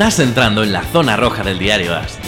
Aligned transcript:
Estás 0.00 0.18
entrando 0.20 0.64
en 0.64 0.72
la 0.72 0.82
zona 0.82 1.14
roja 1.14 1.42
del 1.42 1.58
diario 1.58 1.94
AS. 1.94 2.18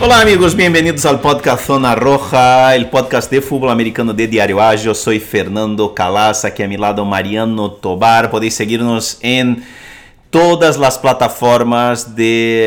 Olá, 0.00 0.22
amigos, 0.22 0.54
bem-vindos 0.54 1.04
ao 1.04 1.18
podcast 1.18 1.66
Zona 1.66 1.94
Roja, 1.94 2.74
o 2.80 2.86
podcast 2.86 3.30
de 3.30 3.42
futebol 3.42 3.68
americano 3.68 4.14
de 4.14 4.26
Diário 4.26 4.58
Ágil. 4.58 4.92
Eu 4.92 4.94
sou 4.94 5.12
Fernando 5.20 5.86
Calas, 5.90 6.46
aqui 6.46 6.62
a 6.62 6.66
mi 6.66 6.78
lado 6.78 7.04
Mariano 7.04 7.68
Tobar. 7.68 8.30
Podéis 8.30 8.54
seguir-nos 8.54 9.18
em 9.22 9.62
todas 10.30 10.80
as 10.80 10.96
plataformas 10.96 12.04
de 12.04 12.66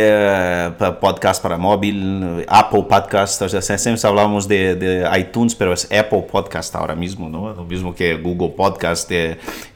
uh, 0.79 0.93
podcast 0.93 1.41
para 1.41 1.57
móvel, 1.57 2.43
Apple 2.47 2.83
Podcast. 2.83 3.43
O 3.43 3.49
sea, 3.49 3.61
sempre 3.61 3.99
falamos 3.99 4.45
de, 4.45 4.75
de, 4.75 5.03
iTunes, 5.17 5.53
pero 5.53 5.73
é 5.89 5.99
Apple 5.99 6.23
Podcast 6.23 6.75
agora 6.75 6.95
mesmo, 6.95 7.29
não? 7.29 7.53
O 7.53 7.63
mesmo 7.63 7.93
que 7.93 8.15
Google 8.17 8.49
Podcast, 8.49 9.09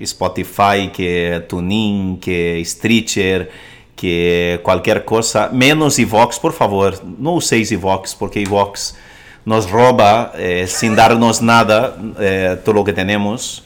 Spotify, 0.05 0.89
que 0.91 1.43
TuneIn, 1.47 2.17
que 2.21 2.61
Stitcher 2.65 3.49
que 3.95 4.59
qualquer 4.61 5.03
coisa, 5.03 5.49
menos 5.51 5.97
Evox, 5.97 6.37
por 6.37 6.53
favor, 6.53 7.01
não 7.17 7.33
useis 7.33 7.71
Evox, 7.71 8.13
porque 8.13 8.39
Evox 8.39 8.95
nos 9.43 9.65
rouba 9.65 10.33
eh, 10.35 10.67
darnos 10.95 11.41
nada 11.41 11.97
eh, 12.19 12.59
todo 12.63 12.75
lo 12.75 12.83
que 12.83 12.93
tenemos. 12.93 13.63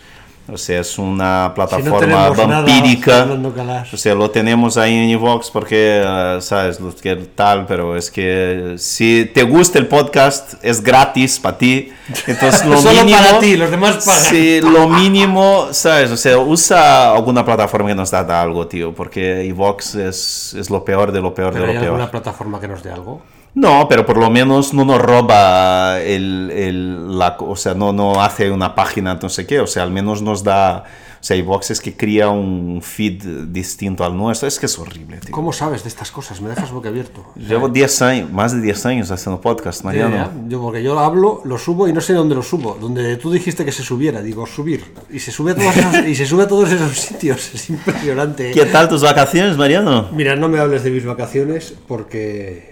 O 0.51 0.57
sea, 0.57 0.81
es 0.81 0.97
una 0.97 1.51
plataforma 1.55 2.29
si 2.35 2.41
no 2.41 2.47
vampírica. 2.47 3.25
Nada, 3.25 3.85
o 3.91 3.97
sea, 3.97 4.15
lo 4.15 4.31
tenemos 4.31 4.75
ahí 4.77 4.95
en 4.95 5.09
Evox 5.11 5.49
porque, 5.49 6.03
uh, 6.03 6.41
sabes, 6.41 6.79
lo 6.79 6.93
que 6.95 7.15
tal, 7.15 7.65
pero 7.65 7.95
es 7.95 8.11
que 8.11 8.75
si 8.77 9.29
te 9.33 9.43
gusta 9.43 9.79
el 9.79 9.87
podcast, 9.87 10.55
es 10.63 10.81
gratis 10.81 11.39
para 11.39 11.57
ti. 11.57 11.91
Entonces, 12.27 12.65
lo 12.65 12.77
Solo 12.81 13.03
mínimo. 13.03 13.17
para 13.17 13.39
ti, 13.39 13.55
los 13.55 13.71
demás 13.71 14.03
pagan. 14.05 14.23
Sí, 14.23 14.59
lo 14.61 14.89
mínimo, 14.89 15.67
sabes, 15.71 16.11
o 16.11 16.17
sea, 16.17 16.37
usa 16.39 17.13
alguna 17.13 17.45
plataforma 17.45 17.89
que 17.89 17.95
nos 17.95 18.11
da 18.11 18.41
algo, 18.41 18.67
tío, 18.67 18.93
porque 18.93 19.47
Evox 19.47 19.95
es, 19.95 20.55
es 20.57 20.69
lo 20.69 20.83
peor 20.83 21.11
de 21.11 21.21
lo 21.21 21.33
peor 21.33 21.53
¿Pero 21.53 21.65
de 21.65 21.69
hay 21.69 21.75
lo 21.75 21.81
peor. 21.81 21.93
alguna 21.93 22.11
plataforma 22.11 22.59
que 22.59 22.67
nos 22.67 22.83
dé 22.83 22.91
algo? 22.91 23.21
No, 23.53 23.87
pero 23.89 24.05
por 24.05 24.17
lo 24.17 24.29
menos 24.29 24.73
no 24.73 24.85
nos 24.85 25.01
roba 25.01 25.99
el, 25.99 26.49
el 26.51 27.17
la, 27.17 27.35
o 27.39 27.55
sea, 27.55 27.73
no, 27.73 27.91
no 27.91 28.21
hace 28.21 28.49
una 28.49 28.75
página, 28.75 29.19
no 29.21 29.29
sé 29.29 29.45
qué, 29.45 29.59
o 29.59 29.67
sea, 29.67 29.83
al 29.83 29.91
menos 29.91 30.21
nos 30.21 30.43
da, 30.43 30.85
o 31.21 31.23
sea, 31.23 31.35
iVox 31.35 31.71
es 31.71 31.81
que 31.81 31.95
crea 31.95 32.29
un 32.29 32.81
feed 32.81 33.23
distinto 33.49 34.05
al 34.05 34.15
nuestro, 34.15 34.47
es 34.47 34.57
que 34.57 34.67
es 34.67 34.79
horrible, 34.79 35.17
tío. 35.17 35.31
¿Cómo 35.31 35.51
sabes 35.51 35.83
de 35.83 35.89
estas 35.89 36.11
cosas? 36.11 36.39
Me 36.39 36.49
dejas 36.49 36.71
boquiabierto. 36.71 37.25
Llevo 37.35 37.67
10 37.67 38.01
años, 38.03 38.31
más 38.31 38.53
de 38.53 38.61
10 38.61 38.85
años 38.85 39.11
haciendo 39.11 39.41
podcast, 39.41 39.83
Mariano. 39.83 40.15
Ya, 40.15 40.23
ya. 40.33 40.47
Yo, 40.47 40.61
porque 40.61 40.81
yo 40.81 40.97
hablo, 40.97 41.41
lo 41.43 41.57
subo 41.57 41.89
y 41.89 41.93
no 41.93 41.99
sé 41.99 42.13
dónde 42.13 42.35
lo 42.35 42.43
subo. 42.43 42.77
Donde 42.79 43.17
tú 43.17 43.31
dijiste 43.31 43.65
que 43.65 43.73
se 43.73 43.83
subiera, 43.83 44.21
digo 44.21 44.47
subir. 44.47 44.83
Y 45.11 45.19
se 45.19 45.31
sube 45.31 45.51
a 45.51 45.55
todos 45.55 45.75
esos, 45.75 46.07
y 46.07 46.15
se 46.15 46.25
sube 46.25 46.43
a 46.43 46.47
todos 46.47 46.71
esos 46.71 46.97
sitios. 46.97 47.53
Es 47.53 47.69
impresionante. 47.69 48.51
¿Qué 48.51 48.65
tal 48.65 48.87
tus 48.87 49.03
vacaciones, 49.03 49.57
Mariano? 49.57 50.09
Mira, 50.13 50.35
no 50.37 50.47
me 50.47 50.59
hables 50.59 50.83
de 50.83 50.91
mis 50.91 51.05
vacaciones 51.05 51.75
porque 51.87 52.70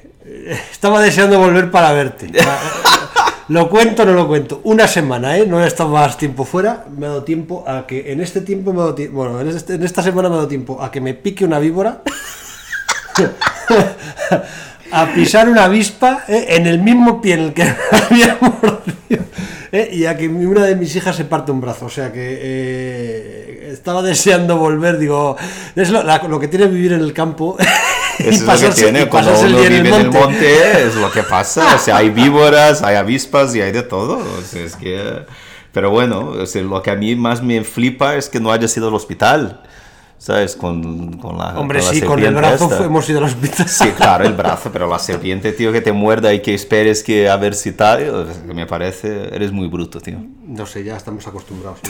estaba 0.72 1.02
deseando 1.02 1.40
volver 1.40 1.72
para 1.72 1.92
verte. 1.94 2.30
Lo 3.50 3.68
cuento 3.68 4.04
o 4.04 4.06
no 4.06 4.12
lo 4.14 4.28
cuento. 4.28 4.62
Una 4.64 4.88
semana, 4.88 5.36
¿eh? 5.36 5.48
No 5.48 5.64
he 5.64 5.66
estado 5.66 5.90
más 5.90 6.20
tiempo 6.20 6.46
fuera. 6.46 6.86
Me 6.96 7.08
ha 7.08 7.10
dado 7.10 7.24
tiempo 7.24 7.64
a 7.68 7.88
que 7.88 8.12
en 8.12 8.22
este 8.22 8.42
tiempo 8.42 8.72
me 8.74 8.78
ha 8.78 8.82
dado 8.84 8.94
tiempo. 8.96 9.18
Bueno, 9.18 9.42
en, 9.42 9.48
este- 9.48 9.74
en 9.74 9.82
esta 9.82 10.04
semana 10.04 10.30
me 10.30 10.36
ha 10.36 10.38
dado 10.38 10.48
tiempo 10.48 10.80
a 10.84 10.92
que 10.92 11.02
me 11.02 11.16
pique 11.16 11.46
una 11.46 11.58
víbora. 11.58 12.04
a 14.92 15.06
pisar 15.14 15.48
una 15.50 15.66
avispa 15.66 16.24
¿eh? 16.28 16.46
en 16.50 16.66
el 16.68 16.80
mismo 16.80 17.22
pie 17.22 17.34
en 17.36 17.40
el 17.42 17.54
que 17.54 17.64
me 17.64 17.76
había 18.12 18.38
mordido. 18.40 19.24
¿eh? 19.72 19.90
Y 19.94 20.06
a 20.06 20.16
que 20.16 20.28
una 20.28 20.64
de 20.66 20.76
mis 20.76 20.96
hijas 20.96 21.16
se 21.16 21.26
parte 21.26 21.52
un 21.52 21.62
brazo. 21.62 21.88
O 21.88 21.90
sea 21.90 22.12
que 22.12 22.38
eh, 22.42 23.70
estaba 23.72 24.04
deseando 24.04 24.58
volver. 24.58 24.98
Digo, 25.00 25.36
es 25.76 25.90
lo, 25.90 26.04
la- 26.04 26.22
lo 26.28 26.40
que 26.40 26.48
tiene 26.48 26.68
vivir 26.68 26.94
en 26.94 27.02
el 27.02 27.14
campo. 27.14 27.58
Eso 28.26 28.30
es 28.30 28.42
lo 28.42 28.46
que 28.46 28.52
pasarse- 28.52 28.76
tiene, 28.84 29.02
y 29.02 29.06
cuando 29.08 29.32
pasarse 29.32 29.48
el 29.48 29.56
uno 29.56 29.64
en 29.64 29.70
vive 29.84 29.90
el 29.90 29.96
en 29.96 30.02
el 30.02 30.12
monte. 30.12 30.84
es 30.88 30.96
lo 30.96 31.12
que 31.12 31.24
pasa, 31.24 31.76
o 31.76 31.80
sea, 31.80 31.98
hay 31.98 32.10
víboras, 32.10 32.82
hay 32.84 32.96
avispas 32.96 33.56
y 33.56 33.62
hay 33.62 33.72
de 33.72 33.84
todo, 33.84 34.18
o 34.20 34.42
sea, 34.44 34.64
es 34.64 34.76
que... 34.76 35.26
Pero 35.72 35.92
bueno, 35.92 36.30
o 36.30 36.46
sea, 36.48 36.62
lo 36.64 36.82
que 36.82 36.90
a 36.92 36.96
mí 36.96 37.16
más 37.16 37.44
me 37.44 37.64
flipa 37.64 38.16
es 38.16 38.28
que 38.28 38.40
no 38.40 38.52
haya 38.52 38.68
sido 38.68 38.88
al 38.88 38.96
hospital, 38.96 39.62
¿sabes? 40.18 40.56
Con, 40.56 41.14
con 41.20 41.38
la 41.38 41.50
Hombre, 41.60 41.78
con 41.80 41.88
la 41.88 41.94
sí, 41.94 42.02
con 42.02 42.20
el 42.24 42.34
brazo 42.34 42.70
esta. 42.72 42.86
hemos 42.86 43.08
ido 43.08 43.20
al 43.20 43.26
hospital. 43.26 43.70
Sí, 43.70 43.88
claro, 43.96 44.26
el 44.26 44.34
brazo, 44.34 44.72
pero 44.74 44.88
la 44.90 44.98
serpiente, 44.98 45.52
tío, 45.52 45.72
que 45.72 45.82
te 45.82 45.92
muerda 45.92 46.34
y 46.34 46.42
que 46.42 46.56
esperes 46.56 47.04
que 47.04 47.30
a 47.30 47.38
ver 47.38 47.54
si 47.54 47.72
tal, 47.74 48.28
me 48.48 48.66
parece, 48.66 49.34
eres 49.34 49.52
muy 49.52 49.68
bruto, 49.68 50.02
tío. 50.02 50.18
No 50.48 50.66
sé, 50.66 50.84
ya 50.84 50.98
estamos 50.98 51.26
acostumbrados. 51.28 51.80
¿no? 51.84 51.90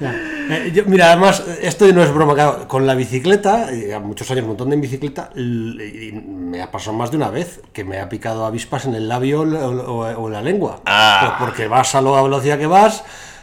Ya. 0.00 0.14
Eh, 0.52 0.72
yo- 0.74 0.84
mira, 0.86 1.06
además, 1.12 1.42
esto 1.60 1.86
no 1.92 2.02
es 2.02 2.12
broma, 2.12 2.34
claro, 2.34 2.68
con 2.68 2.86
la 2.86 2.94
bicicleta, 2.94 3.72
eh, 3.72 3.98
muchos 3.98 4.30
años, 4.30 4.42
un 4.42 4.48
montón 4.48 4.70
de 4.70 4.76
bicicleta, 4.76 5.30
y 5.34 6.12
me 6.12 6.60
ha 6.62 6.70
pasado 6.70 6.96
más 6.96 7.10
de 7.10 7.16
una 7.16 7.30
vez 7.30 7.60
que 7.72 7.84
me 7.84 7.98
ha 8.00 8.08
picado 8.08 8.44
avispas 8.44 8.84
en 8.86 8.94
el 8.94 9.08
labio 9.08 9.40
o, 9.42 9.44
o- 9.44 10.06
o 10.22 10.26
en 10.28 10.32
la 10.32 10.42
lengua. 10.42 10.80
Ah. 10.86 11.36
Pues 11.38 11.48
porque 11.48 11.68
vas 11.68 11.94
a 11.94 12.02
la 12.02 12.22
velocidad 12.22 12.58
que 12.58 12.66
vas, 12.66 13.02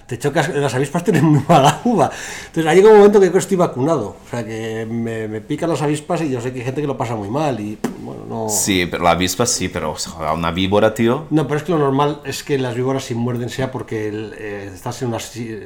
te 0.10 0.18
chocas, 0.18 0.50
las 0.50 0.74
avispas 0.74 1.04
tienen 1.04 1.24
muy 1.24 1.44
mala 1.48 1.82
uva. 1.84 2.10
Entonces, 2.48 2.66
ha 2.66 2.74
llegado 2.74 2.96
un 2.96 3.02
momento 3.02 3.22
que 3.22 3.38
estoy 3.38 3.58
vacunado. 3.58 4.18
O 4.26 4.30
sea, 4.30 4.44
que 4.44 4.88
me, 4.90 5.28
me 5.28 5.40
pican 5.40 5.70
las 5.70 5.84
avispas 5.84 6.22
y 6.24 6.32
yo 6.32 6.42
sé 6.42 6.52
que 6.52 6.60
hay 6.60 6.66
gente 6.66 6.82
que 6.82 6.88
lo 6.88 6.98
pasa 6.98 7.16
muy 7.16 7.30
mal 7.30 7.60
y, 7.60 7.78
bueno, 8.00 8.26
no... 8.28 8.50
Sí, 8.50 8.88
pero 8.90 9.04
la 9.04 9.12
avispa 9.12 9.46
sí, 9.46 9.70
pero 9.70 9.96
sea, 9.98 10.34
una 10.34 10.50
víbora, 10.50 10.96
tío. 10.96 11.28
No, 11.30 11.46
pero 11.48 11.60
es 11.60 11.64
que 11.64 11.72
lo 11.74 11.78
normal 11.78 12.22
es 12.26 12.44
que 12.44 12.58
las 12.58 12.74
víboras 12.74 13.04
si 13.04 13.14
muerden 13.14 13.50
sea 13.50 13.72
porque 13.72 14.10
eh, 14.12 14.72
estás 14.74 15.00
en 15.04 15.10
una, 15.10 15.20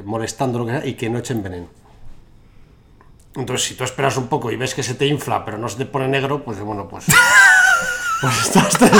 molestando 0.04 0.60
lo 0.60 0.66
que 0.66 0.72
sea 0.74 0.86
y 0.86 0.96
que 0.96 1.10
no 1.10 1.20
echen 1.20 1.42
veneno. 1.42 1.68
Entonces, 3.38 3.66
si 3.66 3.75
tú 3.75 3.86
esperas 3.86 4.18
un 4.18 4.28
poco 4.28 4.52
y 4.52 4.58
ves 4.58 4.75
que 4.75 4.84
se 4.84 4.94
te 4.94 5.08
infla, 5.08 5.46
pero 5.46 5.58
no 5.58 5.70
se 5.70 5.78
te 5.78 5.86
pone 5.86 6.10
negro, 6.10 6.44
pues 6.44 6.60
bueno, 6.60 6.90
pues. 6.90 7.06
Pues 8.23 8.41
estás 8.45 8.69
tres, 8.78 8.91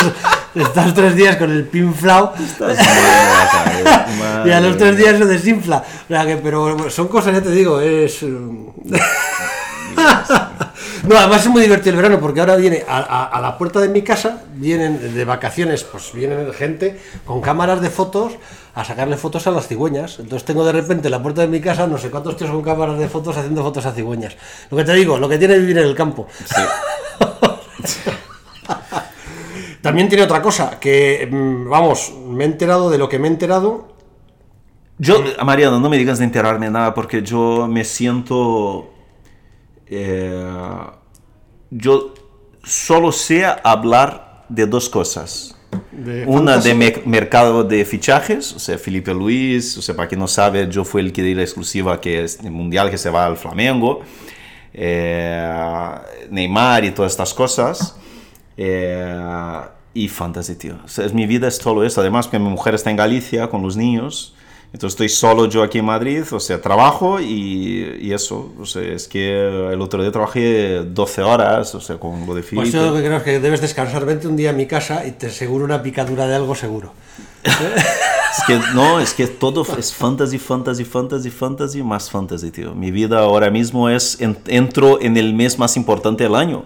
estás 0.56 0.94
tres 0.94 1.16
días 1.16 1.38
con 1.38 1.50
el 1.51 1.63
pinflao 1.66 2.34
y 4.45 4.51
a 4.51 4.59
los 4.59 4.78
tres 4.78 4.97
días 4.97 5.17
se 5.17 5.25
desinfla. 5.25 5.78
O 5.78 6.07
sea 6.07 6.25
que, 6.25 6.35
pero 6.38 6.89
son 6.89 7.07
cosas, 7.07 7.33
ya 7.33 7.41
te 7.41 7.51
digo, 7.51 7.79
es. 7.79 8.22
eh, 8.23 8.28
No, 11.03 11.17
además 11.17 11.41
es 11.41 11.47
muy 11.50 11.62
divertido 11.62 11.91
el 11.91 11.97
verano 11.97 12.19
porque 12.22 12.39
ahora 12.39 12.56
viene 12.56 12.83
a, 12.88 12.97
a- 13.00 13.25
a 13.25 13.41
la 13.41 13.57
puerta 13.57 13.79
de 13.81 13.89
mi 13.89 14.01
casa, 14.03 14.44
vienen 14.56 15.13
de 15.13 15.25
vacaciones, 15.25 15.83
pues 15.83 16.13
vienen 16.13 16.53
gente 16.53 16.97
con 17.25 17.41
cámaras 17.41 17.81
de 17.81 17.89
fotos 17.89 18.33
a 18.73 18.85
sacarle 18.85 19.17
fotos 19.17 19.45
a 19.47 19.51
las 19.51 19.67
cigüeñas. 19.67 20.19
Entonces 20.19 20.45
tengo 20.45 20.63
de 20.66 20.72
repente 20.72 21.09
en 21.09 21.12
la 21.12 21.22
puerta 21.22 21.41
de 21.41 21.47
mi 21.47 21.59
casa 21.59 21.88
no 21.88 21.97
sé 21.97 22.09
cuántos 22.09 22.38
tíos 22.38 22.51
con 22.51 22.62
cámaras 22.62 22.97
de 22.97 23.09
fotos 23.09 23.35
haciendo 23.35 23.63
fotos 23.63 23.85
a 23.85 23.91
cigüeñas. 23.91 24.38
Lo 24.72 24.78
que 24.78 24.85
te 24.85 24.94
digo, 24.94 25.17
lo 25.17 25.28
que 25.28 25.38
tiene 25.38 25.57
vivir 25.59 25.78
en 25.78 25.85
el 25.88 25.95
campo. 25.95 26.28
También 29.83 30.07
tiene 30.07 30.23
otra 30.23 30.41
cosa, 30.41 30.79
que 30.79 31.27
mm, 31.29 31.69
vamos, 31.69 32.13
me 32.25 32.45
he 32.45 32.47
enterado 32.47 32.89
de 32.89 32.97
lo 32.97 33.09
que 33.09 33.19
me 33.19 33.27
he 33.27 33.31
enterado. 33.31 33.94
Yo, 34.97 35.21
Mariano, 35.44 35.79
no 35.79 35.89
me 35.89 35.97
digas 35.97 36.19
de 36.19 36.23
enterarme 36.25 36.69
nada 36.69 36.94
porque 36.94 37.21
yo 37.21 37.67
me 37.67 37.83
siento. 37.83 38.89
eh, 39.88 40.41
yo 41.69 42.13
solo 42.63 43.11
sé 43.11 43.45
hablar 43.63 44.45
de 44.47 44.66
dos 44.67 44.88
cosas. 44.89 45.57
De 45.91 46.23
Una 46.27 46.57
de 46.59 46.75
me- 46.75 47.01
mercado 47.05 47.63
de 47.63 47.83
fichajes, 47.83 48.53
o 48.53 48.59
sea, 48.59 48.77
Felipe 48.77 49.13
Luis, 49.13 49.75
o 49.77 49.81
sea, 49.81 49.95
para 49.95 50.07
quien 50.07 50.19
no 50.19 50.27
sabe, 50.27 50.67
yo 50.69 50.85
fui 50.85 51.01
el 51.01 51.11
que 51.11 51.23
di 51.23 51.33
la 51.35 51.41
exclusiva 51.41 52.00
que 52.00 52.23
es 52.23 52.39
el 52.41 52.51
mundial 52.51 52.89
que 52.91 52.97
se 52.97 53.09
va 53.09 53.25
al 53.25 53.35
Flamengo, 53.38 54.01
eh, 54.71 55.51
Neymar 56.29 56.85
y 56.85 56.91
todas 56.91 57.11
estas 57.11 57.33
cosas. 57.33 57.97
Eh, 58.58 59.59
y 59.94 60.08
fantasy, 60.08 60.56
tío. 60.56 60.75
O 60.84 60.88
sea, 60.88 61.06
es, 61.06 61.14
mi 61.14 61.25
vida 61.28 61.47
es 61.47 61.58
solo 61.58 61.84
eso. 61.84 62.02
Además, 62.02 62.28
que 62.28 62.40
mi 62.40 62.50
mujer 62.50 62.74
está 62.75 62.90
en 62.90 62.97
Galicia 62.97 63.47
con 63.50 63.62
los 63.62 63.78
niños. 63.78 64.34
Entonces 64.74 64.94
estoy 64.96 65.09
solo 65.09 65.46
yo 65.47 65.62
aquí 65.62 65.78
en 65.78 65.86
Madrid, 65.86 66.24
o 66.31 66.40
sea, 66.40 66.59
trabajo 66.59 67.19
y, 67.19 67.95
y 68.01 68.12
eso. 68.12 68.51
O 68.60 68.66
sea, 68.66 68.81
es 68.81 69.07
que 69.07 69.69
el 69.72 69.80
otro 69.81 70.01
día 70.01 70.12
trabajé 70.12 70.83
12 70.83 71.22
horas, 71.22 71.75
o 71.75 71.80
sea, 71.80 71.98
con 71.98 72.25
lo 72.25 72.33
de 72.33 72.42
Felipe. 72.42 72.56
Pues 72.63 72.72
yo 72.74 72.88
lo 72.89 72.95
que 72.95 73.04
creo 73.04 73.18
es 73.18 73.24
que 73.24 73.39
debes 73.39 73.62
descansar, 73.62 74.04
vente 74.04 74.27
un 74.27 74.36
día 74.36 74.50
a 74.50 74.54
mi 74.54 74.66
casa 74.66 75.06
y 75.06 75.12
te 75.12 75.27
aseguro 75.27 75.63
una 75.63 75.83
picadura 75.83 76.25
de 76.25 76.36
algo 76.36 76.56
seguro. 76.56 76.92
Es 78.36 78.44
que 78.48 78.60
no, 78.74 79.00
es 79.00 79.13
que 79.13 79.27
todo 79.27 79.63
es 79.77 79.94
fantasy, 79.94 80.39
fantasy, 80.39 80.83
fantasy, 80.86 81.30
fantasy, 81.30 81.83
más 81.83 82.10
fantasy, 82.10 82.50
tío. 82.50 82.74
Mi 82.74 82.89
vida 82.89 83.19
ahora 83.19 83.51
mismo 83.51 83.89
es, 83.89 84.19
en- 84.22 84.39
entro 84.48 85.00
en 85.00 85.18
el 85.18 85.36
mes 85.36 85.60
más 85.60 85.77
importante 85.77 86.24
del 86.24 86.33
año. 86.33 86.66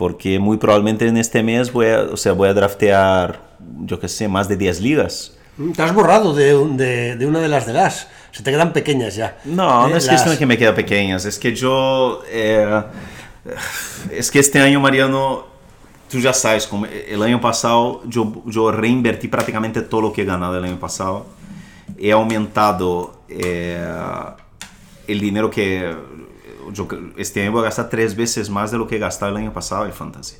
Porque 0.00 0.38
muy 0.38 0.56
probablemente 0.56 1.06
en 1.06 1.18
este 1.18 1.42
mes 1.42 1.70
voy 1.74 1.88
a, 1.88 2.00
o 2.10 2.16
sea, 2.16 2.32
voy 2.32 2.48
a 2.48 2.54
draftear, 2.54 3.38
yo 3.84 4.00
qué 4.00 4.08
sé, 4.08 4.28
más 4.28 4.48
de 4.48 4.56
10 4.56 4.80
ligas. 4.80 5.36
Te 5.76 5.82
has 5.82 5.92
borrado 5.92 6.32
de, 6.32 6.54
de, 6.82 7.16
de 7.16 7.26
una 7.26 7.38
de 7.40 7.48
las 7.48 7.66
de 7.66 7.74
las. 7.74 8.08
Se 8.32 8.42
te 8.42 8.50
quedan 8.50 8.72
pequeñas 8.72 9.14
ya. 9.14 9.36
No, 9.44 9.86
Eh, 9.88 9.90
no 9.90 9.96
es 9.98 10.06
las- 10.06 10.14
cuestión 10.14 10.32
de 10.34 10.38
que 10.38 10.46
me 10.46 10.56
quedan 10.56 10.74
pequeñas, 10.74 11.26
es 11.26 11.38
que 11.38 11.54
yo... 11.54 12.22
eh, 12.30 12.82
es 14.10 14.30
que 14.30 14.38
este 14.38 14.58
año, 14.60 14.80
Mariano, 14.80 15.44
tú 16.10 16.18
ya 16.18 16.32
sabes, 16.32 16.66
como 16.66 16.86
el 16.86 17.22
año 17.22 17.38
pasado 17.38 18.00
yo, 18.06 18.42
yo 18.46 18.70
reinvertí 18.72 19.28
prácticamente 19.28 19.82
todo 19.82 20.00
lo 20.00 20.12
que 20.14 20.22
he 20.22 20.24
ganado 20.24 20.56
el 20.56 20.64
año 20.64 20.78
pasado. 20.80 21.26
He 21.98 22.10
aumentado 22.12 23.20
eh, 23.28 23.84
el 25.06 25.20
dinero 25.20 25.50
que... 25.50 25.94
yo 26.72 26.88
este 27.16 27.42
año 27.42 27.52
voy 27.52 27.60
a 27.60 27.64
gastar 27.64 27.88
tres 27.88 28.16
veces 28.16 28.50
más 28.50 28.70
de 28.70 28.78
lo 28.78 28.86
que 28.86 28.96
he 28.96 28.98
gastado 28.98 29.30
el 29.32 29.36
año 29.38 29.52
pasado 29.52 29.86
en 29.86 29.92
fantasy. 29.92 30.36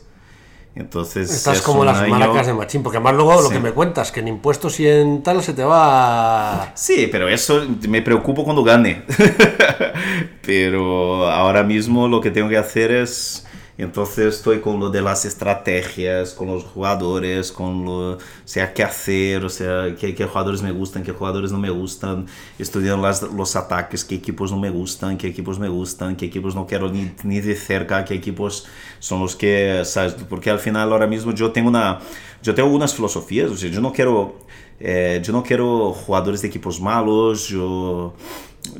Entonces, 0.77 1.29
Estás 1.33 1.57
es 1.57 1.63
como 1.63 1.85
las 1.85 1.99
año- 1.99 2.11
maracas 2.15 2.47
de 2.47 2.55
machín, 2.55 2.83
porque 2.85 2.99
además 2.99 3.15
luego 3.15 3.33
lo 3.43 3.49
Sí. 3.49 3.55
que 3.55 3.59
me 3.61 3.73
cuentas, 3.73 4.13
que 4.13 4.21
en 4.21 4.29
impuestos 4.29 4.79
y 4.79 4.87
en 4.87 5.21
tal 5.23 5.43
se 5.43 5.53
te 5.53 5.65
va... 5.65 6.71
Sí, 6.77 7.09
pero 7.11 7.29
eso 7.29 7.65
me 7.89 8.01
preocupo 8.03 8.45
cuando 8.45 8.63
gane. 8.63 9.03
pero 10.43 11.29
ahora 11.31 11.63
mismo 11.63 12.09
lo 12.09 12.21
que 12.21 12.31
tengo 12.31 12.49
que 12.49 12.57
hacer 12.57 12.91
es... 12.93 13.47
Entonces 13.81 14.37
estoy 14.37 14.61
con 14.61 14.79
lo 14.79 14.91
de 14.91 15.01
las 15.01 15.25
estrategias, 15.25 16.35
con 16.35 16.49
los 16.49 16.65
jugadores, 16.65 17.51
con 17.51 17.85
lo, 17.85 18.13
o 18.13 18.19
sea, 18.45 18.75
qué 18.75 18.83
hacer, 18.83 19.43
o 19.43 19.49
sea, 19.49 19.95
qué, 19.99 20.15
qué 20.15 20.27
jugadores 20.27 20.61
me 20.61 20.71
gustan, 20.71 21.03
qué 21.03 21.13
jugadores 21.13 21.51
no 21.51 21.59
me 21.59 21.71
gustan, 21.71 22.27
estudiando 22.59 23.03
las, 23.03 23.23
los 23.23 23.57
ataques, 23.57 24.05
qué 24.05 24.17
equipos 24.17 24.53
no 24.53 24.59
me 24.59 24.69
gustan, 24.69 25.17
qué 25.17 25.29
equipos 25.29 25.59
me 25.59 25.71
gustan, 25.71 26.15
qué 26.15 26.27
equipos 26.27 26.55
no 26.55 26.67
quiero 26.67 26.91
ni, 26.91 27.11
ni 27.25 27.41
de 27.41 27.57
cerca, 27.57 28.05
qué 28.05 28.13
equipos 28.15 28.67
son 28.99 29.23
los 29.23 29.35
que, 29.35 29.83
¿sabes? 29.87 30.15
Porque 30.29 30.51
al 30.51 30.59
final 30.59 30.93
ahora 30.93 31.07
mismo 31.07 31.33
yo 31.33 31.51
tengo 31.51 31.71
una, 31.71 32.01
yo 32.43 32.55
tengo 32.55 32.69
unas 32.69 32.95
filosofías, 32.95 33.51
o 33.51 33.57
sea, 33.57 33.71
yo 33.71 33.81
no 33.81 33.95
quiero, 33.95 34.41
eh, 34.79 35.23
yo 35.25 35.33
no 35.33 35.43
quiero 35.43 35.97
de 36.07 36.47
equipos 36.47 36.83
malos, 36.83 37.49
yo, 37.49 38.13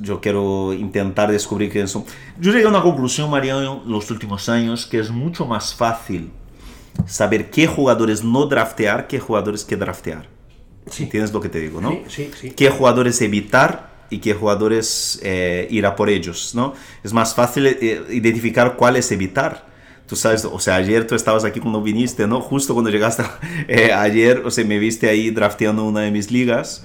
yo 0.01 0.21
quiero 0.21 0.73
intentar 0.73 1.31
descubrir 1.31 1.71
quiénes 1.71 1.91
son. 1.91 2.05
Yo 2.39 2.53
llegué 2.53 2.65
a 2.65 2.69
una 2.69 2.83
conclusión, 2.83 3.31
Mariano, 3.31 3.83
en 3.85 3.91
los 3.91 4.11
últimos 4.11 4.49
años, 4.49 4.87
que 4.87 4.99
es 4.99 5.11
mucho 5.11 5.47
más 5.47 5.75
fácil 5.75 6.31
saber 7.07 7.51
qué 7.51 7.67
jugadores 7.67 8.25
no 8.25 8.47
draftear 8.47 9.07
que 9.07 9.19
jugadores 9.19 9.65
que 9.65 9.77
draftear. 9.77 10.29
Sí. 10.91 11.05
¿Entiendes 11.05 11.33
lo 11.33 11.41
que 11.41 11.49
te 11.49 11.61
digo, 11.61 11.81
no? 11.81 12.01
Sí, 12.09 12.31
sí, 12.39 12.51
qué 12.51 12.71
jugadores 12.71 13.21
evitar 13.23 13.91
y 14.11 14.19
qué 14.19 14.35
jugadores 14.35 15.21
eh, 15.23 15.69
ir 15.71 15.87
a 15.87 15.95
por 15.95 16.11
ellos, 16.11 16.55
¿no? 16.55 16.75
Es 17.05 17.13
más 17.13 17.35
fácil 17.35 17.67
eh, 17.67 18.03
identificar 18.11 18.77
cuáles 18.77 19.11
evitar. 19.13 19.69
Tú 20.07 20.17
sabes, 20.17 20.45
o 20.45 20.59
sea, 20.59 20.75
ayer 20.75 21.07
tú 21.07 21.15
estabas 21.15 21.45
aquí 21.45 21.61
cuando 21.61 21.81
viniste, 21.81 22.27
¿no? 22.27 22.41
Justo 22.41 22.75
cuando 22.75 22.91
llegaste, 22.91 23.23
eh, 23.69 23.93
ayer, 23.93 24.43
o 24.45 24.51
sea, 24.51 24.65
me 24.65 24.79
viste 24.79 25.09
ahí 25.09 25.31
drafteando 25.31 25.85
una 25.85 26.01
de 26.01 26.11
mis 26.11 26.33
ligas 26.33 26.85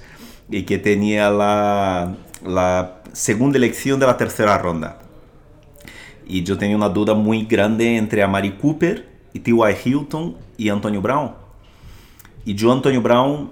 y 0.50 0.64
que 0.64 0.78
tenía 0.78 1.32
la, 1.32 2.16
la 2.46 3.02
segunda 3.14 3.58
elección 3.58 4.00
de 4.00 4.06
la 4.08 4.18
tercera 4.18 4.58
ronda. 4.58 5.00
Y 6.28 6.44
yo 6.44 6.58
tenía 6.58 6.76
una 6.76 6.90
duda 6.90 7.14
muy 7.14 7.46
grande 7.46 7.98
entre 7.98 8.24
Amari 8.24 8.54
Cooper 8.54 9.08
y 9.34 9.40
T.Y. 9.40 9.76
Hilton 9.90 10.36
y 10.58 10.70
Antonio 10.70 11.02
Brown. 11.02 11.32
Y 12.46 12.56
yo, 12.56 12.72
Antonio 12.72 13.02
Brown, 13.02 13.52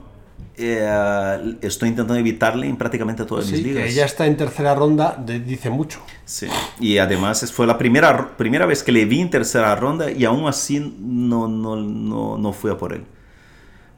eh, 0.58 1.56
estoy 1.62 1.90
intentando 1.90 2.20
evitarle 2.20 2.68
en 2.68 2.76
prácticamente 2.78 3.26
todas 3.26 3.46
mis 3.50 3.58
Sí, 3.60 3.64
ligas. 3.64 3.84
que 3.86 3.90
ella 3.92 4.06
está 4.06 4.26
en 4.28 4.38
tercera 4.38 4.74
ronda, 4.76 5.16
de- 5.24 5.40
dice 5.40 5.70
mucho. 5.70 6.00
Sí. 6.26 6.48
Y 6.80 6.98
además 6.98 7.52
fue 7.52 7.66
la 7.68 7.78
primera, 7.78 8.36
primera 8.38 8.66
vez 8.66 8.84
que 8.84 8.92
le 8.92 9.06
vi 9.06 9.22
en 9.22 9.30
tercera 9.30 9.76
ronda 9.76 10.12
y 10.12 10.26
aún 10.26 10.48
así 10.48 10.80
no, 11.00 11.48
no, 11.48 11.76
no, 11.76 12.38
no 12.38 12.54
fui 12.54 12.72
a 12.72 12.78
por 12.78 12.94
él. 12.94 13.04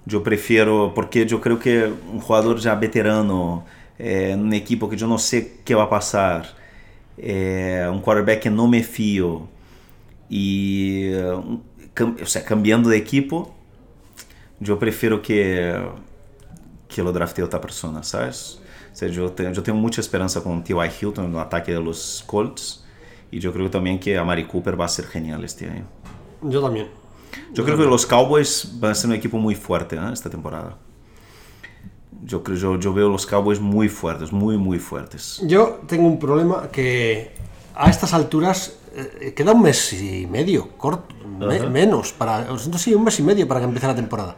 Yo 0.06 0.22
prefiero, 0.24 0.94
porque 0.94 1.26
yo 1.26 1.42
creo 1.42 1.60
que 1.60 1.92
un 2.12 2.20
jugador 2.22 2.58
ya 2.60 2.76
veterano, 2.76 3.66
eh, 4.00 4.32
en 4.34 4.42
un 4.42 4.54
equipo 4.54 4.90
que 4.90 4.98
yo 4.98 5.08
no 5.08 5.18
sé 5.20 5.62
qué 5.66 5.76
va 5.76 5.84
a 5.84 5.90
pasar, 5.90 6.48
eh, 7.18 7.88
un 7.92 8.02
quarterback 8.02 8.42
que 8.42 8.50
no 8.50 8.68
me 8.68 8.84
fío 8.84 9.48
y, 10.30 11.06
eh, 11.14 11.32
un- 11.34 11.64
cam- 11.96 12.22
o 12.22 12.26
sea, 12.26 12.44
cambiando 12.46 12.90
de 12.90 12.98
equipo, 12.98 13.56
yo 14.60 14.80
prefiero 14.80 15.22
que, 15.22 15.76
que 16.88 17.04
lo 17.04 17.12
draftee 17.12 17.44
otra 17.44 17.60
persona, 17.62 18.04
¿sabes? 18.04 18.60
O 18.94 18.96
sea, 18.96 19.10
yo, 19.10 19.32
tengo, 19.32 19.52
yo 19.52 19.64
tengo 19.64 19.78
mucha 19.80 20.02
esperanza 20.02 20.42
con 20.42 20.64
T.Y. 20.64 20.90
Hilton 21.02 21.26
en 21.26 21.32
el 21.34 21.40
ataque 21.40 21.74
de 21.74 21.82
los 21.82 22.24
Colts 22.26 22.86
y 23.32 23.40
yo 23.40 23.52
creo 23.52 23.70
también 23.70 24.00
que 24.00 24.18
Amari 24.18 24.46
Cooper 24.46 24.80
va 24.80 24.86
a 24.86 24.90
ser 24.90 25.06
genial 25.08 25.44
este 25.44 25.70
año. 25.70 25.86
Yo 26.42 26.62
también. 26.62 26.88
Yo 27.54 27.66
creo 27.66 27.78
que 27.78 27.84
los 27.84 28.06
Cowboys 28.06 28.80
van 28.80 28.92
a 28.92 28.96
ser 28.96 29.10
un 29.10 29.16
equipo 29.16 29.38
muy 29.38 29.56
fuerte 29.56 29.96
¿eh? 29.96 30.10
esta 30.14 30.30
temporada. 30.30 30.78
Yo, 32.24 32.44
creo, 32.44 32.58
yo, 32.58 32.80
yo 32.80 32.94
veo 32.94 33.10
los 33.10 33.26
Cowboys 33.26 33.60
muy 33.60 33.90
fuertes, 33.90 34.32
muy, 34.32 34.58
muy 34.58 34.80
fuertes. 34.80 35.42
Yo 35.46 35.82
tengo 35.88 36.08
un 36.08 36.18
problema 36.20 36.70
que 36.72 37.32
a 37.76 37.90
estas 37.90 38.14
alturas 38.14 38.74
eh, 38.96 39.34
queda 39.36 39.52
un 39.52 39.62
mes 39.62 39.94
y 39.94 40.26
medio, 40.26 40.70
corto, 40.78 41.14
me- 41.40 41.60
menos, 41.70 42.14
para, 42.14 42.46
no, 42.46 42.58
sí, 42.58 42.94
un 42.94 43.04
mes 43.04 43.20
y 43.20 43.24
medio 43.24 43.48
para 43.48 43.60
que 43.60 43.66
empiece 43.66 43.86
la 43.88 43.96
temporada. 43.96 44.38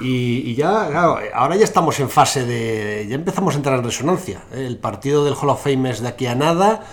Y, 0.00 0.50
y 0.50 0.54
ya, 0.54 0.88
claro, 0.88 1.18
ahora 1.34 1.56
ya 1.56 1.64
estamos 1.64 1.98
en 2.00 2.08
fase 2.08 2.46
de. 2.46 3.06
Ya 3.08 3.16
empezamos 3.16 3.52
a 3.54 3.58
entrar 3.58 3.78
en 3.78 3.84
resonancia. 3.84 4.42
El 4.52 4.78
partido 4.78 5.24
del 5.26 5.34
Hall 5.34 5.50
of 5.50 5.62
Fame 5.62 5.90
es 5.90 6.00
de 6.00 6.08
aquí 6.08 6.26
a 6.26 6.34
nada. 6.34 6.84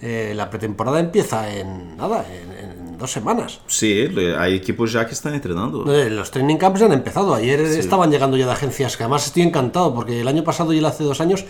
eh, 0.00 0.32
la 0.36 0.48
pretemporada 0.50 1.00
empieza 1.00 1.52
en 1.52 1.96
nada, 1.96 2.24
en 2.32 2.61
dos 3.02 3.12
semanas. 3.12 3.60
Sí, 3.66 4.08
hay 4.38 4.54
equipos 4.54 4.90
ya 4.92 5.06
que 5.06 5.12
están 5.12 5.34
entrenando. 5.34 5.84
Eh, 5.94 6.08
Los 6.08 6.30
training 6.30 6.56
camps 6.56 6.80
ya 6.80 6.86
han 6.86 6.92
empezado. 6.92 7.34
Ayer 7.34 7.60
estaban 7.60 8.10
llegando 8.10 8.36
ya 8.38 8.46
de 8.46 8.52
agencias, 8.52 8.96
que 8.96 9.02
además 9.02 9.26
estoy 9.26 9.42
encantado, 9.42 9.94
porque 9.94 10.20
el 10.22 10.28
año 10.28 10.42
pasado 10.42 10.72
y 10.72 10.78
el 10.78 10.86
hace 10.86 11.04
dos 11.04 11.20
años 11.20 11.44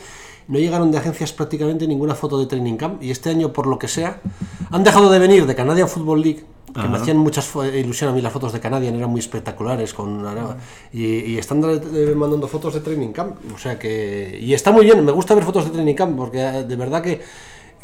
no 0.48 0.58
llegaron 0.58 0.90
de 0.90 0.98
agencias 0.98 1.32
prácticamente 1.32 1.86
ninguna 1.86 2.14
foto 2.16 2.36
de 2.40 2.46
training 2.46 2.76
camp. 2.76 3.02
Y 3.02 3.10
este 3.12 3.30
año, 3.30 3.52
por 3.52 3.66
lo 3.68 3.78
que 3.78 3.86
sea, 3.86 4.20
han 4.70 4.82
dejado 4.82 5.08
de 5.10 5.18
venir 5.20 5.46
de 5.46 5.54
Canadian 5.54 5.88
Football 5.88 6.20
League, 6.22 6.44
que 6.74 6.88
me 6.88 6.96
hacían 6.96 7.18
muchas 7.18 7.46
fo- 7.54 7.70
ilusión 7.70 8.08
a 8.10 8.12
mí 8.14 8.22
las 8.22 8.32
fotos 8.32 8.50
de 8.54 8.58
Canadian, 8.58 8.94
eran 8.96 9.10
muy 9.10 9.20
espectaculares. 9.20 9.92
Con, 9.92 10.24
y, 10.92 11.04
y 11.04 11.38
están 11.38 11.62
eh, 11.64 12.14
mandando 12.16 12.48
fotos 12.48 12.72
de 12.74 12.80
training 12.80 13.12
camp. 13.12 13.36
O 13.54 13.58
sea 13.58 13.78
que. 13.78 14.38
Y 14.40 14.54
está 14.54 14.72
muy 14.72 14.84
bien, 14.86 15.04
me 15.04 15.12
gusta 15.12 15.34
ver 15.34 15.44
fotos 15.44 15.66
de 15.66 15.70
training 15.70 15.94
camp, 15.94 16.16
porque 16.16 16.40
eh, 16.40 16.64
de 16.64 16.76
verdad 16.76 17.02
que. 17.02 17.20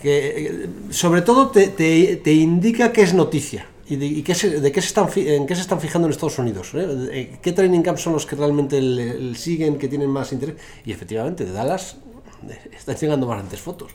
Que 0.00 0.46
eh, 0.46 0.66
sobre 0.90 1.22
todo 1.22 1.48
te, 1.48 1.68
te- 1.68 2.16
te 2.16 2.32
indica 2.32 2.92
que 2.92 3.02
es 3.02 3.14
noticia 3.14 3.66
y 3.88 3.96
de, 3.96 4.06
y 4.06 4.22
qué 4.22 4.34
se- 4.34 4.60
de 4.60 4.72
qué 4.72 4.80
se 4.80 4.88
están, 4.88 5.08
en 5.16 5.46
qué 5.46 5.54
se 5.54 5.62
están 5.62 5.80
fijando 5.80 6.06
en 6.06 6.12
Estados 6.12 6.38
Unidos. 6.38 6.70
¿eh? 6.74 6.86
De- 6.86 7.38
¿Qué 7.42 7.52
training 7.52 7.82
camps 7.82 8.02
son 8.02 8.12
los 8.12 8.26
que 8.26 8.36
realmente 8.36 8.80
le- 8.80 9.18
le 9.18 9.34
siguen, 9.34 9.78
que 9.78 9.88
tienen 9.88 10.10
más 10.10 10.32
interés? 10.32 10.56
Y 10.84 10.92
efectivamente, 10.92 11.44
de 11.44 11.52
Dallas 11.52 11.96
eh, 12.48 12.70
están 12.76 12.96
llegando 12.96 13.26
bastantes 13.26 13.60
fotos. 13.60 13.90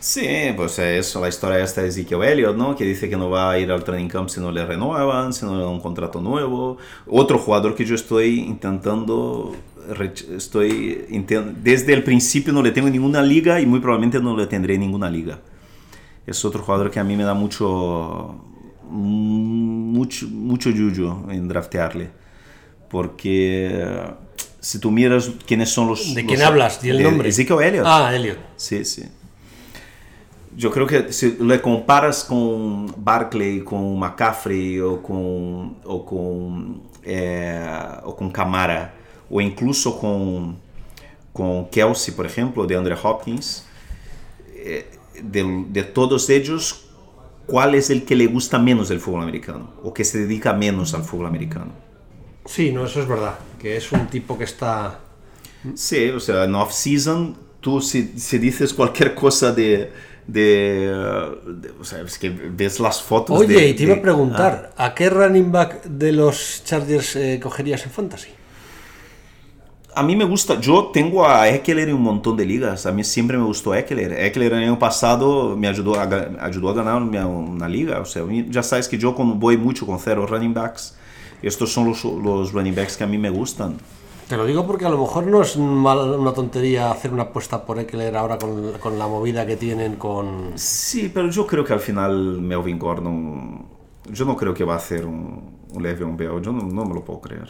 Sí, 0.00 0.28
pues 0.56 0.78
eso, 0.78 1.20
la 1.20 1.28
historia 1.28 1.58
esta 1.64 1.82
de 1.82 1.88
Ezekiel 1.88 2.22
Elliott, 2.22 2.56
¿no? 2.56 2.76
Que 2.76 2.84
dice 2.84 3.10
que 3.10 3.16
no 3.16 3.30
va 3.30 3.50
a 3.50 3.58
ir 3.58 3.72
al 3.72 3.82
training 3.82 4.08
camp 4.08 4.28
si 4.28 4.38
no 4.38 4.52
le 4.52 4.64
renuevan, 4.64 5.32
si 5.32 5.44
no 5.44 5.56
le 5.56 5.62
dan 5.64 5.72
un 5.72 5.80
contrato 5.80 6.20
nuevo. 6.20 6.78
Otro 7.08 7.36
jugador 7.40 7.74
que 7.74 7.84
yo 7.84 7.96
estoy 7.96 8.38
intentando, 8.40 9.56
estoy 10.36 11.06
desde 11.62 11.92
el 11.94 12.04
principio 12.04 12.52
no 12.52 12.62
le 12.62 12.70
tengo 12.72 12.88
ninguna 12.90 13.22
liga 13.22 13.60
y 13.60 13.66
muy 13.66 13.80
probablemente 13.80 14.20
no 14.20 14.36
le 14.36 14.46
tendré 14.46 14.74
en 14.74 14.80
ninguna 14.80 15.08
liga. 15.10 15.40
Es 16.26 16.44
otro 16.44 16.62
jugador 16.62 16.90
que 16.90 17.00
a 17.00 17.04
mí 17.04 17.16
me 17.16 17.24
da 17.24 17.34
mucho, 17.34 18.44
mucho, 18.90 20.26
mucho 20.28 20.70
yuyo 20.70 21.22
en 21.30 21.48
draftearle. 21.48 22.10
Porque 22.90 24.04
si 24.60 24.78
tú 24.78 24.90
miras 24.90 25.30
quiénes 25.46 25.70
son 25.70 25.88
los... 25.88 26.14
¿De 26.14 26.22
los- 26.22 26.32
quién 26.32 26.42
hablas? 26.46 26.82
¿Y 26.84 26.90
el 26.90 26.98
de 26.98 27.04
nombre? 27.04 27.28
Ezekiel 27.28 27.60
Elliott. 27.62 27.84
Ah, 27.86 28.10
Elliot. 28.14 28.38
Sí, 28.56 28.84
sí. 28.84 29.04
Yo 30.56 30.70
creo 30.70 30.86
que 30.86 31.12
si 31.12 31.36
le 31.40 31.60
comparas 31.60 32.24
con 32.24 32.92
Barkley, 33.02 33.60
con 33.60 33.98
McCaffrey 33.98 34.80
o 34.80 35.00
con, 35.02 35.76
o 35.84 36.04
con, 36.04 36.82
eh, 37.04 37.64
o 38.04 38.16
con 38.16 38.30
Camara, 38.30 38.94
o 39.30 39.40
incluso 39.40 39.98
con, 39.98 40.58
con 41.32 41.68
Kelsey, 41.70 42.14
por 42.14 42.26
ejemplo, 42.26 42.66
de 42.66 42.76
Andre 42.76 42.96
Hopkins, 43.02 43.64
eh, 44.54 44.86
de, 45.22 45.64
de 45.68 45.82
todos 45.84 46.30
ellos, 46.30 46.86
¿cuál 47.46 47.74
es 47.74 47.90
el 47.90 48.04
que 48.04 48.16
le 48.16 48.26
gusta 48.26 48.58
menos 48.58 48.88
del 48.88 49.00
fútbol 49.00 49.22
americano? 49.22 49.70
O 49.82 49.92
que 49.94 50.04
se 50.04 50.18
dedica 50.18 50.52
menos 50.52 50.94
al 50.94 51.04
fútbol 51.04 51.26
americano? 51.26 51.72
Sí, 52.46 52.72
no, 52.72 52.86
eso 52.86 53.00
es 53.00 53.08
verdad. 53.08 53.38
Que 53.58 53.76
es 53.76 53.92
un 53.92 54.06
tipo 54.08 54.38
que 54.38 54.44
está. 54.44 55.00
Sí, 55.74 56.08
o 56.10 56.20
sea, 56.20 56.44
en 56.44 56.54
off-season, 56.54 57.36
tú 57.60 57.80
si, 57.80 58.18
si 58.18 58.38
dices 58.38 58.72
cualquier 58.72 59.14
cosa 59.14 59.52
de, 59.52 59.92
de, 60.26 60.40
de- 61.46 61.70
O 61.80 61.84
sea, 61.84 62.00
es 62.02 62.18
que 62.18 62.30
ves 62.30 62.80
las 62.80 63.02
fotos 63.02 63.40
Oye, 63.40 63.54
de- 63.54 63.68
y 63.68 63.74
te 63.74 63.82
iba 63.82 63.94
de- 63.94 64.00
a 64.00 64.02
preguntar, 64.02 64.72
¿a 64.76 64.94
qué 64.94 65.10
running 65.10 65.50
back 65.52 65.82
de 65.84 66.12
los 66.12 66.62
Chargers 66.64 67.16
eh, 67.16 67.40
cogerías 67.42 67.84
en 67.84 67.90
Fantasy? 67.90 68.28
A 69.98 70.02
mí 70.04 70.14
me 70.14 70.24
gusta, 70.24 70.60
yo 70.60 70.90
tengo 70.92 71.26
a 71.26 71.48
Eckler 71.48 71.88
en 71.88 71.96
un 71.96 72.02
montón 72.02 72.36
de 72.36 72.46
ligas, 72.46 72.86
a 72.86 72.92
mí 72.92 73.02
siempre 73.02 73.36
me 73.36 73.42
gustó 73.44 73.74
Eckler. 73.74 74.12
Eckler 74.12 74.52
el 74.52 74.62
año 74.62 74.78
pasado 74.78 75.56
me 75.56 75.66
ayudó 75.66 75.98
a, 75.98 76.04
ayudó 76.40 76.68
a 76.70 76.74
ganar 76.74 77.02
una, 77.02 77.26
una 77.26 77.68
liga, 77.68 77.98
o 78.00 78.04
sea, 78.04 78.22
ya 78.48 78.62
sabes 78.62 78.86
que 78.88 78.96
yo 78.96 79.14
como 79.16 79.34
voy 79.34 79.56
mucho 79.56 79.86
con 79.86 79.98
cero 79.98 80.24
running 80.24 80.54
backs, 80.54 80.96
estos 81.42 81.72
son 81.72 81.86
los, 81.88 82.04
los 82.04 82.52
running 82.52 82.76
backs 82.76 82.96
que 82.96 83.02
a 83.02 83.08
mí 83.08 83.18
me 83.18 83.28
gustan. 83.30 83.76
Te 84.28 84.36
lo 84.36 84.46
digo 84.46 84.64
porque 84.68 84.84
a 84.84 84.88
lo 84.88 84.98
mejor 84.98 85.26
no 85.26 85.42
es 85.42 85.56
mal- 85.56 86.14
una 86.20 86.32
tontería 86.32 86.92
hacer 86.92 87.12
una 87.12 87.24
apuesta 87.24 87.64
por 87.66 87.80
Eckler 87.80 88.16
ahora 88.16 88.38
con, 88.38 88.74
con 88.78 88.98
la 89.00 89.08
movida 89.08 89.46
que 89.46 89.56
tienen 89.56 89.96
con... 89.96 90.52
Sí, 90.54 91.10
pero 91.12 91.28
yo 91.28 91.44
creo 91.44 91.64
que 91.64 91.72
al 91.72 91.80
final 91.80 92.40
Melvin 92.40 92.78
Gordon, 92.78 93.66
yo 94.12 94.24
no 94.24 94.36
creo 94.36 94.54
que 94.54 94.62
va 94.62 94.74
a 94.74 94.76
hacer 94.76 95.04
un, 95.06 95.58
un 95.72 95.82
Le'Veon 95.82 96.16
Bell, 96.16 96.40
yo 96.40 96.52
no, 96.52 96.62
no 96.62 96.84
me 96.84 96.94
lo 96.94 97.04
puedo 97.04 97.20
creer. 97.20 97.48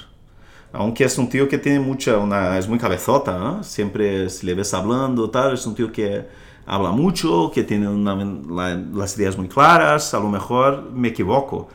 Aunque 0.72 1.04
es 1.04 1.16
un 1.18 1.28
tío 1.28 1.48
que 1.48 1.58
tiene 1.58 1.80
mucha, 1.80 2.18
una, 2.18 2.58
es 2.58 2.68
muy 2.68 2.78
cabezota, 2.78 3.58
¿eh? 3.60 3.64
siempre 3.64 4.28
si 4.28 4.46
le 4.46 4.54
ves 4.54 4.74
hablando, 4.74 5.30
tal, 5.30 5.54
es 5.54 5.66
un 5.66 5.74
tío 5.74 5.90
que 5.90 6.26
habla 6.66 6.90
mucho, 6.90 7.50
que 7.52 7.64
tiene 7.64 7.88
una- 7.88 8.14
la- 8.16 8.74
las 8.94 9.16
ideas 9.18 9.36
muy 9.38 9.48
claras, 9.48 10.12
a 10.14 10.20
lo 10.20 10.28
mejor 10.28 10.90
me 10.92 11.08
equivoco, 11.08 11.68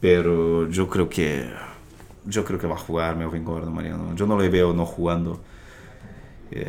pero 0.00 0.68
yo 0.68 0.88
creo 0.88 1.08
que 1.08 1.50
yo 2.26 2.44
creo 2.44 2.58
que 2.58 2.66
va 2.66 2.74
a 2.74 2.78
jugar 2.78 3.16
Melvin 3.16 3.44
Gordon, 3.44 3.72
Mariano. 3.74 4.14
Yo 4.14 4.26
no 4.26 4.38
le 4.38 4.50
veo 4.50 4.74
no 4.74 4.84
jugando. 4.86 5.40
Eh, 6.50 6.64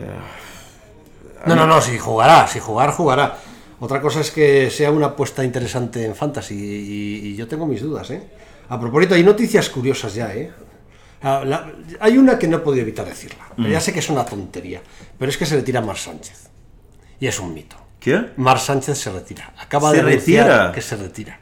No, 1.46 1.56
no, 1.56 1.66
no, 1.66 1.82
si 1.82 1.98
jugará, 1.98 2.48
si 2.48 2.60
jugar, 2.60 2.92
jugará. 2.92 3.38
Otra 3.80 4.01
cosa 4.01 4.20
es 4.20 4.32
que 4.32 4.70
sea 4.70 4.92
una 4.92 5.08
apuesta 5.08 5.44
interesante 5.44 6.06
en 6.06 6.16
Fantasy 6.16 6.56
y, 6.56 7.28
y 7.30 7.36
yo 7.36 7.48
tengo 7.48 7.66
mis 7.66 7.82
dudas, 7.82 8.10
¿eh? 8.12 8.22
A 8.68 8.80
propósito, 8.80 9.16
hay 9.16 9.24
noticias 9.24 9.70
curiosas 9.70 10.13
ya, 10.13 10.34
¿eh? 10.36 10.51
Ah, 11.22 11.44
la- 11.46 11.72
hay 12.00 12.18
una 12.18 12.40
que 12.40 12.48
no 12.48 12.58
he 12.58 12.60
podido 12.62 12.84
evitar 12.84 13.06
decirla. 13.06 13.46
Ya 13.58 13.80
sé 13.82 13.92
que 13.94 14.00
es 14.00 14.10
una 14.10 14.26
tontería, 14.26 14.82
pero 15.18 15.30
es 15.30 15.38
que 15.38 15.46
se 15.46 15.56
retira 15.56 15.82
Mar 15.82 15.98
Sánchez. 15.98 16.48
Y 17.20 17.28
es 17.28 17.40
un 17.40 17.54
mito. 17.54 17.76
¿Qué? 18.00 18.28
Mar 18.38 18.60
Sánchez 18.60 18.98
se 18.98 19.12
retira. 19.12 19.54
Acaba 19.60 19.92
¿Se 19.92 19.98
de 19.98 20.04
retira? 20.04 20.72
que 20.74 20.82
se 20.82 20.96
retira. 20.96 21.40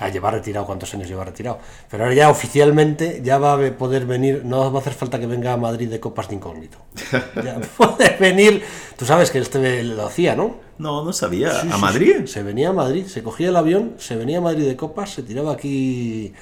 Ah, 0.00 0.08
lleva 0.10 0.30
retirado, 0.30 0.66
¿cuántos 0.66 0.92
años 0.92 1.08
lleva 1.08 1.24
retirado? 1.24 1.60
Pero 1.88 2.02
ahora 2.02 2.14
ya 2.14 2.28
oficialmente 2.28 3.20
ya 3.24 3.38
va 3.38 3.54
a 3.54 3.70
poder 3.78 4.04
venir, 4.04 4.42
no 4.44 4.70
va 4.70 4.78
a 4.80 4.82
hacer 4.82 4.92
falta 4.92 5.18
que 5.20 5.26
venga 5.26 5.52
a 5.52 5.56
Madrid 5.56 5.88
de 5.88 6.00
copas 6.00 6.28
de 6.28 6.34
incógnito. 6.34 6.78
Ya 7.42 7.58
puede 7.76 8.16
venir, 8.18 8.62
tú 8.98 9.06
sabes 9.06 9.30
que 9.30 9.38
este 9.38 9.82
lo 9.84 10.04
hacía, 10.04 10.34
¿no? 10.34 10.56
No, 10.78 11.04
no 11.04 11.12
sabía. 11.12 11.52
Sí, 11.62 11.68
¿A 11.70 11.76
sí, 11.76 11.80
Madrid? 11.80 12.14
sí. 12.22 12.26
Se 12.26 12.42
venía 12.42 12.70
a 12.70 12.72
Madrid, 12.72 13.06
se 13.06 13.22
cogía 13.22 13.48
el 13.48 13.56
avión, 13.56 13.94
se 13.98 14.16
venía 14.16 14.38
a 14.38 14.40
Madrid 14.42 14.66
de 14.66 14.76
copas, 14.76 15.10
se 15.14 15.22
tiraba 15.22 15.52
aquí 15.52 16.34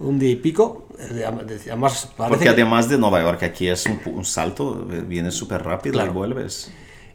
un 0.00 0.18
día 0.18 0.30
y 0.30 0.36
pico. 0.36 0.86
eh, 0.98 1.24
Además, 1.26 2.10
Porque 2.16 2.44
que- 2.44 2.48
además 2.50 2.88
de 2.88 2.98
Nueva 2.98 3.20
York, 3.22 3.42
aquí 3.42 3.68
es 3.68 3.84
un, 4.06 4.24
salto, 4.24 4.86
eh, 4.92 5.02
viene 5.06 5.30
súper 5.30 5.62
rápido 5.62 5.94
Claro. 5.94 6.10
y 6.10 6.14
vuelves. 6.14 6.70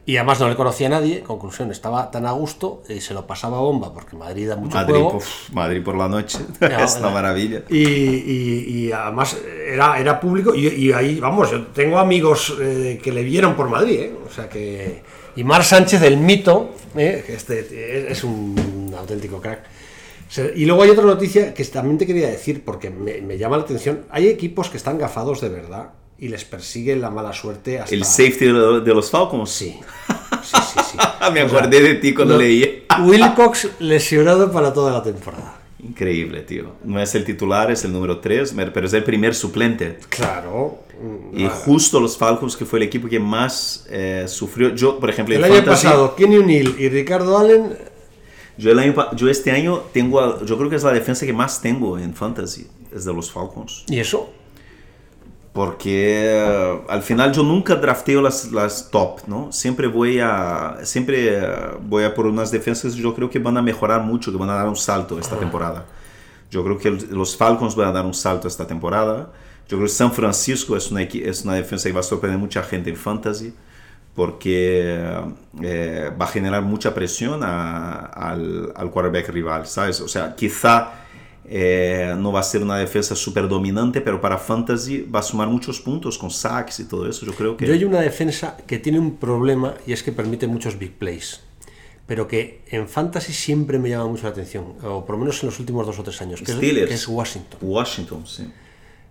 y 0.06 0.16
además 0.16 0.40
no 0.40 0.48
le 0.48 0.56
conocía 0.56 0.88
a 0.88 0.90
nadie. 0.90 1.20
Conclusión, 1.22 1.70
estaba 1.70 2.10
tan 2.10 2.26
a 2.26 2.32
gusto 2.32 2.82
y 2.88 3.00
se 3.00 3.14
lo 3.14 3.26
pasaba 3.26 3.60
bomba 3.60 3.92
porque 3.94 4.16
Madrid 4.16 4.48
da 4.48 4.56
mucho 4.56 4.74
Madrid, 4.74 4.94
juego. 4.94 5.18
Madrid 5.52 5.82
por 5.84 5.96
la 5.96 6.08
noche, 6.08 6.38
Ya, 6.60 6.84
es 6.84 6.96
una 6.96 7.06
la- 7.08 7.12
maravilla. 7.12 7.62
Y, 7.68 7.78
y- 7.78 8.64
y 8.88 8.92
además 8.92 9.36
era, 9.68 9.98
era 10.00 10.18
público 10.18 10.54
y, 10.54 10.66
y 10.68 10.92
ahí, 10.92 11.20
vamos, 11.20 11.50
yo 11.50 11.66
tengo 11.68 11.98
amigos 11.98 12.54
eh, 12.60 12.98
que 13.02 13.12
le 13.12 13.22
vieron 13.22 13.54
por 13.54 13.68
Madrid, 13.68 14.00
¿eh? 14.00 14.14
O 14.28 14.32
sea 14.32 14.48
que... 14.48 15.02
Y 15.36 15.44
Mar 15.44 15.62
Sánchez, 15.62 16.02
el 16.02 16.16
mito, 16.16 16.74
¿eh? 16.96 17.22
que 17.24 17.34
este 17.34 18.10
es 18.10 18.24
un 18.24 18.92
auténtico 18.98 19.40
crack. 19.40 19.60
Y 20.54 20.64
luego 20.64 20.82
hay 20.82 20.90
otra 20.90 21.04
noticia 21.04 21.52
que 21.54 21.64
también 21.64 21.98
te 21.98 22.06
quería 22.06 22.28
decir, 22.28 22.62
porque 22.64 22.90
me, 22.90 23.20
me 23.20 23.36
llama 23.36 23.56
la 23.56 23.64
atención. 23.64 24.02
Hay 24.10 24.28
equipos 24.28 24.68
que 24.70 24.76
están 24.76 24.96
gafados 24.98 25.40
de 25.40 25.48
verdad 25.48 25.90
y 26.18 26.28
les 26.28 26.44
persigue 26.44 26.94
la 26.96 27.10
mala 27.10 27.32
suerte 27.32 27.78
hasta... 27.80 27.94
El 27.94 28.04
safety 28.04 28.46
de, 28.46 28.52
lo- 28.52 28.80
de 28.80 28.94
los 28.94 29.10
Falcons. 29.10 29.50
Sí, 29.50 29.78
sí, 30.42 30.56
sí. 30.74 30.80
sí. 30.92 30.98
Me 31.32 31.42
O 31.42 31.48
sea, 31.48 31.58
acordé 31.58 31.80
de 31.80 31.94
ti 31.94 32.14
cuando 32.14 32.34
lo- 32.34 32.40
leí. 32.40 32.84
Wilcox 33.04 33.68
lesionado 33.80 34.52
para 34.52 34.72
toda 34.72 34.92
la 34.92 35.02
temporada. 35.02 35.56
Increíble, 35.82 36.42
tío. 36.42 36.74
No 36.84 37.00
es 37.00 37.14
el 37.14 37.24
titular, 37.24 37.70
es 37.70 37.84
el 37.84 37.92
número 37.92 38.20
3, 38.20 38.54
pero 38.72 38.86
es 38.86 38.92
el 38.92 39.02
primer 39.02 39.34
suplente. 39.34 39.98
Claro. 40.10 40.80
Y 41.32 41.46
justo 41.64 41.98
los 41.98 42.18
Falcons, 42.18 42.54
que 42.56 42.66
fue 42.66 42.78
el 42.80 42.82
equipo 42.84 43.08
que 43.08 43.18
más 43.18 43.86
eh, 43.88 44.26
sufrió. 44.28 44.74
Yo, 44.74 45.00
por 45.00 45.08
ejemplo, 45.08 45.34
El 45.34 45.42
año 45.42 45.54
Fantasy, 45.54 45.86
pasado, 45.86 46.14
Kenny 46.14 46.36
O'Neill 46.36 46.76
y 46.78 46.90
Ricardo 46.90 47.38
Allen 47.38 47.74
Yo, 48.56 48.70
el 48.70 48.78
año 48.78 48.94
yo 49.16 49.28
este 49.28 49.50
año 49.50 49.82
tengo, 49.92 50.44
yo 50.44 50.58
creo 50.58 50.68
que 50.70 50.76
es 50.76 50.82
la 50.82 50.92
defensa 50.92 51.24
que 51.24 51.32
más 51.32 51.60
tengo 51.60 51.98
en 51.98 52.14
Fantasy, 52.14 52.66
es 52.94 53.04
de 53.04 53.14
los 53.14 53.30
Falcons. 53.30 53.84
¿Y 53.88 53.98
eso? 53.98 54.30
Porque 55.52 56.26
eh, 56.26 56.80
al 56.88 57.02
final 57.02 57.32
yo 57.32 57.42
nunca 57.42 57.74
drafteo 57.74 58.22
las, 58.22 58.52
las 58.52 58.90
top, 58.90 59.20
¿no? 59.26 59.50
Siempre 59.50 59.88
voy 59.88 60.20
a 60.20 60.78
siempre 60.84 61.38
eh, 61.38 61.42
voy 61.82 62.04
a 62.04 62.14
por 62.14 62.26
unas 62.26 62.50
defensas 62.50 62.94
que 62.94 63.00
yo 63.00 63.14
creo 63.14 63.28
que 63.28 63.38
van 63.40 63.56
a 63.56 63.62
mejorar 63.62 64.02
mucho, 64.02 64.30
que 64.30 64.38
van 64.38 64.50
a 64.50 64.54
dar 64.54 64.68
un 64.68 64.76
salto 64.76 65.18
esta 65.18 65.36
temporada. 65.36 65.86
Yo 66.50 66.62
creo 66.64 66.78
que 66.78 66.90
los 66.90 67.36
Falcons 67.36 67.74
van 67.74 67.88
a 67.88 67.92
dar 67.92 68.06
un 68.06 68.14
salto 68.14 68.46
esta 68.46 68.66
temporada. 68.66 69.32
Yo 69.68 69.76
creo 69.76 69.82
que 69.82 69.88
San 69.88 70.12
Francisco 70.12 70.76
es 70.76 70.90
una, 70.90 71.02
es 71.02 71.44
una 71.44 71.54
defensa 71.54 71.88
que 71.88 71.92
va 71.92 72.00
a 72.00 72.04
sorprender 72.04 72.38
mucha 72.38 72.62
gente 72.62 72.90
en 72.90 72.96
fantasy 72.96 73.52
porque 74.14 75.02
eh, 75.62 76.10
va 76.20 76.24
a 76.24 76.28
generar 76.28 76.62
mucha 76.62 76.92
presión 76.94 77.40
a- 77.42 78.06
al, 78.06 78.72
al 78.74 78.90
quarterback 78.90 79.28
rival, 79.30 79.66
¿sabes? 79.66 80.00
O 80.00 80.08
sea, 80.08 80.34
quizá 80.34 80.92
eh, 81.44 82.14
no 82.18 82.30
va 82.32 82.40
a 82.40 82.42
ser 82.44 82.62
una 82.62 82.76
defensa 82.76 83.14
súper 83.16 83.48
dominante, 83.48 84.00
pero 84.00 84.20
para 84.20 84.36
fantasy 84.38 85.02
va 85.02 85.20
a 85.20 85.22
sumar 85.22 85.48
muchos 85.48 85.80
puntos 85.80 86.18
con 86.18 86.30
sacks 86.30 86.80
y 86.80 86.84
todo 86.84 87.08
eso. 87.08 87.24
Yo 87.26 87.32
creo 87.32 87.56
que... 87.56 87.66
Yo 87.66 87.72
hay 87.72 87.84
una 87.84 88.00
defensa 88.00 88.56
que 88.66 88.78
tiene 88.78 88.98
un 88.98 89.16
problema 89.16 89.74
y 89.86 89.92
es 89.92 90.02
que 90.02 90.12
permite 90.12 90.46
muchos 90.46 90.78
big 90.78 90.92
plays. 90.92 91.40
Pero 92.06 92.26
que 92.26 92.62
en 92.68 92.88
fantasy 92.88 93.32
siempre 93.32 93.78
me 93.78 93.88
llama 93.88 94.06
mucho 94.06 94.24
la 94.24 94.30
atención, 94.30 94.74
o 94.82 95.04
por 95.06 95.14
lo 95.14 95.18
menos 95.20 95.40
en 95.44 95.48
los 95.48 95.60
últimos 95.60 95.86
dos 95.86 95.96
o 95.98 96.02
tres 96.02 96.20
años, 96.20 96.40
que, 96.42 96.50
es, 96.50 96.56
Steelers. 96.56 96.88
que 96.88 96.94
es 96.94 97.06
Washington. 97.06 97.58
Washington, 97.62 98.26
sí. 98.26 98.50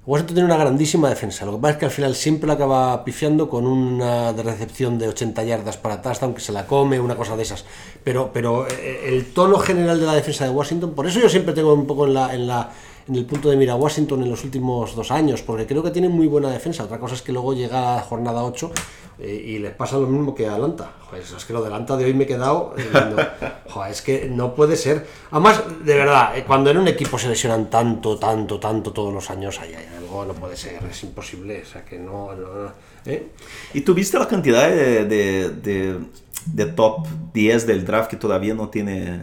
Washington 0.05 0.35
tiene 0.35 0.45
una 0.47 0.57
grandísima 0.57 1.09
defensa. 1.09 1.45
Lo 1.45 1.53
que 1.53 1.57
pasa 1.59 1.73
es 1.73 1.77
que 1.77 1.85
al 1.85 1.91
final 1.91 2.15
siempre 2.15 2.47
la 2.47 2.53
acaba 2.53 3.03
pifiando 3.03 3.49
con 3.49 3.67
una 3.67 4.31
recepción 4.31 4.97
de 4.97 5.07
80 5.07 5.43
yardas 5.43 5.77
para 5.77 6.01
touchdown 6.01 6.33
que 6.33 6.41
se 6.41 6.51
la 6.51 6.65
come, 6.65 6.99
una 6.99 7.15
cosa 7.15 7.35
de 7.35 7.43
esas. 7.43 7.65
Pero, 8.03 8.31
pero 8.33 8.67
eh, 8.67 9.03
el 9.07 9.33
tono 9.33 9.59
general 9.59 9.99
de 9.99 10.05
la 10.05 10.15
defensa 10.15 10.45
de 10.45 10.51
Washington, 10.51 10.93
por 10.95 11.05
eso 11.05 11.19
yo 11.19 11.29
siempre 11.29 11.53
tengo 11.53 11.73
un 11.73 11.85
poco 11.85 12.07
en 12.07 12.13
la, 12.13 12.33
en 12.33 12.47
la 12.47 12.71
en 13.09 13.15
el 13.15 13.25
punto 13.25 13.49
de 13.49 13.57
mira 13.57 13.75
Washington 13.75 14.21
en 14.23 14.29
los 14.29 14.43
últimos 14.43 14.95
dos 14.95 15.11
años, 15.11 15.41
porque 15.41 15.65
creo 15.65 15.81
que 15.83 15.89
tiene 15.91 16.07
muy 16.09 16.27
buena 16.27 16.49
defensa. 16.51 16.83
Otra 16.83 16.99
cosa 16.99 17.15
es 17.15 17.21
que 17.21 17.31
luego 17.33 17.53
llega 17.53 17.93
a 17.93 17.95
la 17.97 18.01
jornada 18.03 18.43
8 18.43 18.71
eh, 19.19 19.43
y 19.47 19.57
les 19.59 19.73
pasa 19.73 19.97
lo 19.97 20.07
mismo 20.07 20.33
que 20.35 20.47
a 20.47 20.53
Atlanta. 20.53 20.91
Joder, 21.09 21.23
es 21.23 21.43
que 21.45 21.51
lo 21.53 21.61
de 21.61 21.67
Atlanta 21.67 21.97
de 21.97 22.05
hoy 22.05 22.13
me 22.13 22.23
he 22.25 22.27
quedado. 22.27 22.75
eh, 22.77 23.27
joder, 23.69 23.91
es 23.91 24.01
que 24.01 24.29
no 24.29 24.53
puede 24.55 24.75
ser. 24.75 25.07
Además, 25.31 25.61
de 25.83 25.95
verdad, 25.95 26.37
eh, 26.37 26.43
cuando 26.45 26.69
en 26.69 26.77
un 26.77 26.87
equipo 26.87 27.17
se 27.17 27.27
lesionan 27.27 27.69
tanto, 27.69 28.17
tanto, 28.17 28.59
tanto 28.59 28.91
todos 28.93 29.13
los 29.13 29.29
años, 29.29 29.59
hay, 29.59 29.73
algo, 29.97 30.23
no 30.25 30.33
puede 30.33 30.55
ser, 30.55 30.79
es 30.89 31.03
imposible. 31.03 31.61
O 31.63 31.65
sea, 31.65 31.83
que 31.83 31.97
no. 31.97 32.33
no, 32.35 32.53
no, 32.65 32.71
¿eh? 33.05 33.27
¿Y 33.73 33.81
tú 33.81 33.93
viste 33.93 34.19
la 34.19 34.27
cantidad 34.27 34.69
de, 34.69 35.05
de, 35.05 35.49
de- 35.49 35.99
de 36.45 36.65
top 36.67 37.05
10 37.33 37.67
del 37.67 37.85
draft 37.85 38.09
que 38.09 38.15
todavía 38.15 38.53
no 38.53 38.69
tiene 38.69 39.19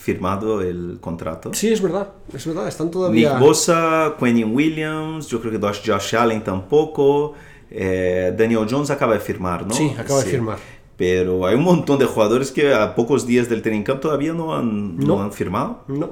firmado 0.00 0.62
el 0.62 0.96
contrato? 1.00 1.52
Sí, 1.52 1.68
es 1.72 1.82
verdad, 1.82 2.08
es 2.34 2.46
verdad, 2.46 2.66
están 2.66 2.90
todavía. 2.90 3.34
Nick 3.34 3.40
Bosa, 3.40 4.14
Quentin 4.18 4.54
Williams, 4.54 5.26
yo 5.28 5.40
creo 5.40 5.52
que 5.52 5.60
Josh, 5.90 6.16
Allen 6.16 6.42
tampoco. 6.42 7.34
eh, 7.70 8.34
Daniel 8.36 8.66
Jones 8.68 8.90
acaba 8.90 9.12
de 9.14 9.20
firmar, 9.20 9.66
¿no? 9.66 9.74
Sí, 9.74 9.92
acaba 9.96 10.20
de 10.24 10.30
firmar. 10.30 10.58
Pero 10.96 11.46
hay 11.46 11.54
un 11.54 11.62
montón 11.62 11.98
de 11.98 12.04
jugadores 12.06 12.50
que 12.50 12.74
a 12.74 12.94
pocos 12.94 13.26
días 13.26 13.48
del 13.48 13.62
training 13.62 13.84
camp 13.84 14.00
todavía 14.00 14.32
no 14.32 14.54
han, 14.56 14.96
no 14.96 15.06
No. 15.16 15.22
han 15.22 15.32
firmado. 15.32 15.84
No. 15.86 16.10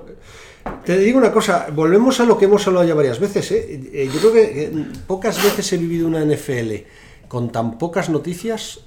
Te 0.85 0.99
digo 0.99 1.19
una 1.19 1.33
cosa, 1.33 1.69
volvemos 1.75 2.21
a 2.21 2.25
lo 2.27 2.37
que 2.39 2.45
hemos 2.45 2.67
hablado 2.67 2.87
ya 2.87 2.95
varias 2.95 3.19
veces. 3.19 3.51
¿eh? 3.53 3.91
Eh, 3.93 4.11
Yo 4.13 4.21
creo 4.21 4.33
que 4.35 4.73
pocas 5.07 5.43
veces 5.43 5.73
he 5.73 5.79
vivido 5.79 6.07
una 6.07 6.21
NFL 6.25 6.85
con 7.27 7.51
tan 7.51 7.77
pocas 7.79 8.09
noticias 8.11 8.81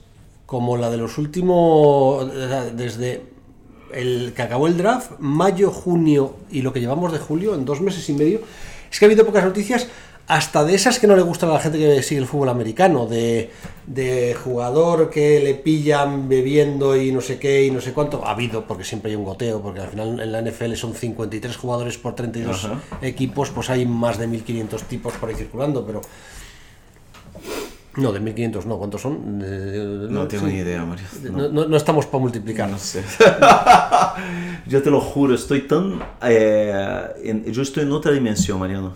como 0.46 0.78
la 0.78 0.90
de 0.92 0.98
los 0.98 1.18
últimos, 1.18 2.28
desde 2.76 3.22
el 3.94 4.34
que 4.36 4.42
acabó 4.42 4.68
el 4.68 4.78
draft, 4.78 5.12
mayo, 5.20 5.72
junio 5.72 6.36
y 6.52 6.62
lo 6.62 6.74
que 6.74 6.80
llevamos 6.80 7.12
de 7.12 7.20
julio, 7.20 7.56
en 7.56 7.66
dos 7.66 7.82
meses 7.82 8.08
y 8.10 8.14
medio. 8.14 8.42
Es 8.92 9.00
que 9.00 9.06
ha 9.06 9.08
habido 9.08 9.26
pocas 9.26 9.44
noticias, 9.44 9.88
hasta 10.28 10.64
de 10.64 10.76
esas 10.76 11.00
que 11.00 11.08
no 11.08 11.16
le 11.16 11.22
gustan 11.24 11.50
a 11.50 11.54
la 11.54 11.60
gente 11.60 11.78
que 11.78 12.02
sigue 12.04 12.22
el 12.22 12.28
fútbol 12.28 12.50
americano, 12.50 13.06
de, 13.06 13.52
de 13.86 14.36
jugador 14.42 15.10
que 15.10 15.42
le 15.42 15.56
pillan 15.56 16.30
bebiendo 16.30 16.96
y 16.96 17.12
no 17.12 17.22
sé 17.22 17.38
qué 17.38 17.66
y 17.66 17.72
no 17.72 17.82
sé 17.82 17.92
cuánto. 17.92 18.26
Ha 18.26 18.32
habido, 18.32 18.66
porque 18.66 18.84
siempre 18.84 19.12
hay 19.12 19.18
un 19.18 19.26
goteo, 19.26 19.62
porque 19.62 19.82
al 19.82 19.90
final 19.90 20.20
en 20.20 20.32
la 20.32 20.42
NFL 20.42 20.74
son 20.76 20.94
53 20.94 21.58
jugadores 21.58 21.98
por 21.98 22.16
32 22.16 22.66
Ajá. 22.66 22.80
equipos, 23.02 23.50
pues 23.50 23.70
hay 23.70 23.86
más 23.86 24.18
de 24.18 24.28
1500 24.28 24.84
tipos 24.84 25.14
por 25.14 25.30
ahí 25.30 25.36
circulando, 25.36 25.86
pero. 25.86 26.02
No, 27.98 28.14
de 28.14 28.20
1500 28.22 28.66
no, 28.68 28.78
¿cuántos 28.78 29.02
son? 29.02 29.42
Eh, 29.44 30.08
No 30.10 30.26
tengo 30.28 30.46
sí. 30.48 30.54
ni 30.54 30.60
idea, 30.60 30.86
Mario. 30.86 31.06
No. 31.24 31.38
No, 31.38 31.50
no- 31.50 31.66
no 31.68 31.76
estamos 31.78 32.06
para 32.06 32.22
multiplicar. 32.22 32.70
No 32.70 32.78
sé. 32.78 33.04
yo 34.68 34.82
te 34.82 34.90
lo 34.90 35.02
juro, 35.02 35.36
estoy 35.36 35.62
tan... 35.62 36.02
eh, 36.24 37.04
en- 37.24 37.52
yo 37.52 37.62
estoy 37.62 37.84
en 37.84 37.92
otra 37.92 38.12
dimensión, 38.14 38.60
Mariano. 38.60 38.94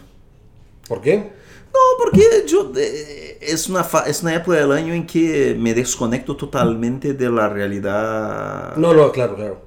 ¿Por 0.88 1.02
qué? 1.02 1.18
No, 1.18 1.80
porque 1.98 2.22
yo, 2.48 2.72
eh, 2.78 3.38
es, 3.42 3.68
una 3.68 3.84
fa- 3.84 4.06
es 4.08 4.22
una 4.24 4.34
época 4.34 4.58
del 4.58 4.72
año 4.72 4.94
en 4.94 5.06
que 5.06 5.56
me 5.60 5.74
desconecto 5.74 6.38
totalmente 6.38 7.14
de 7.14 7.30
la 7.30 7.50
realidad. 7.50 8.76
No, 8.78 8.94
no, 8.94 9.12
claro, 9.12 9.36
claro. 9.36 9.62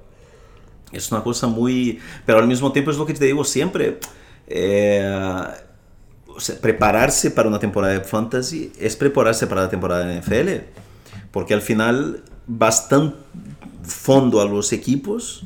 Es 0.90 1.12
una 1.12 1.22
cosa 1.22 1.46
muy... 1.48 1.98
Pero 2.24 2.38
al 2.38 2.46
mismo 2.48 2.72
tiempo 2.72 2.90
es 2.90 2.96
lo 2.96 3.04
que 3.04 3.12
te 3.12 3.26
digo 3.26 3.44
siempre. 3.44 3.98
eh, 4.46 5.42
prepararse 6.60 7.30
para 7.30 7.48
una 7.48 7.58
temporada 7.58 7.92
de 7.94 8.00
fantasy 8.00 8.72
es 8.78 8.96
prepararse 8.96 9.46
para 9.46 9.62
la 9.62 9.68
temporada 9.68 10.06
de 10.06 10.20
NFL. 10.20 10.64
Porque 11.30 11.54
al 11.54 11.62
final 11.62 12.22
vas 12.46 12.88
tan 12.88 13.14
fondo 13.82 14.40
a 14.40 14.44
los 14.44 14.72
equipos, 14.72 15.44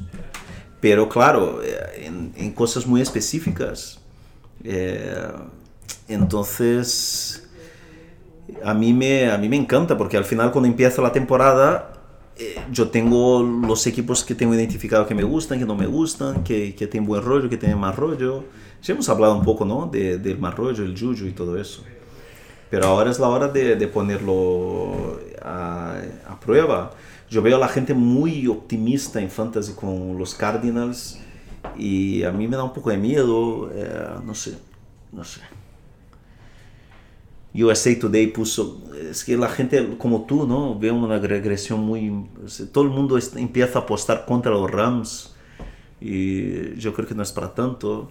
pero 0.81 1.09
claro, 1.09 1.63
eh, 1.63 2.07
en, 2.07 2.33
en 2.37 2.53
cosas 2.53 2.87
muy 2.87 3.01
específicas. 3.01 4.01
Eh, 4.65 5.27
entonces, 6.09 7.49
a 8.65 8.75
mí, 8.75 8.93
me, 8.93 9.31
a 9.31 9.39
mí 9.39 9.49
me 9.49 9.57
encanta 9.57 9.97
porque 9.97 10.17
al 10.17 10.25
final 10.25 10.53
cuando 10.53 10.69
empieza 10.69 11.03
la 11.03 11.13
temporada 11.13 11.93
eh, 12.39 12.57
yo 12.71 12.89
tengo 12.89 13.43
los 13.43 13.87
equipos 13.87 14.25
que 14.25 14.35
tengo 14.35 14.55
identificado 14.55 15.07
que 15.07 15.15
me 15.15 15.23
gustan, 15.23 15.59
que 15.59 15.67
no 15.67 15.75
me 15.75 15.87
gustan, 15.87 16.43
que, 16.43 16.75
que 16.75 16.87
tienen 16.87 17.07
buen 17.07 17.23
rollo, 17.23 17.49
que 17.49 17.57
tienen 17.57 17.79
más 17.79 17.95
rollo. 17.95 18.45
Ya 18.83 18.95
hemos 18.95 19.09
hablado 19.09 19.37
un 19.37 19.45
poco, 19.45 19.65
¿no? 19.65 19.87
De, 19.87 20.19
del 20.19 20.39
mal 20.39 20.55
el 20.59 20.99
juju 20.99 21.27
y 21.27 21.33
todo 21.33 21.57
eso. 21.57 21.85
Pero 22.69 22.87
ahora 22.87 23.11
es 23.11 23.19
la 23.21 23.29
hora 23.29 23.49
de, 23.49 23.77
de 23.77 23.87
ponerlo 23.87 25.21
a, 25.41 26.01
a, 26.27 26.41
prueba. 26.41 26.91
Yo 27.31 27.43
veo 27.43 27.57
a 27.57 27.61
la 27.61 27.69
gente 27.69 27.95
muy 27.95 28.47
optimista 28.49 29.21
en 29.21 29.31
fantasy 29.31 29.75
con 29.75 30.19
los 30.19 30.35
Cardinals 30.35 31.21
y 31.77 32.25
a 32.25 32.33
mí 32.33 32.49
me 32.49 32.57
da 32.57 32.65
un 32.65 32.73
poco 32.73 32.91
de 32.91 32.97
miedo, 32.97 33.71
eh, 33.73 34.09
no 34.25 34.35
sé, 34.35 34.59
no 35.12 35.23
sé. 35.23 35.41
USA 37.55 37.99
Today 37.99 38.29
puso, 38.29 38.83
es 39.11 39.25
que 39.25 39.37
la 39.37 39.49
gente 39.49 39.97
como 39.99 40.25
tú, 40.25 40.47
¿no? 40.47 40.79
Ve 40.79 40.91
una 40.91 41.19
regresión 41.19 41.81
muy... 41.81 42.27
Todo 42.73 42.85
el 42.85 42.91
mundo 42.91 43.19
empieza 43.37 43.81
a 43.81 43.83
apostar 43.83 44.25
contra 44.25 44.51
los 44.51 44.71
Rams 44.71 45.35
y 46.01 46.75
yo 46.77 46.95
creo 46.95 47.07
que 47.07 47.15
no 47.15 47.23
es 47.23 47.31
para 47.31 47.55
tanto. 47.55 48.11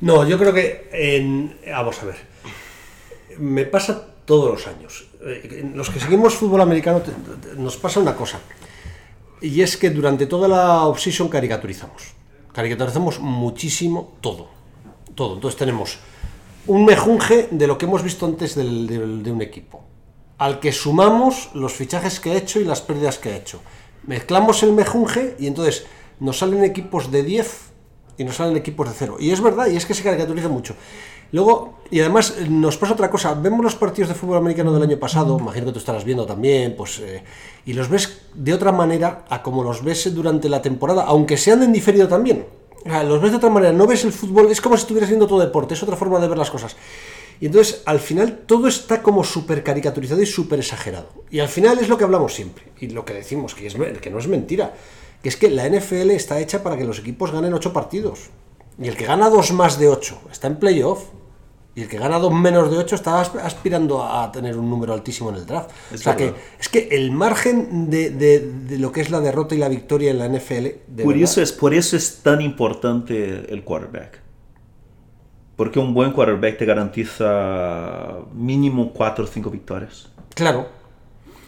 No, 0.00 0.26
yo 0.26 0.38
creo 0.38 0.52
que 0.52 0.88
en... 0.92 1.56
Vamos 1.66 2.02
a 2.02 2.06
ver. 2.06 2.16
Me 3.38 3.64
pasa 3.64 4.06
todos 4.24 4.50
los 4.50 4.66
años. 4.66 5.06
Eh, 5.22 5.70
los 5.74 5.90
que 5.90 6.00
seguimos 6.00 6.34
fútbol 6.34 6.60
americano 6.60 7.02
nos 7.56 7.76
pasa 7.76 8.00
una 8.00 8.14
cosa. 8.14 8.38
Y 9.40 9.60
es 9.60 9.76
que 9.76 9.90
durante 9.90 10.26
toda 10.26 10.48
la 10.48 10.86
offseason 10.86 11.28
caricaturizamos. 11.28 12.14
Caricaturizamos 12.52 13.20
muchísimo 13.20 14.14
todo. 14.20 14.48
Todo. 15.14 15.34
Entonces 15.34 15.58
tenemos 15.58 15.98
un 16.66 16.84
mejunje 16.84 17.48
de 17.50 17.66
lo 17.66 17.76
que 17.76 17.84
hemos 17.84 18.02
visto 18.02 18.26
antes 18.26 18.54
de 18.54 18.62
un 19.30 19.42
equipo, 19.42 19.84
al 20.38 20.60
que 20.60 20.72
sumamos 20.72 21.50
los 21.54 21.74
fichajes 21.74 22.20
que 22.20 22.32
ha 22.32 22.36
hecho 22.36 22.58
y 22.60 22.64
las 22.64 22.80
pérdidas 22.80 23.18
que 23.18 23.30
ha 23.30 23.36
hecho. 23.36 23.60
Mezclamos 24.06 24.62
el 24.62 24.72
mejunje 24.72 25.36
y 25.38 25.46
entonces 25.46 25.86
nos 26.20 26.38
salen 26.38 26.64
equipos 26.64 27.10
de 27.10 27.22
10 27.22 27.73
y 28.16 28.24
nos 28.24 28.36
salen 28.36 28.56
equipos 28.56 28.88
de 28.88 28.94
0. 28.96 29.16
Y 29.20 29.30
es 29.30 29.40
verdad, 29.40 29.66
y 29.68 29.76
es 29.76 29.86
que 29.86 29.94
se 29.94 30.02
caricaturiza 30.02 30.48
mucho. 30.48 30.74
Luego, 31.32 31.80
y 31.90 32.00
además 32.00 32.34
nos 32.48 32.76
pasa 32.76 32.92
otra 32.92 33.10
cosa, 33.10 33.34
vemos 33.34 33.62
los 33.62 33.74
partidos 33.74 34.08
de 34.08 34.14
fútbol 34.14 34.36
americano 34.38 34.72
del 34.72 34.82
año 34.82 34.98
pasado, 34.98 35.36
imagino 35.38 35.66
que 35.66 35.72
tú 35.72 35.78
estarás 35.78 36.04
viendo 36.04 36.26
también, 36.26 36.76
pues, 36.76 37.00
eh, 37.00 37.24
y 37.66 37.72
los 37.72 37.88
ves 37.88 38.22
de 38.34 38.54
otra 38.54 38.70
manera 38.70 39.24
a 39.28 39.42
como 39.42 39.64
los 39.64 39.82
ves 39.82 40.14
durante 40.14 40.48
la 40.48 40.62
temporada, 40.62 41.04
aunque 41.04 41.36
sean 41.36 41.62
en 41.62 41.72
diferido 41.72 42.06
también 42.06 42.46
los 42.84 43.20
ves 43.20 43.30
de 43.30 43.36
otra 43.38 43.50
manera, 43.50 43.72
no 43.72 43.86
ves 43.86 44.04
el 44.04 44.12
fútbol, 44.12 44.50
es 44.50 44.60
como 44.60 44.76
si 44.76 44.82
estuvieras 44.82 45.08
viendo 45.08 45.26
todo 45.26 45.40
deporte, 45.40 45.74
es 45.74 45.82
otra 45.82 45.96
forma 45.96 46.20
de 46.20 46.28
ver 46.28 46.38
las 46.38 46.50
cosas. 46.50 46.76
Y 47.40 47.46
entonces, 47.46 47.82
al 47.86 47.98
final, 47.98 48.42
todo 48.46 48.68
está 48.68 49.02
como 49.02 49.24
súper 49.24 49.64
caricaturizado 49.64 50.22
y 50.22 50.26
súper 50.26 50.60
exagerado. 50.60 51.08
Y 51.30 51.40
al 51.40 51.48
final 51.48 51.78
es 51.78 51.88
lo 51.88 51.98
que 51.98 52.04
hablamos 52.04 52.34
siempre, 52.34 52.64
y 52.80 52.88
lo 52.88 53.04
que 53.04 53.14
decimos, 53.14 53.54
que, 53.54 53.66
es, 53.66 53.74
que 53.74 54.10
no 54.10 54.18
es 54.18 54.28
mentira, 54.28 54.74
que 55.24 55.30
es 55.30 55.38
que 55.38 55.48
la 55.48 55.66
NFL 55.66 56.10
está 56.10 56.38
hecha 56.38 56.62
para 56.62 56.76
que 56.76 56.84
los 56.84 56.98
equipos 56.98 57.32
ganen 57.32 57.54
8 57.54 57.72
partidos. 57.72 58.28
Y 58.78 58.88
el 58.88 58.94
que 58.94 59.06
gana 59.06 59.30
2 59.30 59.52
más 59.52 59.78
de 59.78 59.88
8 59.88 60.20
está 60.30 60.48
en 60.48 60.56
playoff. 60.56 61.04
Y 61.74 61.80
el 61.80 61.88
que 61.88 61.96
gana 61.96 62.18
2 62.18 62.30
menos 62.34 62.70
de 62.70 62.76
8 62.76 62.94
está 62.94 63.22
aspirando 63.22 64.04
a 64.04 64.30
tener 64.30 64.58
un 64.58 64.68
número 64.68 64.92
altísimo 64.92 65.30
en 65.30 65.36
el 65.36 65.46
draft. 65.46 65.70
Es 65.90 66.00
o 66.00 66.04
sea 66.04 66.14
que 66.14 66.34
es 66.60 66.68
que 66.68 66.88
el 66.90 67.10
margen 67.10 67.88
de, 67.88 68.10
de, 68.10 68.40
de, 68.40 68.78
lo 68.78 68.92
que 68.92 69.00
es 69.00 69.08
la 69.08 69.20
derrota 69.20 69.54
y 69.54 69.58
la 69.58 69.70
victoria 69.70 70.10
en 70.10 70.18
la 70.18 70.28
NFL. 70.28 71.02
por, 71.02 71.16
eso 71.16 71.40
es, 71.40 71.52
por 71.52 71.72
eso 71.72 71.96
es 71.96 72.18
tan 72.22 72.42
importante 72.42 73.50
el 73.50 73.64
quarterback. 73.64 74.20
Porque 75.56 75.78
un 75.78 75.94
buen 75.94 76.12
quarterback 76.12 76.58
te 76.58 76.66
garantiza 76.66 78.18
mínimo 78.34 78.92
4 78.92 79.24
o 79.24 79.26
5 79.26 79.48
victorias. 79.48 80.10
Claro. 80.34 80.83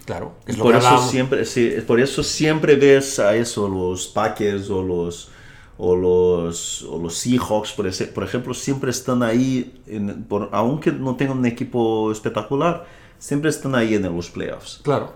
Claro. 0.07 0.33
Es 0.47 0.57
por, 0.57 0.75
eso 0.75 0.99
siempre, 1.09 1.45
sí, 1.45 1.75
por 1.87 2.01
eso 2.01 2.23
siempre 2.23 2.77
ves 2.77 3.19
a 3.19 3.37
eso, 3.37 3.69
los 3.69 4.07
Packers 4.07 4.71
o 4.71 4.83
los 4.83 5.31
o 5.79 5.95
los, 5.95 6.83
o 6.85 6.99
los 6.99 7.15
Seahawks, 7.19 7.73
por, 7.73 7.87
ese, 7.87 8.07
por 8.07 8.25
ejemplo, 8.25 8.54
siempre 8.54 8.91
están 8.91 9.23
ahí, 9.23 9.78
en, 9.87 10.25
por, 10.25 10.49
aunque 10.52 10.91
no 10.91 11.17
tengan 11.17 11.39
un 11.39 11.47
equipo 11.47 12.11
espectacular, 12.11 12.87
siempre 13.19 13.50
están 13.50 13.75
ahí 13.75 13.95
en 13.95 14.02
los 14.04 14.30
playoffs. 14.30 14.80
Claro. 14.83 15.13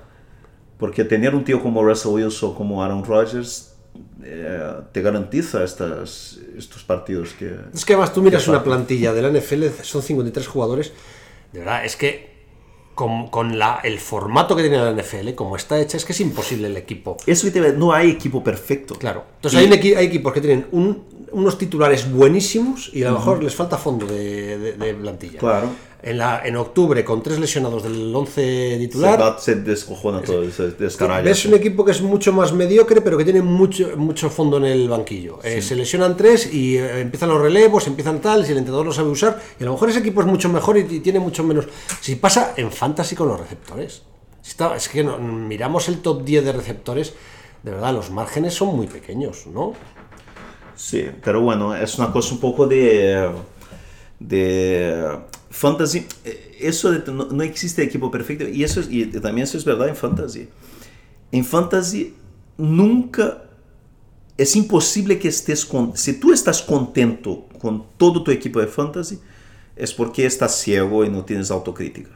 Porque 0.79 1.05
tener 1.05 1.35
un 1.35 1.45
tío 1.45 1.63
como 1.63 1.83
Russell 1.83 2.13
Wilson 2.13 2.51
o 2.51 2.55
como 2.55 2.83
Aaron 2.83 3.05
Rodgers 3.05 3.75
eh, 4.23 4.73
te 4.93 5.03
garantiza 5.03 5.65
estas, 5.65 6.39
estos 6.57 6.85
partidos 6.85 7.33
que... 7.33 7.57
Es 7.73 7.85
que 7.85 7.95
además 7.95 8.13
tú 8.13 8.23
miras 8.23 8.47
una 8.49 8.63
plantilla 8.63 9.15
de 9.15 9.23
la 9.23 9.31
NFL, 9.31 9.65
son 9.83 10.03
53 10.03 10.47
jugadores, 10.47 10.93
de 11.53 11.59
verdad, 11.61 11.85
es 11.85 11.97
que 11.97 12.30
con, 12.95 13.29
con 13.29 13.59
la, 13.59 13.81
el 13.83 13.99
formato 13.99 14.55
que 14.55 14.63
tiene 14.63 14.79
la 14.79 14.93
NFL, 14.93 15.35
como 15.35 15.57
está 15.57 15.79
hecha, 15.81 15.97
es 15.97 16.05
que 16.05 16.13
es 16.13 16.21
imposible 16.21 16.67
el 16.67 16.77
equipo. 16.77 17.17
Eso 17.27 17.49
no 17.77 17.93
hay 17.93 18.11
equipo 18.11 18.43
perfecto. 18.45 18.95
Claro. 18.97 19.25
Entonces 19.37 19.63
y... 19.63 19.73
hay, 19.73 19.95
hay, 19.95 20.07
equipos 20.07 20.33
que 20.33 20.41
tienen 20.41 20.67
un, 20.73 21.05
unos 21.33 21.57
titulares 21.57 22.11
buenísimos 22.11 22.91
y 22.93 23.03
a 23.03 23.11
lo 23.11 23.19
mejor 23.19 23.39
uh 23.39 23.41
-huh. 23.41 23.45
les 23.45 23.55
falta 23.55 23.79
fondo 23.79 24.07
de, 24.07 24.59
de, 24.59 24.73
de, 24.73 24.95
plantilla. 24.95 25.39
Claro. 25.39 25.69
En, 26.03 26.19
la, 26.19 26.41
en 26.45 26.57
octubre, 26.57 27.05
con 27.05 27.23
tres 27.23 27.39
lesionados 27.39 27.83
del 27.83 28.15
11 28.15 28.77
titular. 28.79 29.19
Se, 29.19 29.23
va, 29.23 29.39
se 29.39 29.55
descojona 29.57 30.23
todo, 30.23 30.51
se 30.51 30.71
descaralla. 30.71 31.23
Ves 31.23 31.45
un 31.45 31.55
equipo 31.55 31.85
que 31.85 31.93
es 31.93 32.01
mucho 32.01 32.33
más 32.33 32.53
mediocre, 32.53 33.01
pero 33.03 33.19
que 33.19 33.25
tiene 33.25 33.43
mucho, 33.43 33.97
mucho 33.97 34.31
fondo 34.31 34.57
en 34.57 34.65
el 34.65 34.89
banquillo. 34.89 35.39
Sí. 35.43 35.49
Eh, 35.49 35.63
se 35.63 35.77
lesionan 35.77 36.17
tres 36.17 36.53
y 36.53 36.79
eh, 36.79 37.01
empiezan 37.01 37.29
los 37.29 37.41
relevos, 37.41 37.87
empiezan 37.87 38.21
tal, 38.21 38.47
si 38.47 38.53
el 38.53 38.59
entrenador 38.59 38.87
lo 38.87 38.93
sabe 38.93 39.11
usar. 39.11 39.41
Y 39.59 39.63
a 39.63 39.67
lo 39.67 39.73
mejor 39.73 39.91
ese 39.91 39.99
equipo 39.99 40.21
es 40.23 40.27
mucho 40.27 40.49
mejor 40.49 40.79
y, 40.79 40.81
y 40.81 41.01
tiene 41.01 41.21
mucho 41.21 41.45
menos. 41.45 41.67
Si 42.01 42.17
pasa 42.17 42.55
en 42.57 42.73
fantasy 42.73 43.15
con 43.15 43.29
los 43.29 43.39
receptores. 43.39 44.03
Si 44.43 44.51
está, 44.51 44.75
es 44.75 44.89
que 44.89 45.05
no, 45.05 45.19
miramos 45.19 45.89
el 45.89 46.01
top 46.01 46.25
10 46.25 46.45
de 46.45 46.53
receptores, 46.53 47.15
de 47.63 47.71
verdad, 47.73 47.93
los 47.93 48.11
márgenes 48.11 48.55
son 48.55 48.75
muy 48.75 48.87
pequeños, 48.87 49.47
¿no? 49.47 49.75
Sí, 50.75 51.07
pero 51.23 51.43
bueno, 51.43 51.77
es 51.77 51.99
una 51.99 52.11
cosa 52.11 52.35
un 52.35 52.41
poco 52.41 52.67
de. 52.67 53.31
de 54.19 55.19
fantasy. 55.51 56.07
Eso 56.59 56.91
de, 56.91 57.13
no, 57.13 57.27
no, 57.27 57.43
existe 57.43 57.83
equipo 57.83 58.11
perfecto. 58.11 58.49
Y, 58.49 58.65
eso, 58.65 58.81
y 58.89 59.07
también 59.07 59.45
eso 59.45 59.59
es 59.59 59.65
verdad 59.65 59.89
en 59.89 59.97
fantasy. 59.97 60.49
En 61.33 61.45
fantasy 61.45 62.15
nunca. 62.57 63.45
Es 64.37 64.57
imposible 64.57 65.19
que 65.19 65.29
estés 65.29 65.67
con. 65.67 65.97
Si 65.97 66.15
tú 66.19 66.33
estás 66.33 66.63
contento 66.63 67.47
con 67.61 67.85
todo 67.99 68.23
tu 68.25 68.31
equipo 68.31 68.61
de 68.61 68.67
fantasy, 68.67 69.19
es 69.77 69.93
porque 69.93 70.25
estás 70.25 70.57
ciego 70.57 71.05
y 71.05 71.11
no 71.11 71.25
tienes 71.25 71.51
autocrítica. 71.51 72.11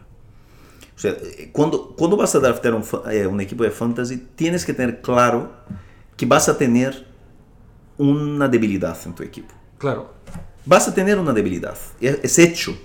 O 0.96 0.98
sea, 0.98 1.16
cuando, 1.52 1.94
cuando 1.96 2.16
vas 2.16 2.34
a 2.34 2.38
draftear 2.38 2.74
un, 2.74 2.84
eh, 3.10 3.26
un 3.26 3.40
equipo 3.40 3.64
de 3.64 3.70
fantasy, 3.70 4.28
tienes 4.36 4.64
que 4.64 4.72
tener 4.72 5.02
claro 5.02 5.52
que 6.16 6.24
vas 6.24 6.48
a 6.48 6.56
tener 6.56 7.06
una 7.98 8.48
debilidad 8.48 8.96
en 9.04 9.14
tu 9.14 9.22
equipo. 9.22 9.52
Claro. 9.78 10.12
Vas 10.64 10.88
a 10.88 10.94
tener 10.94 11.18
una 11.18 11.32
debilidad, 11.32 11.76
es, 12.00 12.18
es, 12.22 12.38
hecho. 12.38 12.76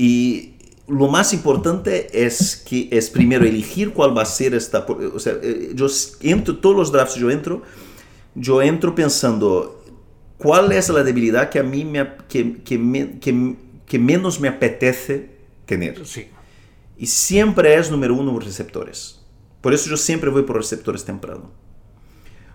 Y 0.00 0.54
lo 0.88 1.08
más 1.08 1.34
importante 1.34 2.24
es 2.24 2.56
que 2.56 2.88
es 2.90 3.10
primero 3.10 3.44
elegir 3.44 3.92
cuál 3.92 4.16
va 4.16 4.22
a 4.22 4.24
ser 4.24 4.54
esta. 4.54 4.86
O 4.88 5.18
sea, 5.18 5.34
eh, 5.42 5.72
yo 5.74 5.88
entro, 6.22 6.56
todos 6.56 6.74
los 6.74 6.90
drafts 6.90 7.16
yo 7.16 7.30
entro, 7.30 7.60
yo 8.34 8.62
entro 8.62 8.94
pensando 8.94 9.84
cuál 10.38 10.72
es 10.72 10.88
la 10.88 11.02
debilidad 11.02 11.50
que 11.50 11.58
a 11.58 11.62
mí 11.62 11.84
me, 11.84 12.12
que, 12.30 12.62
que, 12.62 12.78
me, 12.78 13.18
que, 13.18 13.56
que 13.84 13.98
menos 13.98 14.40
me 14.40 14.48
apetece 14.48 15.32
tener. 15.66 16.06
Sí. 16.06 16.28
Y 16.96 17.06
siempre 17.06 17.74
es 17.74 17.90
número 17.90 18.14
uno 18.14 18.38
receptores. 18.38 19.20
Por 19.60 19.74
eso 19.74 19.90
yo 19.90 19.98
siempre 19.98 20.30
voy 20.30 20.44
por 20.44 20.56
receptores 20.56 21.04
temprano. 21.04 21.50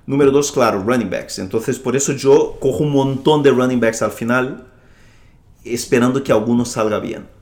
Número 0.07 0.31
dos, 0.31 0.51
claro, 0.51 0.83
running 0.83 1.11
backs. 1.11 1.37
Entonces, 1.37 1.77
por 1.77 1.95
eso 1.95 2.11
yo 2.11 2.57
cojo 2.59 2.79
un 2.79 2.91
montón 2.91 3.43
de 3.43 3.51
running 3.51 3.79
backs 3.79 4.01
al 4.01 4.11
final, 4.11 4.65
esperando 5.63 6.23
que 6.23 6.31
alguno 6.31 6.65
salga 6.65 6.97
bien. 6.97 7.34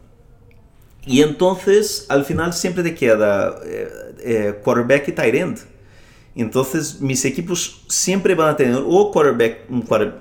Y 1.05 1.21
entonces, 1.21 2.05
al 2.09 2.25
final, 2.25 2.53
siempre 2.53 2.83
te 2.83 2.95
queda 2.95 3.59
eh, 3.65 3.89
eh, 4.19 4.59
quarterback 4.63 5.09
y 5.09 5.11
tight 5.11 5.35
end. 5.35 5.59
Entonces, 6.35 7.01
mis 7.01 7.25
equipos 7.25 7.83
siempre 7.87 8.33
van 8.35 8.49
a 8.49 8.57
tener 8.57 8.81
o 8.85 9.11
quarterback, 9.11 9.69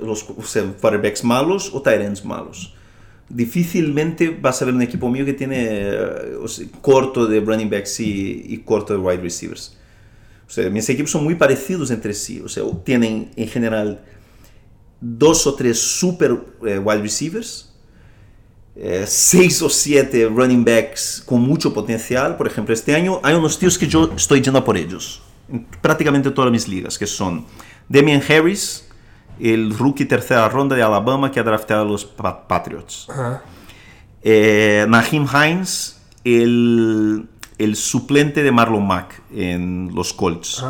los 0.01 0.25
quarterbacks 0.25 1.25
malos 1.25 1.71
o 1.73 1.81
tight 1.81 2.01
ends 2.01 2.25
malos. 2.25 2.75
Difícilmente 3.29 4.29
vas 4.29 4.61
a 4.61 4.66
ver 4.66 4.75
un 4.75 4.83
equipo 4.83 5.09
mío 5.09 5.25
que 5.25 5.33
tiene 5.33 5.90
uh, 6.37 6.45
o 6.45 6.49
sea, 6.49 6.66
corto 6.83 7.27
de 7.27 7.40
running 7.40 7.71
backs 7.71 8.01
y, 8.01 8.45
y 8.47 8.59
corto 8.59 8.92
de 8.92 8.99
wide 8.99 9.23
receivers. 9.23 9.79
O 10.47 10.51
sea, 10.51 10.68
mis 10.68 10.87
equipos 10.90 11.11
son 11.11 11.25
muy 11.25 11.37
parecidos 11.37 11.90
entre 11.90 12.12
sí. 12.12 12.42
O 12.45 12.49
sea, 12.49 12.62
tienen 12.85 13.31
en 13.37 13.49
general 13.49 14.05
dos 15.01 15.47
o 15.47 15.55
tres 15.55 15.79
super 15.79 16.38
eh, 16.66 16.79
wide 16.79 17.03
receivers, 17.03 17.72
eh, 18.77 19.05
seis 19.07 19.61
o 19.63 19.69
siete 19.69 20.27
running 20.29 20.65
backs 20.65 21.23
con 21.25 21.41
mucho 21.41 21.73
potencial. 21.73 22.37
Por 22.37 22.47
ejemplo, 22.47 22.75
este 22.75 22.95
año 22.95 23.21
hay 23.23 23.35
unos 23.35 23.59
tíos 23.59 23.79
que 23.79 23.87
yo 23.87 24.11
estoy 24.17 24.41
yendo 24.41 24.59
a 24.59 24.65
por 24.65 24.77
ellos. 24.77 25.23
En 25.51 25.65
prácticamente 25.81 26.31
todas 26.31 26.51
mis 26.51 26.69
ligas, 26.69 26.99
que 26.99 27.07
son 27.07 27.45
Damian 27.89 28.23
Harris, 28.27 28.89
el 29.39 29.77
rookie 29.77 30.05
tercera 30.05 30.49
ronda 30.49 30.77
de 30.77 30.83
Alabama 30.83 31.31
que 31.31 31.41
ha 31.41 31.43
drafteado 31.43 31.83
a 31.83 31.85
los 31.85 32.05
Patriots. 32.05 33.09
Uh 33.09 33.13
-huh. 33.13 33.41
eh, 34.23 34.87
Naheem 34.89 35.27
Hines, 35.27 36.01
el 36.25 37.29
el 37.59 37.77
suplente 37.77 38.43
de 38.43 38.51
Marlon 38.51 38.87
Mack 38.87 39.23
en 39.33 39.91
los 39.95 40.13
Colts. 40.13 40.65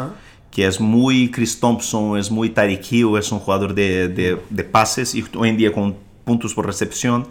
Que 0.50 0.66
es 0.66 0.78
muy 0.78 1.30
Chris 1.30 1.58
Thompson, 1.58 2.18
es 2.18 2.30
muy 2.30 2.50
Tyreek 2.50 2.92
Hill, 2.92 3.16
es 3.18 3.32
un 3.32 3.38
jugador 3.38 3.72
de, 3.74 4.08
de, 4.08 4.38
de 4.50 4.64
pases 4.64 5.14
y 5.14 5.24
hoy 5.34 5.48
en 5.48 5.56
día 5.56 5.72
con 5.72 5.96
puntos 6.24 6.52
por 6.52 6.66
recepción 6.66 7.28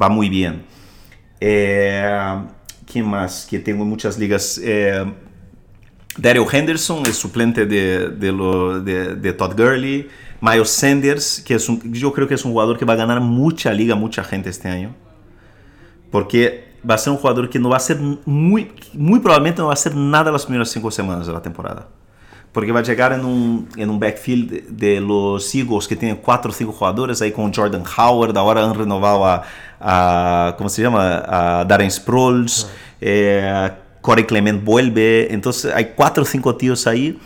va 0.00 0.08
muy 0.08 0.28
bien. 0.28 0.64
Eh, 1.40 2.44
¿Quién 2.90 3.06
más? 3.06 3.46
Que 3.48 3.58
tengo 3.58 3.84
muchas 3.84 4.18
ligas. 4.18 4.60
Eh, 4.62 5.04
Daryl 6.18 6.46
Henderson, 6.50 7.04
el 7.04 7.12
suplente 7.12 7.66
de, 7.66 8.08
de, 8.08 8.32
lo, 8.32 8.80
de, 8.80 9.32
Todd 9.32 9.56
Gurley. 9.56 10.08
Miles 10.40 10.70
Sanders, 10.70 11.42
que 11.44 11.54
es 11.54 11.68
un, 11.68 11.92
yo 11.92 12.12
creo 12.12 12.28
que 12.28 12.34
es 12.34 12.44
un 12.44 12.52
jugador 12.52 12.78
que 12.78 12.84
va 12.84 12.92
a 12.92 12.96
ganar 12.96 13.20
mucha 13.20 13.72
liga, 13.72 13.94
mucha 13.94 14.22
gente 14.22 14.50
este 14.50 14.68
año. 14.68 14.94
Porque 16.10 16.66
va 16.88 16.94
a 16.94 16.98
ser 16.98 17.12
un 17.12 17.18
jugador 17.18 17.50
que 17.50 17.58
no 17.58 17.70
va 17.70 17.78
a 17.78 17.80
ser 17.80 17.98
muy, 17.98 18.72
muy 18.92 19.20
probablemente 19.20 19.60
no 19.60 19.66
va 19.66 19.72
a 19.72 19.74
hacer 19.74 19.94
nada 19.94 20.30
las 20.30 20.44
primeras 20.44 20.70
cinco 20.70 20.90
semanas 20.90 21.26
de 21.26 21.32
la 21.32 21.42
temporada. 21.42 21.88
Porque 22.56 22.72
va 22.72 22.80
a 22.80 22.82
llegar 22.82 23.12
en 23.12 23.22
un, 23.22 23.68
en 23.76 23.90
un 23.90 24.00
backfield 24.00 24.68
de, 24.70 24.98
los 24.98 25.54
Eagles 25.54 25.86
que 25.86 25.94
tiene 25.94 26.16
cuatro 26.16 26.50
o 26.50 26.54
cinco 26.54 26.72
jugadores 26.72 27.20
ahí 27.20 27.30
con 27.30 27.52
Jordan 27.52 27.84
Howard, 27.98 28.34
ahora 28.34 28.64
han 28.64 28.74
renovado 28.74 29.26
a, 29.26 29.42
a 29.78 30.54
¿cómo 30.56 30.70
se 30.70 30.80
llama? 30.80 31.22
A 31.26 31.66
Darren 31.66 31.90
Sproles, 31.90 32.66
eh, 32.98 33.70
Corey 34.00 34.24
Clement 34.24 34.64
vuelve, 34.64 35.30
entonces 35.34 35.70
hay 35.74 35.92
cuatro 35.94 36.22
o 36.22 36.26
cinco 36.26 36.56
tíos 36.56 36.86
ahí 36.86 37.18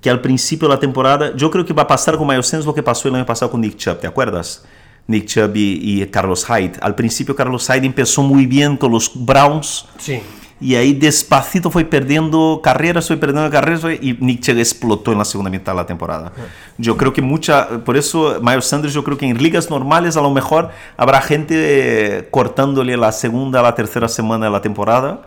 que 0.00 0.10
al 0.10 0.20
principio 0.20 0.66
de 0.66 0.74
la 0.74 0.80
temporada, 0.80 1.32
yo 1.36 1.48
creo 1.48 1.64
que 1.64 1.72
va 1.72 1.82
a 1.84 1.86
pasar 1.86 2.18
con 2.18 2.26
Miles 2.26 2.48
Sanders 2.48 2.66
lo 2.66 2.74
que 2.74 2.82
pasó 2.82 3.06
el 3.06 3.14
año 3.14 3.24
pasado 3.24 3.52
con 3.52 3.60
Nick 3.60 3.76
Chubb, 3.76 4.00
¿te 4.00 4.08
acuerdas? 4.08 4.64
Nick 5.06 5.26
Chubb 5.26 5.54
y, 5.54 6.02
y, 6.02 6.06
Carlos 6.06 6.44
Hyde. 6.44 6.72
Al 6.80 6.96
principio 6.96 7.36
Carlos 7.36 7.68
Hyde 7.68 7.86
empezó 7.86 8.24
muy 8.24 8.46
bien 8.46 8.76
con 8.76 8.90
los 8.90 9.12
Browns. 9.14 9.86
Sí. 9.98 10.20
Y 10.62 10.76
ahí 10.76 10.92
despacito 10.92 11.72
fue 11.72 11.84
perdiendo 11.84 12.60
carreras, 12.62 13.08
fue 13.08 13.16
perdiendo 13.16 13.50
carreras 13.50 13.82
y 14.00 14.16
Nick 14.20 14.42
Chubb 14.42 14.58
explotó 14.58 15.10
en 15.10 15.18
la 15.18 15.24
segunda 15.24 15.50
mitad 15.50 15.72
de 15.72 15.76
la 15.76 15.86
temporada. 15.86 16.30
Yo 16.78 16.96
creo 16.96 17.12
que 17.12 17.20
mucha, 17.20 17.84
por 17.84 17.96
eso 17.96 18.38
Miles 18.40 18.66
Sanders, 18.66 18.94
yo 18.94 19.02
creo 19.02 19.18
que 19.18 19.26
en 19.26 19.42
ligas 19.42 19.70
normales 19.70 20.16
a 20.16 20.20
lo 20.20 20.30
mejor 20.30 20.70
habrá 20.96 21.20
gente 21.20 21.54
eh, 21.56 22.28
cortándole 22.30 22.96
la 22.96 23.10
segunda 23.10 23.58
a 23.58 23.64
la 23.64 23.74
tercera 23.74 24.06
semana 24.06 24.46
de 24.46 24.52
la 24.52 24.62
temporada. 24.62 25.22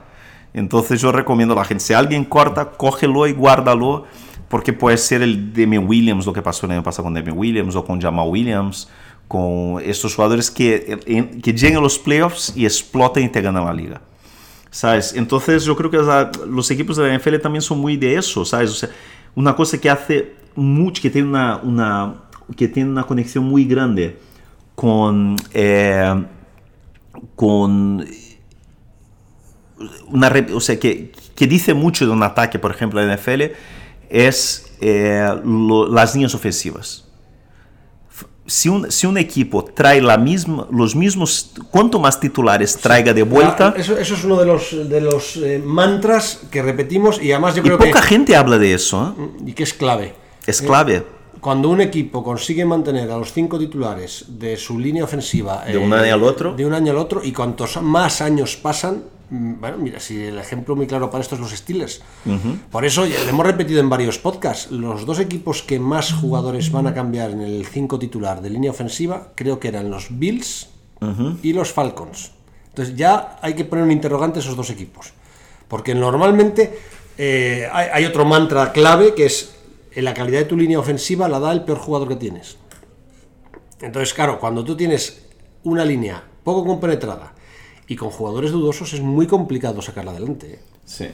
Entonces 0.53 1.01
yo 1.01 1.11
recomiendo 1.11 1.53
a 1.53 1.57
la 1.57 1.65
gente, 1.65 1.83
si 1.83 1.91
alguien 1.91 2.23
corta, 2.23 2.69
cógelo 2.69 3.27
y 3.27 3.33
guárdalo, 3.33 4.05
porque 4.47 4.71
puede 4.71 4.97
ser 4.97 5.21
el 5.21 5.51
Demi 5.53 5.79
Williams, 5.79 6.25
lo 6.25 6.31
que 6.31 6.41
pasó 6.41 6.65
el 6.65 6.71
año 6.71 6.83
pasado 6.83 7.03
con 7.03 7.13
Demi 7.13 7.31
Williams 7.31 7.75
o 7.75 7.83
con 7.83 7.99
Jamal 7.99 8.29
Williams, 8.29 8.87
con 9.27 9.81
estos 9.83 10.15
jugadores 10.15 10.49
que, 10.49 11.33
que 11.43 11.51
lleguen 11.51 11.79
a 11.79 11.81
los 11.81 11.99
playoffs 11.99 12.53
y 12.55 12.63
exploten 12.63 13.25
y 13.25 13.27
te 13.27 13.41
ganan 13.41 13.65
la 13.65 13.73
liga. 13.73 13.99
¿Sabes? 14.75 15.13
Entonces 15.13 15.63
yo 15.63 15.73
creo 15.73 15.89
que 15.89 15.97
los 16.49 16.69
equipos 16.69 16.97
de 16.97 17.07
la 17.07 17.17
NFL 17.17 17.37
también 17.37 17.61
son 17.61 17.79
muy 17.79 17.95
de 17.95 18.17
eso, 18.17 18.43
¿sabes? 18.43 18.71
O 18.71 18.73
sea, 18.73 18.89
una 19.33 19.55
cosa 19.55 19.79
que 19.79 19.89
hace 19.89 20.33
mucho, 20.53 21.01
que 21.01 21.09
tiene 21.09 21.29
una, 21.29 21.55
una, 21.63 22.15
que 22.57 22.67
tiene 22.67 22.89
una 22.89 23.03
conexión 23.03 23.45
muy 23.45 23.63
grande 23.63 24.19
con, 24.75 25.37
eh, 25.53 26.25
con 27.37 28.05
una, 30.09 30.45
o 30.53 30.59
sea, 30.59 30.77
que, 30.77 31.13
que, 31.37 31.47
dice 31.47 31.73
mucho 31.73 32.05
de 32.05 32.11
un 32.11 32.23
ataque, 32.23 32.59
por 32.59 32.71
ejemplo, 32.71 32.99
de 32.99 33.07
la 33.07 33.15
NFL, 33.15 33.55
es 34.09 34.75
eh, 34.81 35.25
las 35.89 36.15
líneas 36.15 36.35
ofensivas. 36.35 37.04
Si 38.47 38.69
un, 38.69 38.91
si 38.91 39.07
un, 39.07 39.17
equipo 39.17 39.65
trae 39.65 40.01
la 40.01 40.17
misma, 40.17 40.67
los 40.71 40.95
mismos, 40.95 41.51
cuanto 41.71 41.99
más 41.99 42.19
titulares 42.19 42.77
traiga 42.77 43.11
de 43.11 43.23
vuelta. 43.23 43.73
Eso, 43.75 43.97
eso 43.97 44.13
es 44.13 44.23
uno 44.23 44.37
de 44.37 44.45
los, 44.45 44.87
de 44.87 45.01
los 45.01 45.37
eh, 45.37 45.59
mantras 45.63 46.41
que 46.51 46.61
repetimos 46.61 47.19
y 47.21 47.31
además 47.31 47.55
yo 47.55 47.63
creo 47.63 47.75
y 47.75 47.87
poca 47.87 48.01
que. 48.01 48.07
gente 48.07 48.35
habla 48.35 48.59
de 48.59 48.75
eso. 48.75 49.15
¿eh? 49.17 49.47
Y 49.47 49.53
que 49.53 49.63
es 49.63 49.73
clave. 49.73 50.13
Es 50.45 50.61
clave. 50.61 50.97
Eh, 50.97 51.03
cuando 51.45 51.69
un 51.69 51.79
equipo 51.79 52.23
consigue 52.23 52.65
mantener 52.65 53.11
a 53.11 53.17
los 53.17 53.31
cinco 53.31 53.59
titulares 53.59 54.25
de 54.27 54.57
su 54.57 54.79
línea 54.79 55.03
ofensiva 55.03 55.63
de 55.63 55.77
un 55.77 55.93
año 55.93 56.13
al 56.13 56.23
otro, 56.23 56.55
de 56.55 56.65
un 56.65 56.73
año 56.73 56.91
al 56.91 56.97
otro, 56.97 57.21
y 57.23 57.31
cuantos 57.31 57.79
más 57.83 58.21
años 58.21 58.55
pasan, 58.57 59.03
bueno, 59.29 59.77
mira, 59.77 59.99
si 59.99 60.23
el 60.23 60.37
ejemplo 60.37 60.75
muy 60.75 60.87
claro 60.87 61.09
para 61.09 61.21
esto 61.21 61.35
es 61.35 61.41
los 61.41 61.51
Steelers. 61.51 62.01
Uh 62.25 62.31
-huh. 62.31 62.59
Por 62.71 62.85
eso, 62.85 63.05
ya 63.05 63.21
lo 63.23 63.29
hemos 63.29 63.45
repetido 63.45 63.79
en 63.79 63.89
varios 63.89 64.17
podcasts, 64.19 64.71
los 64.71 65.05
dos 65.05 65.19
equipos 65.19 65.63
que 65.63 65.79
más 65.79 66.13
jugadores 66.13 66.71
van 66.71 66.87
a 66.87 66.93
cambiar 66.93 67.31
en 67.31 67.41
el 67.41 67.65
5 67.65 67.99
titular 67.99 68.41
de 68.41 68.49
línea 68.49 68.71
ofensiva, 68.71 69.31
creo 69.35 69.59
que 69.59 69.67
eran 69.67 69.89
los 69.89 70.07
Bills 70.09 70.69
uh 71.01 71.05
-huh. 71.05 71.37
y 71.41 71.53
los 71.53 71.71
Falcons. 71.71 72.31
Entonces 72.69 72.95
ya 72.95 73.37
hay 73.41 73.53
que 73.53 73.65
poner 73.65 73.85
un 73.85 73.91
interrogante 73.91 74.39
a 74.39 74.41
esos 74.41 74.55
dos 74.55 74.69
equipos. 74.69 75.13
Porque 75.67 75.95
normalmente 75.95 76.77
eh, 77.17 77.67
hay, 77.71 77.87
hay, 77.91 78.05
otro 78.05 78.25
mantra 78.25 78.71
clave 78.71 79.13
que 79.15 79.25
es 79.25 79.55
la 79.95 80.13
calidad 80.13 80.39
de 80.39 80.45
tu 80.45 80.57
línea 80.57 80.77
ofensiva 80.77 81.27
la 81.29 81.39
da 81.39 81.51
el 81.51 81.63
peor 81.63 81.79
jugador 81.79 82.09
que 82.09 82.17
tienes. 82.17 82.57
Entonces, 83.81 84.13
claro, 84.13 84.39
cuando 84.39 84.63
tú 84.63 84.75
tienes 84.75 85.25
una 85.63 85.83
línea 85.83 86.23
poco 86.43 86.65
compenetrada, 86.65 87.34
y 87.87 87.95
con 87.95 88.09
jugadores 88.09 88.51
dudosos 88.51 88.93
es 88.93 89.01
muy 89.01 89.27
complicado 89.27 89.81
sacarla 89.81 90.11
adelante. 90.11 90.59
Sí. 90.85 91.07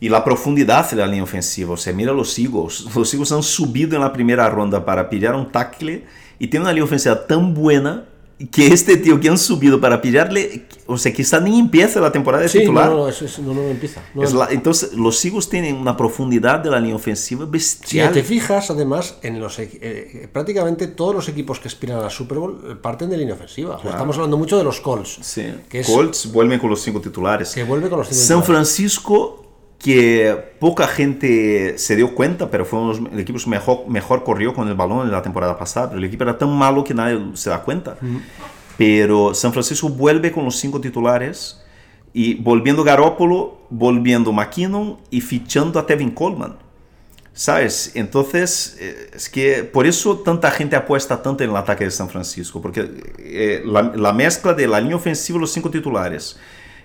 Y 0.00 0.08
la 0.08 0.24
profundidad 0.24 0.90
de 0.90 0.96
la 0.96 1.06
línea 1.06 1.22
ofensiva, 1.22 1.74
o 1.74 1.76
sea, 1.76 1.92
mira 1.92 2.12
los 2.12 2.38
Eagles, 2.38 2.86
los 2.94 3.12
Eagles 3.12 3.32
han 3.32 3.42
subido 3.42 3.94
en 3.94 4.02
la 4.02 4.12
primera 4.12 4.48
ronda 4.48 4.84
para 4.84 5.08
pillar 5.08 5.34
un 5.34 5.50
tackle 5.50 6.04
y 6.38 6.48
tienen 6.48 6.62
una 6.62 6.72
línea 6.72 6.84
ofensiva 6.84 7.26
tan 7.26 7.54
buena 7.54 8.04
que 8.50 8.68
este 8.68 8.96
tío 8.96 9.20
que 9.20 9.28
han 9.28 9.38
subido 9.38 9.80
para 9.80 10.00
pillarle, 10.00 10.66
o 10.86 10.96
sea, 10.96 11.12
quizá 11.12 11.40
ni 11.40 11.58
empieza 11.58 12.00
la 12.00 12.10
temporada 12.10 12.42
de 12.42 12.48
sí, 12.48 12.60
titular. 12.60 12.90
No, 12.90 12.96
no, 12.96 13.08
eso, 13.08 13.24
eso, 13.24 13.42
no, 13.42 13.54
no 13.54 13.62
empieza. 13.62 14.02
No, 14.14 14.22
es 14.22 14.32
la, 14.32 14.48
entonces, 14.50 14.94
los 14.94 15.24
Eagles 15.24 15.48
tienen 15.48 15.76
una 15.76 15.96
profundidad 15.96 16.60
de 16.60 16.70
la 16.70 16.80
línea 16.80 16.96
ofensiva 16.96 17.44
bestial. 17.44 18.08
Si 18.08 18.14
te 18.14 18.22
fijas, 18.22 18.70
además, 18.70 19.16
en 19.22 19.40
los 19.40 19.58
eh, 19.58 20.28
prácticamente 20.32 20.86
todos 20.88 21.14
los 21.14 21.28
equipos 21.28 21.60
que 21.60 21.68
aspiran 21.68 21.98
a 21.98 22.02
la 22.02 22.10
Super 22.10 22.38
Bowl 22.38 22.78
parten 22.80 23.10
de 23.10 23.18
línea 23.18 23.34
ofensiva. 23.34 23.76
Claro. 23.76 23.90
Estamos 23.90 24.16
hablando 24.16 24.38
mucho 24.38 24.58
de 24.58 24.64
los 24.64 24.80
Colts. 24.80 25.18
Sí. 25.22 25.52
Que 25.68 25.80
es, 25.80 25.86
Colts 25.86 26.32
vuelven 26.32 26.58
con 26.58 26.70
los 26.70 26.80
cinco 26.80 27.00
titulares. 27.00 27.52
Que 27.52 27.64
vuelve 27.64 27.88
con 27.88 27.98
los 27.98 28.08
cinco 28.08 28.20
San 28.20 28.40
titulares. 28.40 28.46
Francisco 28.46 29.41
que 29.82 30.54
poca 30.60 30.86
gente 30.86 31.76
se 31.76 31.96
dio 31.96 32.14
cuenta, 32.14 32.48
pero 32.50 32.64
fue 32.64 32.78
uno 32.78 32.94
de 32.94 33.00
los 33.00 33.18
equipos 33.18 33.48
mejor, 33.48 33.88
mejor 33.88 34.22
corrió 34.22 34.54
con 34.54 34.68
el 34.68 34.74
balón 34.74 35.06
en 35.06 35.12
la 35.12 35.22
temporada 35.22 35.58
pasada, 35.58 35.88
pero 35.88 35.98
el 35.98 36.04
equipo 36.04 36.22
era 36.22 36.38
tan 36.38 36.50
malo 36.50 36.84
que 36.84 36.94
nadie 36.94 37.18
se 37.34 37.50
da 37.50 37.62
cuenta. 37.62 37.96
Uh 38.00 38.04
-huh. 38.04 38.20
Pero 38.78 39.34
San 39.34 39.52
Francisco 39.52 39.88
vuelve 39.88 40.30
con 40.30 40.44
los 40.44 40.56
cinco 40.56 40.80
titulares 40.80 41.60
y 42.12 42.34
volviendo 42.34 42.84
Garópolo, 42.84 43.58
volviendo 43.70 44.32
McKinnon 44.32 44.98
y 45.10 45.20
fichando 45.20 45.80
a 45.80 45.86
Tevin 45.86 46.10
Coleman. 46.10 46.56
¿Sabes? 47.34 47.92
Entonces, 47.94 48.76
eh, 48.78 49.10
es 49.14 49.28
que 49.28 49.64
por 49.64 49.86
eso 49.86 50.18
tanta 50.18 50.50
gente 50.50 50.76
apuesta 50.76 51.20
tanto 51.22 51.42
en 51.42 51.50
el 51.50 51.56
ataque 51.56 51.84
de 51.84 51.90
San 51.90 52.08
Francisco, 52.08 52.60
porque 52.60 52.88
eh, 53.18 53.62
la, 53.64 53.82
la, 53.82 54.12
mezcla 54.12 54.52
de 54.52 54.68
la 54.68 54.78
línea 54.78 54.96
ofensiva, 54.96 55.38
los 55.38 55.50
cinco 55.50 55.70
titulares, 55.70 56.38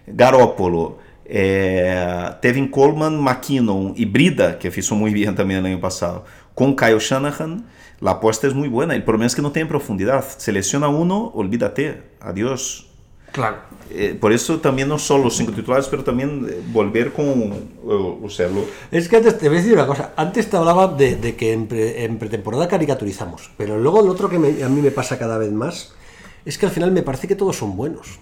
Garópolo, 0.07 0.99
eh, 1.29 2.29
Tevin 2.41 2.69
Coleman, 2.69 3.21
McKinnon 3.21 3.93
y 3.95 4.05
Brida, 4.05 4.57
que 4.57 4.71
hizo 4.75 4.95
muy 4.95 5.13
bien 5.13 5.35
también 5.35 5.59
el 5.59 5.65
año 5.65 5.79
pasado, 5.79 6.25
con 6.53 6.75
Kyle 6.75 6.99
Shanahan, 6.99 7.65
la 7.99 8.11
apuesta 8.11 8.47
es 8.47 8.53
muy 8.53 8.67
buena. 8.67 8.95
El 8.95 9.03
problema 9.03 9.25
es 9.25 9.35
que 9.35 9.41
no 9.41 9.51
tiene 9.51 9.67
profundidad. 9.67 10.23
Selecciona 10.37 10.87
uno, 10.87 11.31
olvídate, 11.33 12.01
adiós. 12.19 12.87
Claro. 13.31 13.57
Eh, 13.91 14.17
por 14.19 14.31
eso 14.31 14.59
también 14.59 14.87
no 14.87 14.97
solo 14.97 15.25
los 15.25 15.35
cinco 15.35 15.51
titulares, 15.51 15.87
pero 15.87 16.03
también 16.03 16.47
eh, 16.49 16.61
volver 16.71 17.11
con. 17.13 17.27
Uh, 17.83 18.25
o 18.25 18.29
sea, 18.29 18.47
lo... 18.47 18.65
Es 18.91 19.07
que 19.07 19.17
antes 19.17 19.37
te 19.37 19.47
voy 19.47 19.57
a 19.57 19.61
decir 19.61 19.73
una 19.73 19.87
cosa. 19.87 20.13
Antes 20.15 20.49
te 20.49 20.57
hablaba 20.57 20.87
de, 20.87 21.15
de 21.15 21.35
que 21.35 21.53
en, 21.53 21.67
pre, 21.67 22.03
en, 22.05 22.17
pretemporada 22.17 22.67
caricaturizamos, 22.67 23.51
pero 23.57 23.77
luego 23.77 24.01
lo 24.01 24.11
otro 24.11 24.29
que 24.29 24.39
me, 24.39 24.63
a 24.63 24.69
mí 24.69 24.81
me 24.81 24.91
pasa 24.91 25.19
cada 25.19 25.37
vez 25.37 25.51
más 25.51 25.93
es 26.45 26.57
que 26.57 26.65
al 26.65 26.71
final 26.71 26.91
me 26.91 27.03
parece 27.03 27.27
que 27.27 27.35
todos 27.35 27.57
son 27.57 27.75
buenos. 27.75 28.19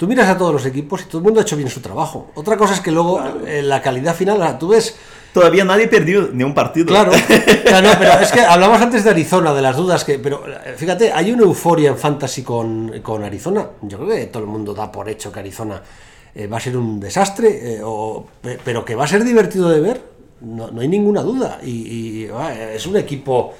Tú 0.00 0.08
miras 0.08 0.30
a 0.30 0.38
todos 0.38 0.54
los 0.54 0.64
equipos 0.64 1.02
y 1.02 1.04
todo 1.04 1.18
el 1.18 1.24
mundo 1.24 1.40
ha 1.40 1.42
hecho 1.42 1.56
bien 1.56 1.68
su 1.68 1.82
trabajo. 1.82 2.30
Otra 2.34 2.56
cosa 2.56 2.72
es 2.72 2.80
que 2.80 2.90
luego 2.90 3.18
claro. 3.18 3.46
eh, 3.46 3.60
la 3.60 3.82
calidad 3.82 4.14
final, 4.14 4.58
tú 4.58 4.68
ves 4.68 4.96
Todavía 5.34 5.62
nadie 5.62 5.88
perdió 5.88 6.30
ni 6.32 6.42
un 6.42 6.54
partido. 6.54 6.86
Claro, 6.86 7.12
claro 7.64 7.86
no, 7.86 7.94
pero 7.98 8.12
es 8.14 8.32
que 8.32 8.40
hablamos 8.40 8.80
antes 8.80 9.04
de 9.04 9.10
Arizona, 9.10 9.52
de 9.52 9.60
las 9.60 9.76
dudas 9.76 10.02
que. 10.02 10.18
Pero 10.18 10.42
fíjate, 10.74 11.12
hay 11.12 11.32
una 11.32 11.42
euforia 11.42 11.90
en 11.90 11.98
fantasy 11.98 12.42
con, 12.42 13.00
con 13.02 13.22
Arizona. 13.22 13.68
Yo 13.82 13.98
creo 13.98 14.08
que 14.08 14.26
todo 14.28 14.42
el 14.42 14.48
mundo 14.48 14.72
da 14.72 14.90
por 14.90 15.06
hecho 15.10 15.30
que 15.30 15.40
Arizona 15.40 15.82
eh, 16.34 16.46
va 16.46 16.56
a 16.56 16.60
ser 16.60 16.78
un 16.78 16.98
desastre, 16.98 17.74
eh, 17.74 17.80
o, 17.84 18.26
pero 18.64 18.82
que 18.82 18.94
va 18.94 19.04
a 19.04 19.06
ser 19.06 19.22
divertido 19.22 19.68
de 19.68 19.80
ver, 19.80 20.02
no, 20.40 20.70
no 20.70 20.80
hay 20.80 20.88
ninguna 20.88 21.22
duda. 21.22 21.60
Y, 21.62 21.70
y 21.70 22.24
eh, 22.24 22.72
es 22.74 22.86
un 22.86 22.96
equipo 22.96 23.52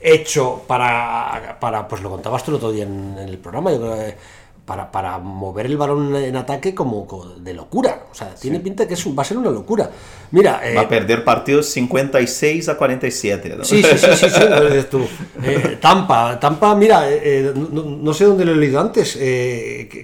hecho 0.00 0.62
para, 0.66 1.56
para. 1.58 1.88
Pues 1.88 2.02
lo 2.02 2.10
contabas 2.10 2.44
tú 2.44 2.52
el 2.52 2.58
otro 2.58 2.70
día 2.70 2.84
en, 2.84 3.16
en 3.18 3.28
el 3.28 3.38
programa, 3.38 3.72
yo 3.72 3.80
creo 3.80 3.94
que 3.96 4.37
para, 4.68 4.92
para 4.92 5.16
mover 5.18 5.64
el 5.64 5.78
balón 5.78 6.14
en 6.14 6.36
ataque 6.36 6.74
como, 6.74 7.06
como 7.06 7.24
de 7.24 7.54
locura. 7.54 8.02
O 8.12 8.14
sea, 8.14 8.34
tiene 8.34 8.60
pinta 8.60 8.86
que 8.86 8.92
es 8.94 9.06
un- 9.06 9.18
va 9.18 9.22
a 9.22 9.24
ser 9.24 9.38
una 9.38 9.50
locura. 9.50 9.90
Mira, 10.30 10.60
eh, 10.62 10.74
Va 10.74 10.82
a 10.82 10.88
perder 10.88 11.24
partidos 11.24 11.66
56 11.70 12.68
a 12.68 12.76
47. 12.76 13.54
¿no? 13.56 13.64
Sí, 13.64 13.82
sí, 13.82 13.96
sí, 13.96 14.06
sí, 14.14 14.26
sí, 14.28 14.40
tú. 14.90 15.00
Eh, 15.42 15.78
Tampa, 15.80 16.38
Tampa, 16.38 16.74
mira, 16.74 17.10
eh, 17.10 17.18
eh, 17.22 17.52
no, 17.56 17.82
no 17.82 18.12
sé 18.12 18.26
dónde 18.26 18.44
lo 18.44 18.52
he 18.52 18.56
leído 18.56 18.78
antes. 18.78 19.14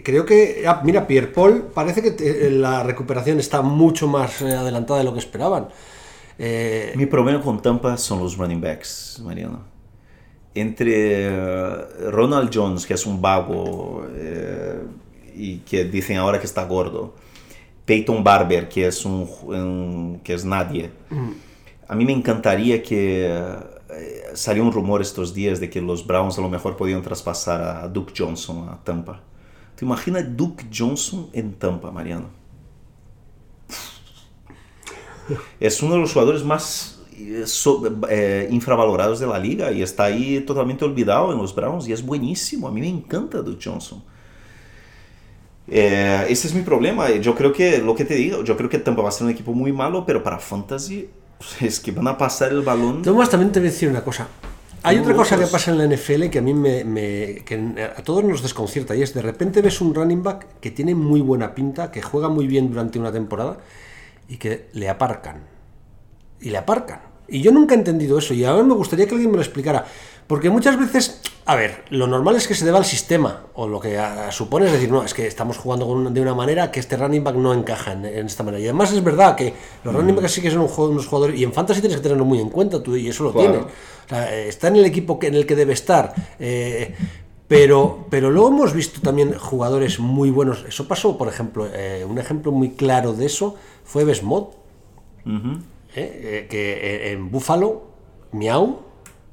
creo 0.02 0.24
que, 0.24 0.64
ah, 0.66 0.80
mira, 0.82 1.06
Pierre 1.06 1.26
Paul 1.28 1.64
parece 1.74 2.00
que 2.00 2.12
te- 2.12 2.50
la 2.50 2.82
recuperación 2.82 3.38
está 3.38 3.60
mucho 3.60 4.08
más 4.08 4.40
adelantada 4.40 4.98
de 5.00 5.04
lo 5.04 5.12
que 5.12 5.18
esperaban. 5.18 5.68
Mi 6.38 7.04
problema 7.04 7.42
con 7.42 7.60
Tampa 7.60 7.98
son 7.98 8.20
los 8.20 8.38
running 8.38 8.62
backs, 8.62 9.20
Mariano. 9.22 9.73
Entre 10.54 11.26
eh, 11.26 12.10
Ronald 12.10 12.50
Jones, 12.54 12.86
que 12.86 12.94
es 12.94 13.06
un 13.06 13.20
vago 13.20 14.06
eh, 14.14 14.80
y 15.34 15.58
que 15.58 15.84
dicen 15.84 16.16
ahora 16.18 16.38
que 16.38 16.46
está 16.46 16.64
gordo, 16.64 17.14
Peyton 17.86 18.24
Barber, 18.24 18.68
que 18.68 18.86
es 18.88 19.04
un, 19.04 19.28
un- 19.44 20.20
que 20.24 20.34
es 20.34 20.44
nadie. 20.44 20.90
A 21.88 21.94
mí 21.94 22.04
me 22.04 22.12
encantaría 22.12 22.82
que 22.82 23.26
eh, 23.90 24.24
salió 24.34 24.62
un 24.64 24.72
rumor 24.72 25.02
estos 25.02 25.34
días 25.34 25.60
de 25.60 25.70
que 25.70 25.80
los 25.80 26.06
Browns 26.06 26.38
a 26.38 26.42
lo 26.42 26.48
mejor 26.48 26.76
podían 26.76 27.02
traspasar 27.02 27.62
a 27.62 27.88
Duke 27.88 28.12
Johnson 28.16 28.68
a 28.68 28.82
Tampa. 28.84 29.20
¿Te 29.76 29.84
imaginas 29.84 30.24
Duke 30.36 30.66
Johnson 30.72 31.28
en 31.32 31.54
Tampa, 31.54 31.90
Mariano? 31.90 32.28
Es 35.60 35.82
uno 35.82 35.94
de 35.94 36.00
los 36.00 36.12
jugadores 36.12 36.44
más 36.44 36.93
eh, 37.16 37.42
so- 37.46 37.82
eh, 38.08 38.48
infravalorados 38.50 39.20
de 39.20 39.26
la 39.26 39.38
liga 39.38 39.70
y 39.72 39.82
está 39.82 40.04
ahí 40.04 40.40
totalmente 40.40 40.84
olvidado 40.84 41.32
en 41.32 41.38
los 41.38 41.54
Browns 41.54 41.88
y 41.88 41.92
es 41.92 42.04
buenísimo. 42.04 42.68
A 42.68 42.72
mí 42.72 42.80
me 42.80 42.88
encanta 42.88 43.38
Duke 43.42 43.60
Johnson. 43.62 44.02
Eh, 45.66 46.26
ese 46.28 46.48
es 46.48 46.54
mi 46.54 46.62
problema. 46.62 47.10
Yo 47.10 47.34
creo 47.34 47.52
que, 47.52 47.78
lo 47.78 47.94
que 47.94 48.04
te 48.04 48.14
digo, 48.14 48.44
yo 48.44 48.56
creo 48.56 48.68
que 48.68 48.78
Tampa 48.78 49.02
va 49.02 49.08
a 49.08 49.12
ser 49.12 49.24
un 49.24 49.30
equipo 49.32 49.52
muy 49.52 49.72
malo, 49.72 50.04
pero 50.04 50.22
para 50.22 50.38
Fantasy 50.38 51.08
pues, 51.38 51.62
es 51.62 51.80
que 51.80 51.90
van 51.90 52.08
a 52.08 52.18
pasar 52.18 52.52
el 52.52 52.60
balón. 52.62 53.02
Tomás, 53.02 53.30
también 53.30 53.50
te 53.52 53.60
voy 53.60 53.68
a 53.68 53.70
decir 53.72 53.88
una 53.88 54.02
cosa. 54.04 54.28
Hay 54.86 54.98
otra 54.98 55.14
cosa 55.14 55.38
que 55.38 55.46
pasa 55.46 55.70
en 55.70 55.78
la 55.78 55.84
NFL 55.84 56.28
que 56.28 56.40
a 56.40 56.42
mí 56.42 56.52
me, 56.52 56.84
me- 56.84 57.36
que 57.46 57.56
a 57.96 58.02
todos 58.02 58.22
nos 58.22 58.42
desconcierta 58.42 58.94
y 58.94 59.00
es 59.00 59.14
de 59.14 59.22
repente 59.22 59.62
ves 59.62 59.80
un 59.80 59.94
running 59.94 60.22
back 60.22 60.46
que 60.60 60.70
tiene 60.70 60.94
muy 60.94 61.22
buena 61.22 61.54
pinta, 61.54 61.90
que 61.90 62.02
juega 62.02 62.28
muy 62.28 62.46
bien 62.46 62.68
durante 62.70 62.98
una 62.98 63.10
temporada 63.10 63.56
y 64.28 64.36
que 64.36 64.66
le 64.74 64.90
aparcan. 64.90 65.53
Y 66.40 66.50
le 66.50 66.58
aparcan. 66.58 67.00
Y 67.26 67.40
yo 67.40 67.52
nunca 67.52 67.74
he 67.74 67.78
entendido 67.78 68.18
eso 68.18 68.34
y 68.34 68.44
ahora 68.44 68.62
me 68.64 68.74
gustaría 68.74 69.06
que 69.06 69.12
alguien 69.14 69.30
me 69.30 69.36
lo 69.38 69.42
explicara. 69.42 69.84
Porque 70.26 70.48
muchas 70.50 70.78
veces, 70.78 71.20
a 71.44 71.54
ver, 71.54 71.84
lo 71.90 72.06
normal 72.06 72.36
es 72.36 72.48
que 72.48 72.54
se 72.54 72.64
deba 72.64 72.78
al 72.78 72.84
sistema 72.86 73.44
o 73.54 73.68
lo 73.68 73.78
que 73.80 73.98
supone 74.30 74.66
es 74.66 74.72
decir, 74.72 74.90
no, 74.90 75.02
es 75.04 75.12
que 75.12 75.26
estamos 75.26 75.58
jugando 75.58 75.86
con 75.86 75.98
una- 75.98 76.10
de 76.10 76.20
una 76.20 76.34
manera 76.34 76.70
que 76.70 76.80
este 76.80 76.96
running 76.96 77.22
back 77.24 77.34
no 77.36 77.52
encaja 77.52 77.92
en, 77.92 78.04
en 78.06 78.26
esta 78.26 78.42
manera. 78.42 78.60
Y 78.62 78.64
además 78.66 78.92
es 78.92 79.04
verdad 79.04 79.36
que 79.36 79.52
los 79.84 79.94
running 79.94 80.16
backs 80.16 80.32
sí 80.32 80.40
que 80.40 80.50
son 80.50 80.60
un 80.62 80.70
unos 80.90 81.06
jugadores 81.06 81.38
y 81.38 81.44
en 81.44 81.52
fantasy 81.52 81.80
tienes 81.80 81.96
que 81.98 82.02
tenerlo 82.02 82.24
muy 82.24 82.40
en 82.40 82.48
cuenta 82.48 82.82
tú 82.82 82.96
y 82.96 83.08
eso 83.08 83.24
lo 83.24 83.32
Claro. 83.32 83.50
tienes. 83.50 83.66
O 83.66 84.08
sea, 84.08 84.34
eh, 84.34 84.48
está 84.48 84.68
en 84.68 84.76
el 84.76 84.84
equipo 84.86 85.18
que, 85.18 85.26
en 85.28 85.34
el 85.34 85.44
que 85.46 85.56
debe 85.56 85.72
estar. 85.74 86.14
eh, 86.38 86.94
pero, 87.46 88.06
pero 88.08 88.30
luego 88.30 88.48
hemos 88.48 88.72
visto 88.72 89.02
también 89.02 89.34
jugadores 89.38 89.98
muy 90.00 90.30
buenos. 90.30 90.64
Eso 90.66 90.88
pasó, 90.88 91.18
por 91.18 91.28
ejemplo, 91.28 91.68
eh, 91.72 92.04
un 92.08 92.18
ejemplo 92.18 92.50
muy 92.52 92.70
claro 92.70 93.12
de 93.12 93.26
eso 93.26 93.54
fue 93.84 94.04
Besmot, 94.04 94.56
Ujú. 95.26 95.48
¿eh? 95.52 95.58
Eh, 95.96 96.46
que 96.50 96.72
eh, 96.72 97.12
en 97.12 97.30
Buffalo, 97.30 97.90
miau, 98.32 98.84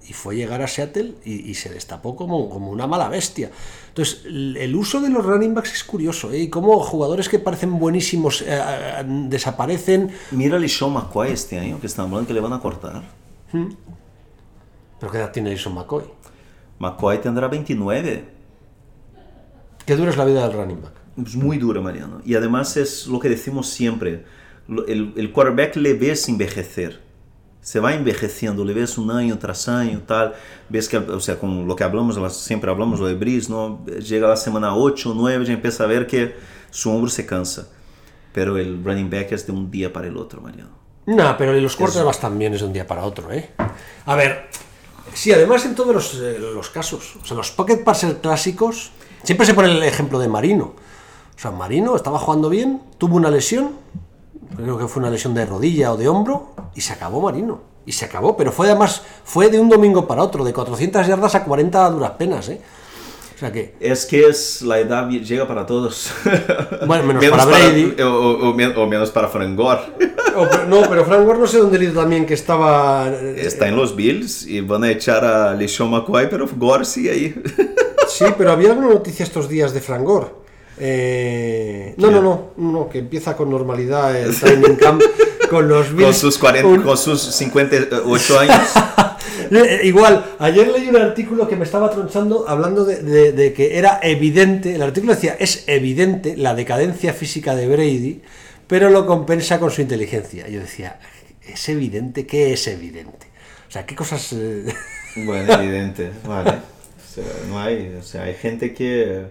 y 0.08 0.14
fue 0.14 0.36
llegar 0.36 0.62
a 0.62 0.68
Seattle 0.68 1.16
y, 1.24 1.50
y 1.50 1.54
se 1.54 1.70
destapó 1.70 2.16
como, 2.16 2.50
como 2.50 2.72
una 2.72 2.88
mala 2.88 3.08
bestia. 3.10 3.52
Entonces, 3.90 4.24
el, 4.26 4.58
el 4.58 4.76
uso 4.76 5.00
de 5.00 5.10
los 5.10 5.24
running 5.24 5.54
backs 5.54 5.74
es 5.74 5.84
curioso, 5.84 6.32
¿eh? 6.32 6.40
y 6.40 6.50
cómo 6.50 6.80
jugadores 6.80 7.30
que 7.30 7.40
parecen 7.40 7.78
buenísimos 7.78 8.42
eh, 8.42 8.46
eh, 8.50 9.04
desaparecen, 9.06 10.12
Mira 10.32 10.58
a 10.58 10.68
Sean 10.68 10.94
McCoy 10.94 11.32
este 11.32 11.60
año, 11.60 11.80
que 11.80 11.88
están 11.88 12.06
hablando 12.06 12.28
que 12.28 12.34
le 12.34 12.40
van 12.40 12.54
a 12.54 12.60
cortar. 12.60 13.04
pero 13.52 15.12
¿qué 15.12 15.18
edad 15.18 15.32
tiene 15.32 15.56
Jason 15.56 15.76
McCoy? 15.76 16.04
McCoy 16.80 17.22
tendrá 17.22 17.48
29. 17.48 18.26
¿Qué 19.86 19.96
dura 19.96 20.12
es 20.12 20.18
la 20.18 20.26
vida 20.26 20.48
del 20.48 20.58
running 20.58 20.82
back? 20.82 20.94
Es 21.26 21.36
muy 21.36 21.58
dura, 21.58 21.82
Mariano. 21.82 22.22
Y 22.26 22.36
además 22.36 22.76
es 22.78 23.08
lo 23.08 23.20
que 23.20 23.30
decimos 23.30 23.68
siempre. 23.70 24.24
El, 24.88 25.14
el 25.16 25.32
quarterback 25.32 25.76
le 25.76 25.94
ves 25.94 26.28
envejecer. 26.30 27.02
Se 27.62 27.80
va 27.80 27.94
envejeciendo, 27.94 28.66
le 28.66 28.74
ves 28.74 28.98
un 28.98 29.12
año 29.12 29.38
tras 29.38 29.68
año, 29.68 30.02
tal. 30.08 30.34
Ves 30.70 30.90
que, 30.90 30.98
o 30.98 31.20
sea, 31.20 31.38
con 31.38 31.68
lo 31.68 31.76
que 31.76 31.84
hablamos, 31.84 32.18
siempre 32.36 32.72
hablamos 32.72 33.00
lo 33.00 33.06
de 33.06 33.14
Breeze, 33.14 33.52
¿no? 33.52 33.86
Llega 33.86 34.28
la 34.28 34.36
semana 34.36 34.76
8, 34.76 35.14
9, 35.16 35.46
ya 35.46 35.54
empieza 35.54 35.84
a 35.84 35.88
ver 35.88 36.08
que 36.08 36.36
su 36.72 36.90
hombro 36.90 37.10
se 37.10 37.26
cansa. 37.26 37.68
Pero 38.34 38.58
el 38.58 38.84
running 38.84 39.10
back 39.10 39.34
es 39.34 39.46
de 39.46 39.52
un 39.52 39.70
día 39.70 39.94
para 39.94 40.08
el 40.08 40.18
otro, 40.18 40.42
Mariano. 40.42 40.82
No, 41.06 41.36
pero 41.38 41.54
los 41.54 41.76
quarterbacks 41.76 42.20
también 42.20 42.54
es 42.54 42.62
de 42.62 42.68
un 42.68 42.74
día 42.74 42.88
para 42.88 43.04
otro, 43.04 43.32
¿eh? 43.32 43.52
A 44.06 44.16
ver, 44.16 44.48
sí, 45.14 45.32
además 45.32 45.66
en 45.66 45.76
todos 45.76 45.94
los, 45.94 46.14
eh, 46.16 46.38
los 46.40 46.70
casos, 46.70 47.16
o 47.22 47.26
sea, 47.26 47.36
los 47.36 47.52
pocket 47.52 47.84
passer 47.84 48.18
clásicos, 48.18 48.92
siempre 49.24 49.46
se 49.46 49.54
pone 49.54 49.72
el 49.72 49.84
ejemplo 49.84 50.20
de 50.20 50.28
Marino. 50.28 50.76
O 51.36 51.40
sea, 51.40 51.52
Marino 51.52 51.96
estaba 51.96 52.20
jugando 52.20 52.50
bien, 52.50 52.82
tuvo 52.98 53.18
una 53.18 53.32
lesión, 53.32 53.72
creo 54.56 54.78
que 54.78 54.88
fue 54.88 55.02
una 55.02 55.10
lesión 55.12 55.34
de 55.34 55.46
rodilla 55.46 55.92
o 55.94 55.98
de 55.98 56.08
hombro, 56.08 56.52
y 56.76 56.82
se 56.82 56.94
acabó 56.94 57.22
Marino. 57.22 57.62
Y 57.86 57.94
se 57.94 58.06
acabó, 58.06 58.38
pero 58.38 58.52
fue 58.52 58.68
además, 58.68 59.02
fue 59.24 59.50
de 59.50 59.60
un 59.60 59.68
domingo 59.70 60.08
para 60.08 60.22
otro, 60.24 60.44
de 60.44 60.54
400 60.54 61.08
yardas 61.08 61.34
a 61.36 61.44
40 61.44 61.86
a 61.86 61.90
duras 61.90 62.12
penas, 62.12 62.48
¿eh? 62.50 62.62
O 63.36 63.40
sea 63.42 63.52
que, 63.52 63.74
Es 63.80 64.06
que 64.06 64.28
es 64.28 64.62
la 64.62 64.78
edad 64.78 65.10
llega 65.10 65.48
para 65.48 65.66
todos. 65.66 66.12
Bueno, 66.86 67.04
menos 67.06 67.26
para 67.26 67.46
Brady. 67.46 67.96
o, 68.02 68.06
o- 68.08 68.50
o 68.50 68.54
men- 68.54 68.74
o 68.78 68.86
menos 68.86 69.10
para 69.10 69.28
Frank 69.30 69.56
Gore. 69.58 69.82
No, 70.70 70.82
pero 70.88 71.04
Frank 71.04 71.26
Gore 71.26 71.40
no 71.40 71.48
sé 71.48 71.58
dónde 71.58 71.78
leído 71.78 72.00
también 72.00 72.26
que 72.26 72.34
estaba... 72.36 73.10
eh, 73.10 73.36
Está 73.46 73.68
en 73.68 73.76
los 73.76 73.96
Bills 73.98 74.46
y 74.48 74.62
van 74.62 74.84
a 74.86 74.90
echar 74.92 75.26
a 75.26 75.54
LeSean 75.56 75.90
McCoy, 75.90 76.28
pero 76.30 76.48
Gore 76.56 76.86
sigue 76.86 77.12
ahí. 77.12 77.44
Sí, 78.08 78.24
pero 78.38 78.52
había 78.54 78.70
alguna 78.70 78.90
noticia 78.90 79.24
estos 79.24 79.50
días 79.50 79.74
de 79.74 79.82
Frangor. 79.82 80.41
Eh, 80.80 81.94
no, 81.98 82.10
no, 82.12 82.22
no, 82.22 82.52
no, 82.58 82.90
que 82.90 83.00
empieza 83.00 83.36
con 83.36 83.50
normalidad 83.50 84.16
el 84.16 84.36
training 84.38 84.76
camp 84.76 85.02
con 85.50 85.68
los 85.68 85.88
con 85.90 86.14
sus 86.14 86.38
40, 86.38 86.68
Un- 86.68 86.82
con 86.84 86.98
sus 86.98 87.22
58 87.22 88.40
años. 88.40 88.56
Eh, 89.54 89.82
Igual, 89.84 90.36
ayer 90.40 90.70
leí 90.70 90.88
un 90.88 90.96
artículo 90.96 91.46
que 91.46 91.58
me 91.58 91.66
estaba 91.66 91.90
tronchando 91.90 92.46
hablando 92.48 92.86
de, 92.86 93.02
de- 93.04 93.32
de 93.34 93.52
que 93.52 93.78
era 93.78 94.00
evidente, 94.02 94.74
el 94.76 94.82
artículo 94.82 95.14
decía, 95.14 95.36
es 95.40 95.66
evidente 95.68 96.38
la 96.38 96.56
decadencia 96.56 97.12
física 97.14 97.54
de 97.54 97.68
Brady, 97.68 98.22
pero 98.68 98.90
lo 98.90 99.06
compensa 99.06 99.60
con 99.60 99.70
su 99.70 99.82
inteligencia. 99.82 100.48
Yo 100.48 100.62
decía, 100.62 101.00
¿es 101.46 101.68
evidente? 101.68 102.26
¿Qué 102.26 102.54
es 102.54 102.66
evidente? 102.68 103.28
O 103.68 103.72
sea, 103.72 103.86
¿qué 103.86 103.94
cosas... 103.94 104.32
eh, 104.32 104.74
Bueno, 105.18 105.52
evidente, 105.62 106.12
vale. 106.26 106.52
O 106.52 107.14
sea, 107.14 107.26
no 107.50 107.60
hay, 107.60 107.94
o 108.00 108.04
sea, 108.04 108.24
hay 108.24 108.36
gente 108.36 108.74
que, 108.74 109.26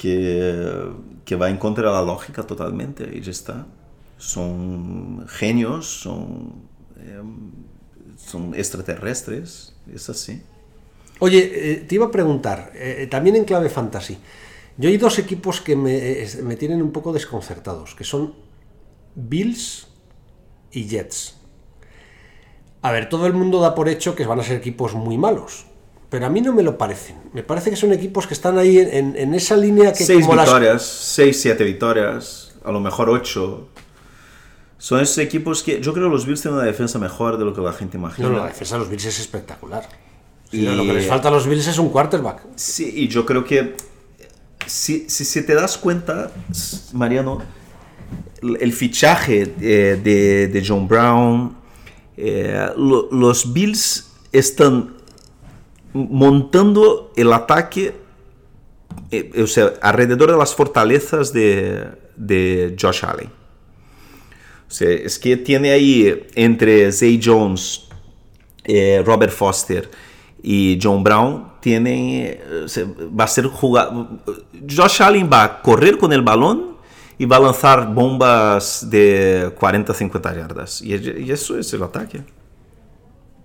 que, 0.00 0.88
que 1.26 1.36
va 1.36 1.50
en 1.50 1.58
contra 1.58 1.88
de 1.88 1.92
la 1.92 2.02
lógica 2.02 2.42
totalmente 2.44 3.06
y 3.12 3.20
ya 3.20 3.32
está. 3.32 3.66
Son 4.16 5.26
genios, 5.28 6.00
son, 6.00 6.54
eh, 6.96 7.20
son 8.16 8.54
extraterrestres, 8.54 9.74
es 9.92 10.08
así. 10.08 10.42
Oye, 11.18 11.40
eh, 11.52 11.76
te 11.86 11.96
iba 11.96 12.06
a 12.06 12.10
preguntar, 12.10 12.72
eh, 12.74 13.06
también 13.10 13.36
en 13.36 13.44
clave 13.44 13.68
fantasy. 13.68 14.16
Yo 14.78 14.88
hay 14.88 14.96
dos 14.96 15.18
equipos 15.18 15.60
que 15.60 15.76
me, 15.76 16.26
me 16.44 16.56
tienen 16.56 16.80
un 16.80 16.92
poco 16.92 17.12
desconcertados, 17.12 17.94
que 17.94 18.04
son 18.04 18.32
Bills 19.14 19.86
y 20.72 20.86
Jets. 20.88 21.36
A 22.80 22.90
ver, 22.90 23.10
todo 23.10 23.26
el 23.26 23.34
mundo 23.34 23.60
da 23.60 23.74
por 23.74 23.90
hecho 23.90 24.16
que 24.16 24.24
van 24.24 24.40
a 24.40 24.44
ser 24.44 24.56
equipos 24.56 24.94
muy 24.94 25.18
malos, 25.18 25.66
pero 26.10 26.26
a 26.26 26.28
mí 26.28 26.40
no 26.40 26.52
me 26.52 26.62
lo 26.62 26.76
parecen. 26.76 27.16
Me 27.32 27.42
parece 27.42 27.70
que 27.70 27.76
son 27.76 27.92
equipos 27.92 28.26
que 28.26 28.34
están 28.34 28.58
ahí 28.58 28.78
en, 28.78 29.16
en 29.16 29.34
esa 29.34 29.56
línea 29.56 29.92
que 29.92 30.04
seis 30.04 30.20
como 30.22 30.34
las- 30.34 30.46
victorias, 30.46 30.82
seis, 30.84 31.40
siete 31.40 31.64
victorias, 31.64 32.52
a 32.64 32.72
lo 32.72 32.80
mejor 32.80 33.08
ocho. 33.08 33.68
Son 34.78 34.98
esos 35.00 35.18
equipos 35.18 35.62
que 35.62 35.80
yo 35.80 35.92
creo 35.92 36.06
que 36.06 36.12
los 36.12 36.26
Bills 36.26 36.40
tienen 36.42 36.58
una 36.58 36.66
defensa 36.66 36.98
mejor 36.98 37.38
de 37.38 37.44
lo 37.44 37.52
que 37.54 37.60
la 37.60 37.72
gente 37.72 37.96
imagina. 37.98 38.28
No, 38.28 38.34
no, 38.34 38.40
la 38.40 38.48
defensa 38.48 38.74
de 38.76 38.80
los 38.80 38.88
Bills 38.90 39.04
es 39.06 39.20
espectacular. 39.20 39.88
Y- 40.52 40.62
Lo 40.62 40.82
que 40.84 40.94
les 40.94 41.06
falta 41.06 41.28
a 41.28 41.30
los 41.30 41.46
Bills 41.46 41.66
es 41.66 41.78
un 41.78 41.90
quarterback. 41.90 42.42
Sí, 42.56 42.90
y 42.96 43.08
yo 43.08 43.24
creo 43.24 43.44
que 43.44 43.76
si, 44.66 45.08
si, 45.08 45.24
si 45.24 45.42
te 45.46 45.54
das 45.54 45.78
cuenta, 45.78 46.30
Mariano, 46.92 47.40
el 48.42 48.56
el 48.60 48.72
fichaje 48.72 49.54
eh, 49.60 50.00
de, 50.02 50.48
de 50.48 50.64
John 50.66 50.88
Brown, 50.88 51.56
eh, 52.16 52.68
lo- 52.76 53.08
los 53.12 53.52
Bills 53.52 54.10
están 54.32 54.94
montando 55.92 57.12
el 57.16 57.32
ataque, 57.32 57.94
eh, 59.10 59.42
o 59.42 59.46
sea, 59.46 59.72
alrededor 59.82 60.30
de 60.30 60.36
las 60.38 60.54
fortalezas 60.54 61.32
de, 61.32 61.86
de 62.16 62.76
Josh 62.80 63.04
Allen. 63.04 63.28
O 63.28 64.72
sea, 64.72 64.90
es 64.90 65.18
que 65.18 65.36
tiene 65.36 65.72
ahí 65.72 66.26
entre 66.34 66.90
Zay 66.92 67.20
Jones, 67.22 67.88
eh, 68.64 69.02
Robert 69.04 69.32
Foster 69.32 69.90
y 70.42 70.78
John 70.80 71.02
Brown 71.02 71.54
tiene, 71.60 72.30
eh, 72.40 72.64
se- 72.66 72.84
va 72.84 73.24
a 73.24 73.28
ser 73.28 73.46
jugado. 73.46 74.20
Josh 74.68 75.02
Allen 75.02 75.28
va 75.32 75.42
a 75.44 75.62
correr 75.62 75.98
con 75.98 76.12
el 76.12 76.22
balón 76.22 76.76
y 77.18 77.26
va 77.26 77.36
a 77.36 77.40
lanzar 77.40 77.92
bombas 77.92 78.88
de 78.88 79.52
40, 79.58 79.92
50 79.92 80.34
yardas. 80.36 80.80
Y, 80.82 80.94
y 80.94 81.30
eso 81.32 81.58
es 81.58 81.72
el 81.74 81.82
ataque. 81.82 82.22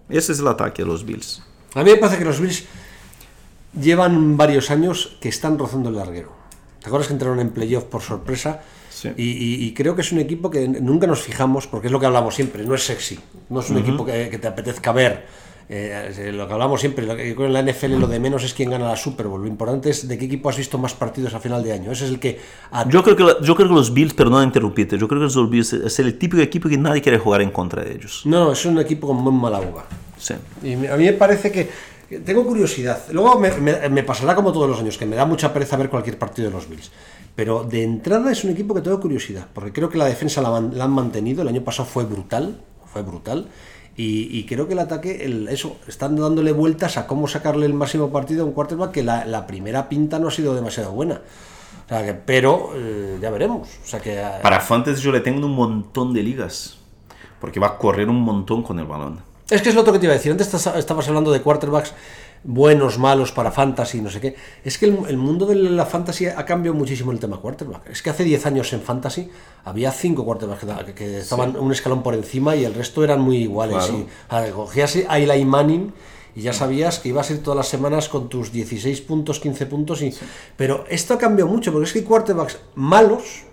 Ese 0.08 0.32
es 0.32 0.40
el 0.40 0.48
ataque 0.48 0.84
de 0.84 0.88
los 0.88 1.04
Bills. 1.04 1.42
A 1.76 1.84
mí 1.84 1.92
me 1.92 1.98
parece 1.98 2.18
que 2.18 2.26
los 2.26 2.40
Bills 2.40 2.64
llevan 3.80 4.38
varios 4.38 4.72
años 4.72 5.18
que 5.20 5.30
están 5.30 5.58
rozando 5.60 5.90
el 5.90 5.96
larguero. 5.96 6.32
¿Te 6.80 6.88
acuerdas 6.88 7.08
que 7.08 7.14
entraron 7.14 7.40
en 7.40 7.50
playoff 7.50 7.84
por 7.86 8.02
sorpresa? 8.02 8.62
Sí. 8.90 9.10
Y, 9.18 9.24
y- 9.24 9.66
y 9.66 9.74
creo 9.74 9.96
que 9.96 10.02
es 10.02 10.12
un 10.12 10.20
equipo 10.20 10.50
que 10.50 10.68
nunca 10.68 11.06
nos 11.08 11.22
fijamos, 11.22 11.68
porque 11.68 11.88
es 11.88 11.92
lo 11.92 12.00
que 12.00 12.06
hablamos 12.06 12.34
siempre, 12.36 12.64
no 12.64 12.76
es 12.76 12.84
sexy, 12.86 13.20
no 13.50 13.60
es 13.60 13.70
un 13.70 13.78
equipo 13.80 14.06
que, 14.06 14.30
que 14.30 14.38
te 14.38 14.48
apetezca 14.48 14.92
ver. 14.94 15.26
Eh, 15.68 16.32
lo 16.32 16.48
que 16.48 16.54
hablamos 16.54 16.80
siempre, 16.80 17.06
lo 17.08 17.16
que- 17.18 17.32
en 17.32 17.52
la 17.54 17.60
NFL 17.64 17.98
lo 18.00 18.08
de 18.08 18.20
menos 18.20 18.44
es 18.44 18.54
quién 18.54 18.70
gana 18.70 18.88
la 18.88 18.96
Super 18.96 19.28
Bowl, 19.28 19.42
lo 19.42 19.48
importante 19.48 19.90
es 19.90 20.08
de 20.08 20.16
qué 20.18 20.26
equipo 20.26 20.48
has 20.48 20.58
visto 20.58 20.78
más 20.78 20.94
partidos 20.94 21.34
a 21.34 21.40
final 21.40 21.64
de 21.64 21.74
año. 21.74 21.92
Ese 21.92 22.06
es 22.06 22.12
el 22.12 22.20
que... 22.20 22.40
Yo 22.88 23.04
creo 23.04 23.16
que, 23.16 23.24
la- 23.24 23.42
yo 23.42 23.56
creo 23.56 23.68
que 23.68 23.74
los 23.74 23.92
Bills, 23.92 24.14
perdón 24.14 24.44
interrumpirte, 24.46 24.98
yo 24.98 25.08
creo 25.08 25.20
que 25.20 25.26
los 25.36 25.50
Bills 25.50 25.74
es 25.74 26.00
el 26.00 26.18
típico 26.20 26.42
equipo 26.42 26.70
que 26.70 26.78
nadie 26.78 27.02
quiere 27.02 27.18
jugar 27.18 27.42
en 27.42 27.50
contra 27.50 27.84
de 27.84 27.94
ellos. 27.96 28.22
No, 28.26 28.46
no, 28.46 28.52
es 28.54 28.64
un 28.66 28.78
equipo 28.80 29.08
con 29.08 29.18
muy 29.18 29.34
mala 29.34 29.60
uva. 29.60 29.86
Sí. 30.26 30.34
Y 30.64 30.74
a 30.88 30.96
mí 30.98 31.06
me 31.06 31.14
parece 31.14 31.52
que 31.52 31.70
tengo 32.20 32.44
curiosidad. 32.46 33.00
Luego 33.12 33.40
me, 33.40 33.52
me- 33.58 33.90
me 33.90 34.04
pasará 34.04 34.34
como 34.34 34.52
todos 34.52 34.68
los 34.70 34.80
años, 34.80 34.98
que 34.98 35.06
me 35.06 35.16
da 35.16 35.26
mucha 35.26 35.54
pereza 35.54 35.78
ver 35.78 35.90
cualquier 35.90 36.18
partido 36.18 36.48
de 36.48 36.54
los 36.56 36.68
Bills. 36.68 36.92
Pero 37.36 37.64
de 37.64 37.84
entrada 37.84 38.32
es 38.32 38.44
un 38.44 38.52
equipo 38.52 38.74
que 38.74 38.82
tengo 38.82 39.00
curiosidad, 39.00 39.46
porque 39.54 39.72
creo 39.74 39.90
que 39.90 39.98
la 39.98 40.06
defensa 40.06 40.42
la, 40.42 40.60
la 40.62 40.86
han 40.86 40.92
mantenido. 40.92 41.42
El 41.42 41.50
año 41.50 41.64
pasado 41.64 41.88
fue 41.88 42.06
brutal, 42.06 42.58
fue 42.92 43.02
brutal. 43.04 43.48
Y, 43.98 44.38
y 44.38 44.46
creo 44.46 44.68
que 44.68 44.74
el 44.74 44.80
ataque, 44.80 45.24
el- 45.26 45.48
eso, 45.50 45.78
están 45.88 46.16
dándole 46.16 46.52
vueltas 46.54 46.98
a 46.98 47.06
cómo 47.08 47.28
sacarle 47.28 47.66
el 47.68 47.74
máximo 47.74 48.10
partido 48.12 48.44
a 48.44 48.46
un 48.46 48.54
quarterback 48.54 48.92
que 48.92 49.04
la, 49.04 49.26
la 49.26 49.46
primera 49.46 49.88
pinta 49.90 50.18
no 50.18 50.30
ha 50.30 50.32
sido 50.32 50.56
demasiado 50.56 50.92
buena. 50.92 51.22
O 51.86 51.90
sea 51.90 52.04
que, 52.06 52.14
pero 52.16 52.72
eh, 52.74 53.20
ya 53.22 53.30
veremos. 53.30 53.68
O 53.84 53.88
sea 53.88 54.00
que 54.02 54.20
eh, 54.20 54.26
Para 54.42 54.60
Fantasy 54.60 55.02
yo 55.02 55.12
le 55.12 55.20
tengo 55.20 55.38
en 55.38 55.44
un 55.44 55.56
montón 55.56 56.14
de 56.14 56.24
ligas, 56.24 56.78
porque 57.40 57.60
va 57.60 57.68
a 57.68 57.78
correr 57.78 58.10
un 58.10 58.22
montón 58.22 58.64
con 58.64 58.80
el 58.80 58.86
balón. 58.86 59.20
Es 59.50 59.62
que 59.62 59.70
es 59.70 59.76
lo 59.76 59.82
otro 59.82 59.94
que 59.94 60.00
te 60.00 60.06
iba 60.06 60.14
a 60.14 60.18
decir. 60.18 60.32
Antes 60.32 60.54
estabas 60.54 61.08
hablando 61.08 61.32
de 61.32 61.42
quarterbacks 61.42 61.94
buenos, 62.46 62.98
malos 63.00 63.32
para 63.32 63.52
fantasy, 63.52 64.02
no 64.02 64.10
sé 64.10 64.22
qué. 64.22 64.36
Es 64.64 64.78
que 64.78 64.86
el, 64.86 64.98
el 65.08 65.18
mundo 65.18 65.46
de 65.46 65.56
la 65.56 65.86
fantasy 65.86 66.28
ha 66.28 66.46
cambiado 66.46 66.78
muchísimo 66.78 67.12
el 67.12 67.20
tema 67.20 67.38
quarterback. 67.38 67.90
Es 67.90 68.02
que 68.02 68.10
hace 68.10 68.24
10 68.24 68.46
años 68.46 68.74
en 68.74 68.82
fantasy 68.82 69.30
había 69.64 69.92
5 69.92 70.24
quarterbacks 70.24 70.94
que, 70.94 71.20
estaban 71.20 71.58
un 71.58 71.72
escalón 71.72 72.04
por 72.04 72.14
encima 72.14 72.56
y 72.56 72.66
el 72.66 72.74
resto 72.74 73.04
eran 73.04 73.22
muy 73.22 73.38
iguales. 73.38 73.92
Claro. 74.30 74.48
Y, 74.48 74.52
cogías 74.52 74.98
a 75.08 75.20
Eli 75.20 75.46
Manning 75.46 75.94
y 76.36 76.42
ya 76.42 76.54
sabías 76.54 77.00
que 77.00 77.10
ibas 77.10 77.30
a 77.30 77.34
ir 77.34 77.44
todas 77.44 77.58
las 77.58 77.68
semanas 77.68 78.10
con 78.10 78.30
tus 78.30 78.52
16 78.52 79.02
puntos, 79.02 79.40
15 79.40 79.66
puntos. 79.66 80.02
Y, 80.02 80.14
Pero 80.56 80.86
esto 80.90 81.14
ha 81.14 81.18
cambiado 81.18 81.50
mucho 81.50 81.72
porque 81.72 81.86
es 81.86 81.94
que 81.94 82.00
hay 82.00 82.06
quarterbacks 82.06 82.60
malos 82.76 83.44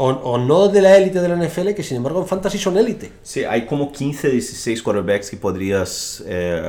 o, 0.00 0.10
o 0.10 0.38
no 0.38 0.68
de 0.68 0.80
la 0.80 0.96
élite 0.96 1.20
de 1.20 1.28
la 1.28 1.34
NFL 1.34 1.70
que 1.74 1.82
sin 1.82 1.96
embargo 1.96 2.20
en 2.20 2.26
fantasy 2.28 2.56
son 2.56 2.78
élite. 2.78 3.10
Sí, 3.20 3.42
hay 3.42 3.66
como 3.66 3.90
15, 3.90 4.30
16 4.30 4.80
quarterbacks 4.80 5.28
que 5.28 5.36
podrías, 5.36 6.22
eh, 6.24 6.62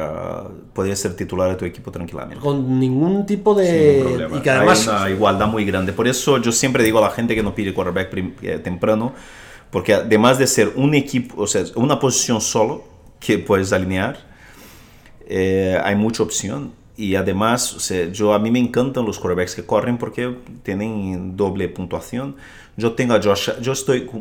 podrías 0.73 0.97
ser 0.97 1.15
titular 1.15 1.47
de 1.51 1.55
tu 1.55 1.63
equipo 1.63 1.91
tranquilamente. 1.91 2.43
Con 2.43 2.79
ningún 2.79 3.27
tipo 3.27 3.53
de... 3.53 4.27
y 4.35 4.39
que 4.39 4.49
además... 4.49 4.87
Hay 4.87 4.95
una 4.95 5.09
igualdad 5.11 5.47
muy 5.47 5.63
grande. 5.63 5.93
Por 5.93 6.07
eso 6.07 6.39
yo 6.39 6.51
siempre 6.51 6.83
digo 6.83 6.97
a 6.97 7.03
la 7.03 7.11
gente 7.11 7.35
que 7.35 7.43
no 7.43 7.53
pide 7.53 7.71
quarterback 7.71 8.11
eh, 8.41 8.57
temprano, 8.63 9.13
porque 9.69 9.93
además 9.93 10.39
de 10.39 10.47
ser 10.47 10.73
un 10.75 10.95
equipo, 10.95 11.43
o 11.43 11.45
sea, 11.45 11.63
una 11.75 11.99
posición 11.99 12.41
solo 12.41 12.83
que 13.19 13.37
puedes 13.37 13.71
alinear, 13.71 14.17
eh, 15.27 15.79
hay 15.83 15.95
mucha 15.95 16.23
opción. 16.23 16.73
Y 16.97 17.13
además, 17.15 17.75
o 17.75 17.79
sea, 17.79 18.11
yo, 18.11 18.33
a 18.33 18.39
mí 18.39 18.49
me 18.49 18.59
encantan 18.59 19.05
los 19.05 19.19
quarterbacks 19.19 19.55
que 19.55 19.65
corren 19.65 19.99
porque 19.99 20.35
tienen 20.63 21.37
doble 21.37 21.69
puntuación. 21.69 22.35
Yo 22.79 22.93
tengo 22.93 23.13
a 23.13 23.21
Josh, 23.21 23.49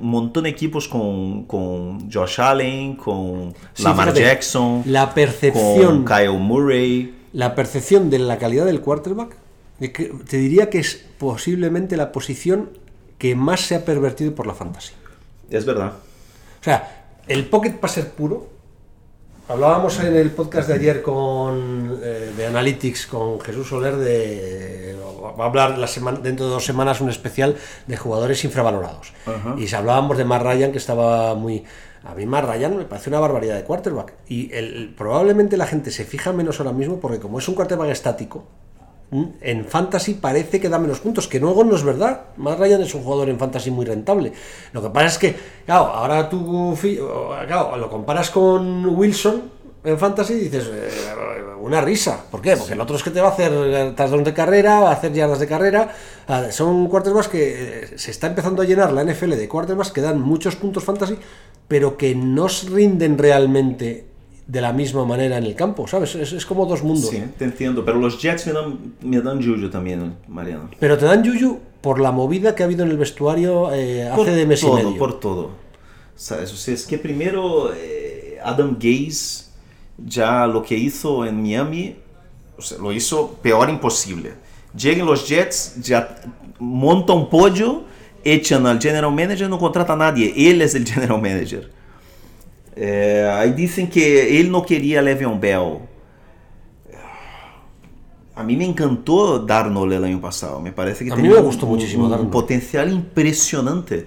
montón 0.03 0.45
de 0.45 0.51
equipos 0.51 0.89
con, 0.89 1.45
con 1.45 2.11
Josh 2.11 2.41
Allen, 2.41 2.97
con 2.97 3.55
Sí, 3.73 3.83
Lamar 3.85 4.09
fíjate, 4.09 4.23
Jackson, 4.23 4.83
la 4.87 5.15
percepción- 5.15 6.05
con 6.05 6.05
Kyle 6.05 6.39
Murray. 6.39 7.15
la 7.33 7.55
percepción 7.55 8.11
de 8.11 8.19
la 8.19 8.37
calidad 8.39 8.67
del 8.67 8.81
quarterback, 8.81 9.37
te 9.79 10.37
diría 10.37 10.71
que 10.71 10.79
es 10.81 11.05
posiblemente 11.19 11.97
la 11.97 12.11
posición 12.11 12.71
que 13.17 13.35
más 13.37 13.61
se 13.61 13.77
ha 13.77 13.85
pervertido 13.85 14.35
por 14.35 14.47
la 14.47 14.55
fantasy. 14.55 14.93
Es 15.51 15.65
verdad. 15.65 15.93
O 16.61 16.65
sea, 16.65 17.07
el 17.29 17.47
pocket 17.47 17.73
passer 17.79 18.11
puro. 18.11 18.49
Hablábamos 19.49 19.99
en 20.01 20.15
el 20.15 20.31
podcast 20.31 20.69
de 20.69 20.75
ayer 20.75 21.01
con 21.01 21.99
eh, 22.03 22.33
de 22.37 22.47
Analytics 22.47 23.07
con 23.07 23.41
Jesús 23.41 23.67
Soler 23.69 23.97
de 23.97 24.88
va 25.37 25.45
a 25.45 25.49
hablar 25.49 25.79
la 25.79 25.87
semana, 25.87 26.19
dentro 26.21 26.47
de 26.47 26.53
dos 26.53 26.65
semanas 26.65 27.01
un 27.01 27.09
especial 27.11 27.57
de 27.87 27.97
jugadores 27.97 28.45
infravalorados. 28.45 29.13
Y 29.57 29.67
si 29.67 29.75
hablábamos 29.75 30.17
de 30.19 30.25
Matt 30.25 30.43
Ryan 30.43 30.73
que 30.73 30.79
estaba 30.79 31.35
muy 31.35 31.65
a 32.05 32.15
mí 32.15 32.27
Matt 32.27 32.45
Ryan 32.45 32.77
me 32.77 32.85
parece 32.85 33.11
una 33.11 33.19
barbaridad 33.21 33.57
de 33.57 33.65
quarterback 33.65 34.15
y 34.29 34.53
el- 34.55 34.95
probablemente 34.97 35.57
la 35.57 35.67
gente 35.67 35.91
se 35.91 36.05
fija 36.05 36.33
menos 36.33 36.61
ahora 36.61 36.73
mismo 36.73 37.01
porque 37.01 37.19
como 37.19 37.39
es 37.41 37.49
un 37.49 37.55
quarterback 37.57 37.91
estático 37.91 38.45
¿m? 39.11 39.33
en 39.41 39.65
fantasy 39.65 40.15
parece 40.15 40.61
que 40.61 40.69
da 40.69 40.79
menos 40.79 41.01
puntos, 41.01 41.27
que 41.27 41.41
luego 41.41 41.65
no 41.65 41.75
es 41.75 41.83
verdad. 41.83 42.23
Matt 42.37 42.61
Ryan 42.61 42.83
es 42.83 42.95
un 42.95 43.03
jugador 43.03 43.29
en 43.29 43.39
fantasy 43.39 43.71
muy 43.71 43.85
rentable. 43.85 44.33
Lo 44.73 44.81
que 44.81 44.91
pasa 44.91 45.07
es 45.07 45.19
que, 45.19 45.37
claro, 45.67 45.87
ahora 45.87 46.29
tú 46.29 46.77
claro, 47.47 47.77
lo 47.77 47.91
comparas 47.91 48.31
con 48.31 48.87
Wilson 48.87 49.43
en 49.85 49.99
fantasy 49.99 50.35
y 50.35 50.39
dices, 50.49 50.71
eh, 50.73 50.89
una 51.69 51.81
risa. 51.81 52.25
¿Por 52.31 52.41
qué? 52.43 52.57
Porque 52.57 52.73
el 52.75 52.81
otro 52.81 52.97
es 52.97 53.03
que 53.03 53.11
te 53.11 53.21
va 53.21 53.29
a 53.29 53.33
hacer 53.33 53.53
eh, 53.53 53.93
touchdowns 53.97 54.25
de 54.25 54.35
carrera, 54.35 54.81
va 54.81 54.91
a 54.91 54.95
hacer 54.95 55.13
yardas 55.13 55.39
de 55.39 55.47
carrera. 55.47 55.95
Ah, 56.27 56.47
Son 56.51 56.89
quarterbacks 56.89 57.29
que 57.29 57.83
eh, 57.85 57.89
se 57.99 58.11
está 58.11 58.27
empezando 58.27 58.63
a 58.63 58.65
llenar 58.65 58.93
la 58.93 59.05
NFL 59.05 59.31
de 59.31 59.49
quarterbacks 59.49 59.93
que 59.93 60.01
dan 60.01 60.21
muchos 60.21 60.57
puntos 60.57 60.83
fantasy, 60.85 61.17
pero 61.69 61.97
que 61.97 62.15
no 62.15 62.47
rinden 62.71 63.17
realmente 63.19 64.07
de 64.47 64.61
la 64.63 64.73
misma 64.73 65.05
manera 65.05 65.37
en 65.37 65.45
el 65.45 65.55
campo, 65.55 65.87
¿sabes? 65.87 66.15
Es, 66.15 66.33
es 66.33 66.47
como 66.47 66.65
dos 66.65 66.83
mundos. 66.83 67.11
Sí, 67.11 67.23
te 67.39 67.45
entiendo. 67.45 67.85
Pero 67.85 67.99
los 67.99 68.21
Jets 68.21 68.47
me 68.47 68.53
dan, 68.55 68.79
me 69.03 69.21
dan 69.21 69.43
juju 69.43 69.69
también, 69.69 70.15
Mariano. 70.27 70.71
Pero 70.81 70.97
te 70.97 71.05
dan 71.05 71.23
yuyu 71.23 71.59
por 71.83 72.01
la 72.01 72.13
movida 72.13 72.55
que 72.55 72.63
ha 72.63 72.67
habido 72.67 72.83
en 72.85 72.91
el 72.91 72.97
vestuario 72.97 73.71
eh, 73.75 74.11
Por 74.17 74.27
hace 74.27 74.37
de 74.37 74.47
mes 74.47 74.61
todo, 74.63 74.79
y 74.81 74.85
medio. 74.85 74.99
por 74.99 75.21
todo. 75.21 75.51
¿Sabes? 76.17 76.51
O 76.53 76.57
sea, 76.57 76.73
es 76.75 76.87
que 76.87 76.97
primero 76.99 77.73
eh, 77.75 78.39
Adam 78.43 78.79
Gaze 78.81 79.48
ya 79.99 80.47
lo 80.47 80.63
que 80.63 80.77
hizo 80.77 81.25
en 81.25 81.43
Miami, 81.43 81.97
o 82.57 82.63
sea, 82.63 82.79
lo 82.79 82.93
hizo 82.93 83.39
peor 83.43 83.69
imposible. 83.71 84.35
Llegan 84.75 85.07
los 85.07 85.29
Jets, 85.29 85.81
ya 85.83 86.21
monta 86.59 87.13
un 87.13 87.29
pollo, 87.29 87.83
echan 88.25 88.67
al 88.67 88.81
general 88.81 89.13
manager, 89.13 89.49
no 89.49 89.59
contrata 89.59 89.93
a 89.93 89.97
nadie. 89.97 90.33
Él 90.51 90.63
es 90.63 90.75
el 90.75 90.87
general 90.89 91.21
manager. 91.21 91.71
Eh, 92.77 93.29
ahí 93.33 93.53
dicen 93.53 93.89
que 93.89 94.41
él 94.41 94.51
no 94.51 94.65
quería 94.65 95.01
a 95.01 95.03
Le'Veon 95.03 95.41
Bell. 95.41 95.79
A 98.37 98.45
mí 98.45 98.57
me 98.57 98.65
encantó 98.65 99.41
Darnold 99.41 99.93
el 99.95 100.05
año 100.05 100.21
pasado. 100.21 100.61
Me 100.61 100.71
parece 100.71 101.05
que 101.05 101.11
A 101.11 101.17
muchísimo 101.17 102.05
un, 102.05 102.11
Darnold. 102.11 102.31
potencial 102.31 102.93
impresionante. 102.93 104.07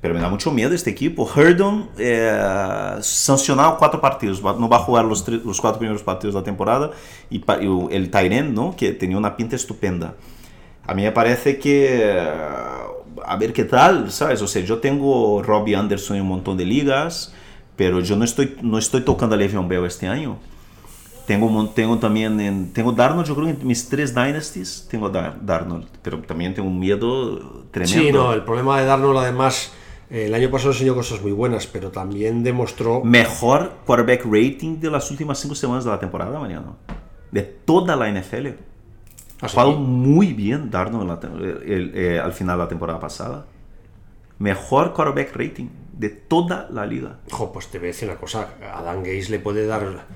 Pero 0.00 0.14
me 0.14 0.20
da 0.20 0.28
mucho 0.28 0.52
miedo 0.52 0.74
este 0.74 0.90
equipo. 0.90 1.28
Herndon 1.34 1.88
eh, 1.98 2.96
sancionado 3.00 3.76
cuatro 3.78 4.00
partidos. 4.00 4.44
Va- 4.44 4.54
No 4.58 4.68
va 4.68 4.76
a 4.76 4.80
jugar 4.80 5.04
los, 5.04 5.24
tres- 5.24 5.44
los 5.44 5.60
cuatro 5.60 5.78
primeros 5.80 6.02
partidos 6.02 6.34
de 6.34 6.40
la 6.40 6.44
temporada. 6.44 6.90
Y, 7.30 7.40
pa- 7.40 7.58
y 7.60 7.68
el 7.90 8.10
Tyren, 8.10 8.54
¿no? 8.54 8.74
que 8.76 8.92
tenía 8.92 9.16
una 9.16 9.36
pinta 9.36 9.56
estupenda. 9.56 10.14
A 10.86 10.94
mí 10.94 11.02
me 11.02 11.12
parece 11.12 11.58
que... 11.58 12.00
eh, 12.00 12.30
a 13.26 13.36
ver 13.36 13.52
qué 13.52 13.64
tal, 13.64 14.12
¿sabes? 14.12 14.40
O 14.42 14.46
sea, 14.46 14.62
yo 14.62 14.78
tengo 14.78 15.42
Robbie 15.42 15.74
Anderson 15.74 16.16
en 16.16 16.22
un 16.22 16.28
montón 16.28 16.56
de 16.56 16.64
ligas. 16.64 17.34
Pero 17.76 18.00
yo 18.00 18.16
no 18.16 18.24
estoy, 18.24 18.56
no 18.62 18.76
estoy 18.78 19.02
tocando 19.02 19.34
a 19.34 19.38
Le'Veon 19.38 19.68
Bell 19.68 19.84
este 19.84 20.08
mon- 21.48 21.74
tengo 21.74 21.98
también 21.98 22.40
en, 22.40 22.72
tengo 22.72 22.90
Darnold, 22.92 23.26
yo 23.28 23.34
creo 23.36 23.46
que 23.46 23.60
en 23.60 23.66
mis 23.66 23.88
tres 23.88 24.14
dynasties 24.14 24.88
tengo 24.90 25.10
Dar- 25.10 25.36
Darnold, 25.44 25.86
pero 26.02 26.18
también 26.22 26.54
tengo 26.54 26.68
un 26.68 26.78
miedo 26.80 27.66
tremendo. 27.70 28.00
Sí, 28.02 28.10
no, 28.12 28.32
el 28.32 28.42
problema 28.44 28.80
de 28.80 28.86
Darnold 28.86 29.18
además, 29.18 29.72
el 30.10 30.32
año 30.34 30.50
pasado 30.50 30.72
enseñó 30.72 30.94
cosas 30.94 31.20
muy 31.22 31.32
buenas, 31.32 31.66
pero 31.66 31.90
también 31.90 32.42
demostró... 32.42 33.02
Mejor 33.04 33.72
quarterback 33.84 34.24
rating 34.24 34.80
de 34.80 34.90
las 34.90 35.10
últimas 35.10 35.38
cinco 35.38 35.54
semanas 35.54 35.84
de 35.84 35.90
la 35.90 35.98
temporada, 36.00 36.38
Mariano. 36.38 36.76
De 37.30 37.42
toda 37.42 37.94
la 37.96 38.10
NFL. 38.10 38.46
Así 39.40 39.54
Jugado 39.54 39.72
que- 39.74 39.78
muy 39.80 40.32
bien 40.32 40.70
Darnold 40.70 41.18
eh, 41.64 42.20
al 42.22 42.32
final 42.32 42.56
de 42.58 42.64
la 42.64 42.68
temporada 42.68 42.98
pasada. 42.98 43.46
Mejor 44.38 44.92
quarterback 44.94 45.34
rating 45.36 45.66
de 45.92 46.10
toda 46.10 46.68
la 46.70 46.86
liga. 46.86 47.18
Jo, 47.30 47.52
pues 47.52 47.66
te 47.68 47.78
voy 47.78 47.88
a 47.88 47.90
decir 47.90 48.08
una 48.08 48.18
cosa, 48.18 48.54
a 48.72 48.82
Dan 48.82 49.02
Gaze 49.02 49.30
le 49.30 49.40
puede 49.40 49.66
dar... 49.66 50.06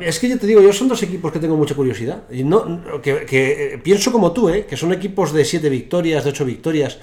Es 0.00 0.18
que 0.18 0.28
yo 0.28 0.38
te 0.38 0.46
digo, 0.48 0.60
yo 0.60 0.72
son 0.72 0.88
dos 0.88 1.00
equipos 1.04 1.30
que 1.30 1.38
tengo 1.38 1.56
mucha 1.56 1.74
curiosidad. 1.76 2.24
Y 2.30 2.42
no, 2.42 2.64
no- 2.64 3.00
que, 3.00 3.24
que, 3.26 3.74
eh, 3.74 3.78
pienso 3.78 4.10
como 4.10 4.32
tú, 4.32 4.48
¿eh? 4.48 4.66
que 4.66 4.76
son 4.76 4.92
equipos 4.92 5.32
de 5.32 5.44
siete 5.44 5.68
victorias, 5.68 6.24
de 6.24 6.30
ocho 6.30 6.44
victorias, 6.44 6.98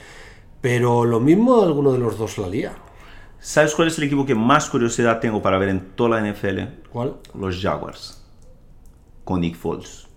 pero 0.64 1.03
lo 1.03 1.20
mismo 1.20 1.61
alguno 1.61 1.91
de 1.91 1.99
los 1.99 2.18
dos 2.18 2.38
la 2.38 2.47
lía. 2.47 2.74
¿Sabes 3.41 3.76
cuál 3.76 3.89
es 3.89 3.97
el 3.97 4.05
equipo 4.05 4.26
que 4.26 4.34
más 4.34 4.70
curiosidad 4.70 5.20
tengo 5.20 5.41
para 5.41 5.57
ver 5.57 5.68
en 5.68 5.89
toda 5.89 6.22
la 6.22 6.32
NFL? 6.32 6.88
¿Cuál? 6.89 7.18
Los 7.38 7.61
Jaguars. 7.61 8.24
Con 9.26 9.41
Nick 9.41 9.57
Foles. 9.57 10.07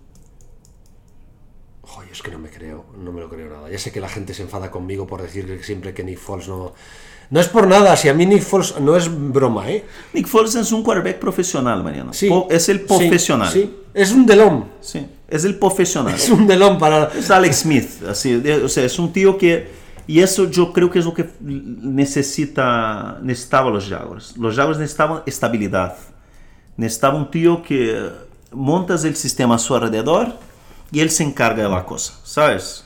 Joder, 1.81 2.09
es 2.13 2.21
que 2.21 2.31
no 2.31 2.39
me 2.39 2.49
creo, 2.49 2.85
no 2.97 3.11
me 3.11 3.19
lo 3.19 3.29
creo 3.29 3.49
nada. 3.49 3.69
Ya 3.69 3.77
sé 3.77 3.91
que 3.91 3.99
la 3.99 4.07
gente 4.07 4.33
se 4.33 4.43
enfada 4.43 4.71
conmigo 4.71 5.05
por 5.05 5.21
decir 5.21 5.45
que 5.47 5.61
siempre 5.61 5.93
que 5.93 6.05
Nick 6.05 6.17
Foles 6.17 6.47
no... 6.47 6.73
No 7.29 7.41
es 7.41 7.49
por 7.49 7.67
nada, 7.67 7.97
si 7.97 8.07
a 8.07 8.13
mí 8.13 8.25
Nick 8.25 8.43
Foles 8.43 8.79
no 8.79 8.95
es 8.95 9.09
broma, 9.11 9.69
¿eh? 9.69 9.83
Nick 10.13 10.27
Foles 10.27 10.55
es 10.55 10.71
un 10.71 10.81
quarterback 10.81 11.19
profesional, 11.19 11.83
Mariano. 11.83 12.13
Sí. 12.13 12.29
Es 12.49 12.69
el 12.69 12.79
profesional. 12.85 13.51
Sí, 13.51 13.79
es 13.93 14.13
un 14.13 14.25
delón. 14.25 14.69
Sí, 14.79 15.05
es 15.27 15.43
el 15.43 15.59
profesional. 15.59 16.15
Es 16.15 16.29
un 16.29 16.47
delón 16.47 16.77
para... 16.77 17.07
Es 17.07 17.29
Alex 17.29 17.57
Smith, 17.57 17.89
así, 18.07 18.33
o 18.63 18.69
sea, 18.69 18.85
es 18.85 18.97
un 18.97 19.11
tío 19.11 19.37
que 19.37 19.76
y 20.07 20.21
eso 20.21 20.49
yo 20.49 20.71
creo 20.71 20.89
que 20.89 20.99
es 20.99 21.05
lo 21.05 21.13
que 21.13 21.29
necesita 21.41 23.19
necesitaban 23.21 23.73
los 23.73 23.87
Jaguars. 23.89 24.37
Los 24.37 24.55
Jaguars 24.55 24.79
necesitaban 24.79 25.21
estabilidad. 25.25 25.97
Necesitaba 26.77 27.17
un 27.17 27.29
tío 27.29 27.61
que 27.61 28.09
montas 28.51 29.03
el 29.03 29.15
sistema 29.15 29.55
a 29.55 29.57
su 29.57 29.75
alrededor 29.75 30.33
y 30.91 31.01
él 31.01 31.09
se 31.09 31.23
encarga 31.23 31.63
de 31.63 31.69
la 31.69 31.85
cosa, 31.85 32.13
¿sabes? 32.23 32.85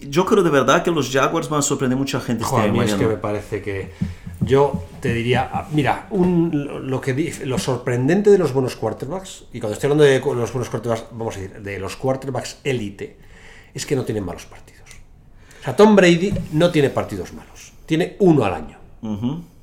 Yo 0.00 0.24
creo 0.24 0.42
de 0.42 0.50
verdad 0.50 0.82
que 0.82 0.90
los 0.90 1.10
Jaguars 1.10 1.48
van 1.48 1.60
a 1.60 1.62
sorprender 1.62 1.96
mucha 1.96 2.20
gente 2.20 2.42
este 2.42 2.56
Joder, 2.56 2.70
año. 2.70 2.82
es 2.82 2.94
que 2.94 3.06
me 3.06 3.16
parece 3.16 3.62
que 3.62 3.92
yo 4.40 4.84
te 5.00 5.12
diría, 5.12 5.50
ah, 5.52 5.68
mira, 5.70 6.06
un, 6.10 6.88
lo 6.90 7.00
que 7.00 7.34
lo 7.44 7.58
sorprendente 7.58 8.30
de 8.30 8.38
los 8.38 8.52
buenos 8.54 8.76
quarterbacks, 8.76 9.44
y 9.52 9.60
cuando 9.60 9.74
estoy 9.74 9.90
hablando 9.90 10.04
de 10.04 10.18
los 10.18 10.52
buenos 10.52 10.70
quarterbacks, 10.70 11.04
vamos 11.12 11.36
a 11.36 11.40
decir, 11.40 11.60
de 11.60 11.78
los 11.78 11.96
quarterbacks 11.96 12.58
élite, 12.64 13.18
es 13.74 13.84
que 13.84 13.94
no 13.94 14.04
tienen 14.04 14.24
malos 14.24 14.46
partidos. 14.46 14.79
O 15.60 15.64
sea, 15.64 15.76
Tom 15.76 15.94
Brady 15.94 16.32
no 16.52 16.70
tiene 16.70 16.90
partidos 16.90 17.32
malos, 17.32 17.72
tiene 17.86 18.16
uno 18.20 18.44
al 18.44 18.54
año. 18.54 18.78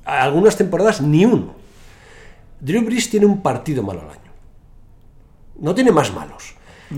Algunas 0.04 0.56
temporadas 0.56 1.00
ni 1.00 1.24
uno. 1.24 1.54
Drew 2.60 2.82
Brees 2.82 3.10
tiene 3.10 3.26
un 3.26 3.42
partido 3.42 3.82
malo 3.82 4.00
al 4.02 4.10
año. 4.10 4.32
No 5.60 5.74
tiene 5.74 5.92
más 5.92 6.12
malos. 6.12 6.54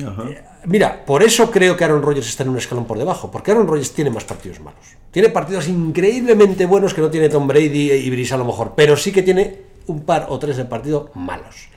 Ajá. 0.07 0.25
Mira, 0.67 1.05
por 1.05 1.23
eso 1.23 1.51
creo 1.51 1.77
que 1.77 1.85
Aaron 1.85 2.03
Rodgers 2.03 2.29
está 2.29 2.43
en 2.43 2.51
un 2.51 2.59
escalón 2.59 2.85
por 2.85 2.99
debajo, 2.99 3.31
porque 3.31 3.51
Aaron 3.51 3.67
Rodgers 3.67 3.93
tiene 3.93 4.11
más 4.11 4.25
partidos 4.25 4.61
malos. 4.61 4.97
Tiene 5.11 5.31
partidos 5.31 5.69
increíblemente 5.69 6.67
buenos 6.67 6.93
que 6.93 7.01
no 7.01 7.11
tiene 7.11 7.29
Tom 7.29 7.47
Brady 7.47 7.93
y 7.93 8.11
Brees 8.11 8.33
a 8.33 8.37
lo 8.37 8.45
mejor, 8.45 8.75
pero 8.77 8.97
sí 8.97 9.11
que 9.11 9.23
tiene 9.23 9.63
un 9.87 10.03
par 10.03 10.27
o 10.29 10.39
tres 10.39 10.59
de 10.59 10.67
partidos 10.67 11.11
malos. 11.15 11.69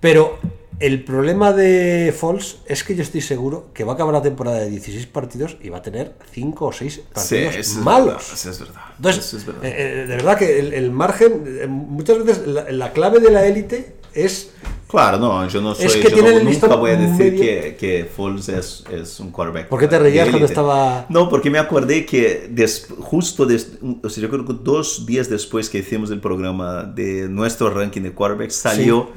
Pero 0.00 0.38
el 0.78 1.04
problema 1.04 1.52
de 1.52 2.14
Foles 2.16 2.58
es 2.66 2.84
que 2.84 2.94
yo 2.96 3.02
estoy 3.02 3.20
seguro 3.20 3.68
que 3.74 3.84
va 3.84 3.92
a 3.92 3.94
acabar 3.96 4.14
la 4.14 4.22
temporada 4.22 4.60
de 4.60 4.70
16 4.70 5.06
partidos 5.06 5.56
y 5.62 5.68
va 5.68 5.78
a 5.78 5.82
tener 5.82 6.14
5 6.32 6.64
o 6.66 6.72
6 6.72 6.92
Sí, 6.94 7.00
partidos 7.12 7.56
eso 7.56 7.58
es 7.58 7.76
malos. 7.84 8.06
verdad, 8.14 8.32
eso 8.34 8.50
es 8.50 8.60
verdad. 8.60 8.80
Entonces, 8.96 9.24
Eso 9.26 9.36
es 9.36 9.46
verdad. 9.46 9.64
eh, 9.64 9.74
eh, 9.76 9.94
de 10.06 10.16
verdad 10.16 10.38
que 10.38 10.58
el, 10.58 10.72
el 10.72 10.90
margen, 10.90 11.44
eh, 11.46 11.66
muchas 11.66 12.24
veces 12.24 12.46
la, 12.46 12.70
la 12.70 12.92
clave 12.92 13.20
de 13.20 13.30
la 13.30 13.44
élite 13.46 13.96
es 14.14 14.52
Claro, 14.88 15.18
no, 15.18 15.46
yo 15.48 15.60
no 15.60 15.72
soy, 15.72 15.86
Es 15.86 15.96
que 15.98 16.10
yo 16.10 16.20
no- 16.20 16.40
nunca 16.42 16.74
voy 16.74 16.90
a 16.90 16.96
decir 16.96 17.36
que, 17.38 17.76
que 17.78 18.04
Foles 18.06 18.48
es, 18.48 18.82
es 18.90 19.20
un 19.20 19.30
quarterback. 19.30 19.68
¿Por 19.68 19.78
qué 19.78 19.86
te 19.86 19.96
reías 20.00 20.28
cuando 20.30 20.46
estaba- 20.46 21.06
No, 21.08 21.28
porque 21.28 21.48
me 21.48 21.60
acordé 21.60 22.04
que 22.04 22.48
des- 22.50 22.88
justo, 22.98 23.46
des- 23.46 23.72
o 24.02 24.08
sea, 24.08 24.20
yo 24.22 24.28
creo 24.28 24.44
que 24.44 24.54
dos 24.64 25.06
días 25.06 25.28
después 25.30 25.70
que 25.70 25.78
hicimos 25.78 26.10
el 26.10 26.20
programa 26.20 26.82
de 26.82 27.28
nuestro 27.28 27.70
ranking 27.70 28.00
de 28.02 28.10
quarterbacks, 28.12 28.56
salió 28.56 29.10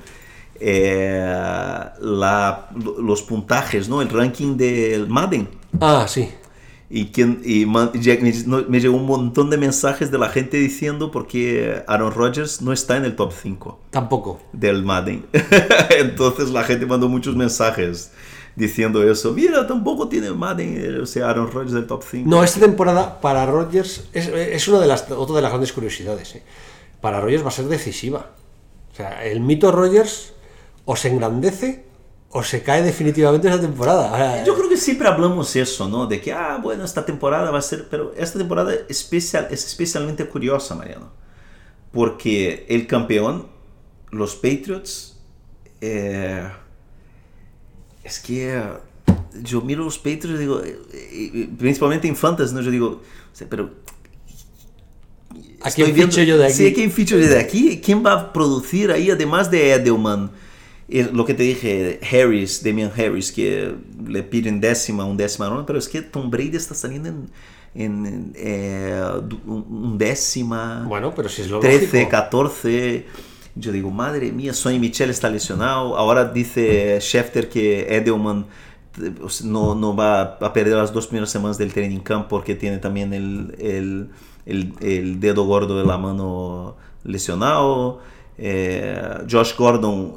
eh, 0.60 1.20
la, 2.00 2.70
los 3.00 3.22
puntajes, 3.24 3.90
¿no? 3.90 4.02
El 4.02 4.10
ranking 4.10 4.58
del 4.58 5.08
Madden. 5.08 5.48
Ah, 5.80 6.06
sí. 6.08 6.30
Y, 6.90 7.08
quien, 7.08 7.42
y 7.44 7.66
man- 7.66 7.90
me 8.70 8.80
llegó 8.80 8.96
un 8.98 9.08
montón 9.08 9.50
de 9.50 9.58
mensajes 9.58 10.12
de 10.12 10.18
la 10.20 10.30
gente 10.30 10.58
diciendo 10.58 11.10
porque 11.10 11.82
Aaron 11.88 12.12
Rodgers 12.14 12.62
no 12.62 12.72
está 12.72 12.98
en 12.98 13.06
el 13.06 13.16
top 13.16 13.34
5 13.34 13.80
Tampoco. 13.90 14.42
del 14.52 14.84
Madden. 14.84 15.26
Entonces 15.98 16.50
la 16.52 16.64
gente 16.64 16.86
mandó 16.86 17.10
muchos 17.10 17.36
mensajes 17.36 18.12
diciendo 18.56 19.02
eso. 19.10 19.34
Mira, 19.34 19.66
tampoco 19.66 20.08
tiene 20.08 20.30
Madden, 20.32 20.78
eh, 20.78 21.00
o 21.02 21.06
sea, 21.08 21.30
Aaron 21.32 21.52
Rodgers 21.52 21.72
del 21.74 21.88
top 21.88 22.04
5. 22.08 22.30
No, 22.30 22.44
esta 22.44 22.60
temporada 22.60 23.20
para 23.22 23.48
Rodgers 23.48 24.08
es, 24.14 24.28
es 24.28 24.68
una 24.68 24.80
de 24.80 24.86
las 24.88 25.10
otra 25.10 25.36
de 25.38 25.42
las 25.42 25.50
grandes 25.52 25.74
curiosidades. 25.74 26.36
¿eh? 26.36 26.44
Para 27.02 27.20
Rodgers 27.22 27.44
va 27.44 27.48
a 27.48 27.52
ser 27.52 27.66
decisiva. 27.66 28.28
O 28.92 28.96
sea, 28.96 29.26
el 29.26 29.40
mito 29.40 29.72
Rodgers 29.72 30.34
o 30.86 30.96
se 30.96 31.10
engrandece 31.10 31.86
o 32.36 32.42
se 32.44 32.64
cae 32.64 32.82
definitivamente 32.82 33.48
esa 33.48 33.62
temporada. 33.62 34.10
Ahora, 34.10 34.44
Yo 34.44 34.56
creo 34.56 34.68
que 34.68 34.78
siempre 34.78 35.08
hablamos 35.08 35.56
eso, 35.56 35.88
¿no? 35.88 36.08
De 36.08 36.20
que, 36.20 36.34
ah, 36.34 36.60
bueno, 36.62 36.84
esta 36.84 37.06
temporada 37.06 37.52
va 37.52 37.60
a 37.60 37.62
ser, 37.62 37.88
pero 37.90 38.12
esta 38.18 38.40
temporada 38.40 38.74
especial, 38.90 39.48
es 39.52 39.66
especialmente 39.66 40.26
curiosa, 40.26 40.74
Mariano. 40.76 41.12
Porque 41.92 42.66
el 42.70 42.88
campeón, 42.88 43.48
los 44.10 44.34
Patriots, 44.36 45.20
eh, 45.80 46.50
es 48.04 48.20
que 48.20 48.56
eh, 48.58 48.64
yo 49.44 49.62
miro 49.62 49.84
los 49.84 50.00
Patriots 50.00 50.40
digo, 50.40 50.62
eh, 50.64 50.80
eh, 50.92 51.50
principalmente 51.58 52.08
en 52.08 52.16
Fantasy, 52.16 52.56
¿no? 52.56 52.62
Yo 52.62 52.72
digo, 52.72 53.02
pero 53.48 53.70
¿A 55.62 55.72
quién 55.72 55.94
viendo- 55.94 56.12
ficho 56.12 56.24
yo 56.24 56.38
de 56.38 56.46
aquí? 56.46 56.54
Sí, 56.56 56.74
¿quién 56.74 56.92
ficho 56.92 57.18
yo 57.18 57.28
de 57.28 57.40
aquí? 57.40 57.80
¿Quién 57.80 58.04
va 58.06 58.14
a 58.14 58.34
producir 58.34 58.92
ahí, 58.92 59.10
además 59.12 59.50
de 59.50 59.72
Edelman? 59.74 60.32
Eh, 60.90 61.10
Lo 61.14 61.26
que 61.26 61.34
te 61.34 61.44
dije, 61.44 62.00
Harris, 62.12 62.64
Damian 62.64 62.92
Harris, 62.96 63.32
que 63.32 63.74
le 64.06 64.24
piden 64.24 64.60
décima, 64.62 65.06
un 65.06 65.18
décima 65.18 65.50
ronda, 65.50 65.66
pero 65.66 65.80
es 65.80 65.88
que 65.90 66.02
Tom 66.02 66.30
Brady 66.30 66.56
está 66.58 66.76
saliendo 66.76 67.10
en, 67.10 67.30
en, 67.76 68.34
eh, 68.36 69.02
un 69.46 69.98
décima, 69.98 70.86
Bueno, 70.88 71.14
pero 71.16 71.30
si 71.30 71.42
es 71.44 71.50
lo 71.50 71.60
13, 71.60 71.86
lógico. 71.86 72.10
14. 72.12 73.06
Yo 73.56 73.72
digo, 73.72 73.92
madre 73.92 74.32
mía, 74.32 74.54
Sonny 74.54 74.80
Michel 74.80 75.10
está 75.12 75.30
lesionado. 75.30 75.96
Ahora 75.96 76.26
dice 76.26 76.98
Schefter 77.00 77.50
que 77.50 77.96
Edelman 77.96 78.48
no, 79.44 79.76
no 79.76 79.96
va 79.96 80.22
a 80.42 80.54
perder 80.54 80.76
las 80.76 80.92
dos 80.94 81.08
primeras 81.08 81.30
semanas 81.32 81.58
del 81.58 81.74
training 81.74 82.00
camp 82.00 82.28
porque 82.28 82.56
tiene 82.56 82.78
también 82.78 83.14
el, 83.14 83.56
el, 83.60 84.10
el- 84.46 84.74
el 84.82 85.20
dedo 85.20 85.46
gordo 85.46 85.78
de 85.80 85.86
la 85.86 85.98
mano 85.98 86.76
lesionado. 87.04 88.02
Eh, 88.46 89.02
Josh 89.32 89.54
Gordon 89.58 90.16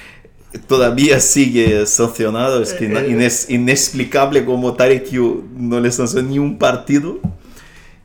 todavía 0.66 1.18
sigue 1.20 1.86
sancionado. 1.86 2.62
Es 2.62 2.74
que 2.74 2.84
Eh, 2.86 3.08
ines- 3.10 3.46
inexplicable 3.48 4.44
como 4.44 4.74
Tarek 4.74 5.10
Hill 5.10 5.44
no 5.56 5.80
le 5.80 5.90
sancionó 5.90 6.28
ni 6.28 6.38
un 6.38 6.58
partido. 6.58 7.18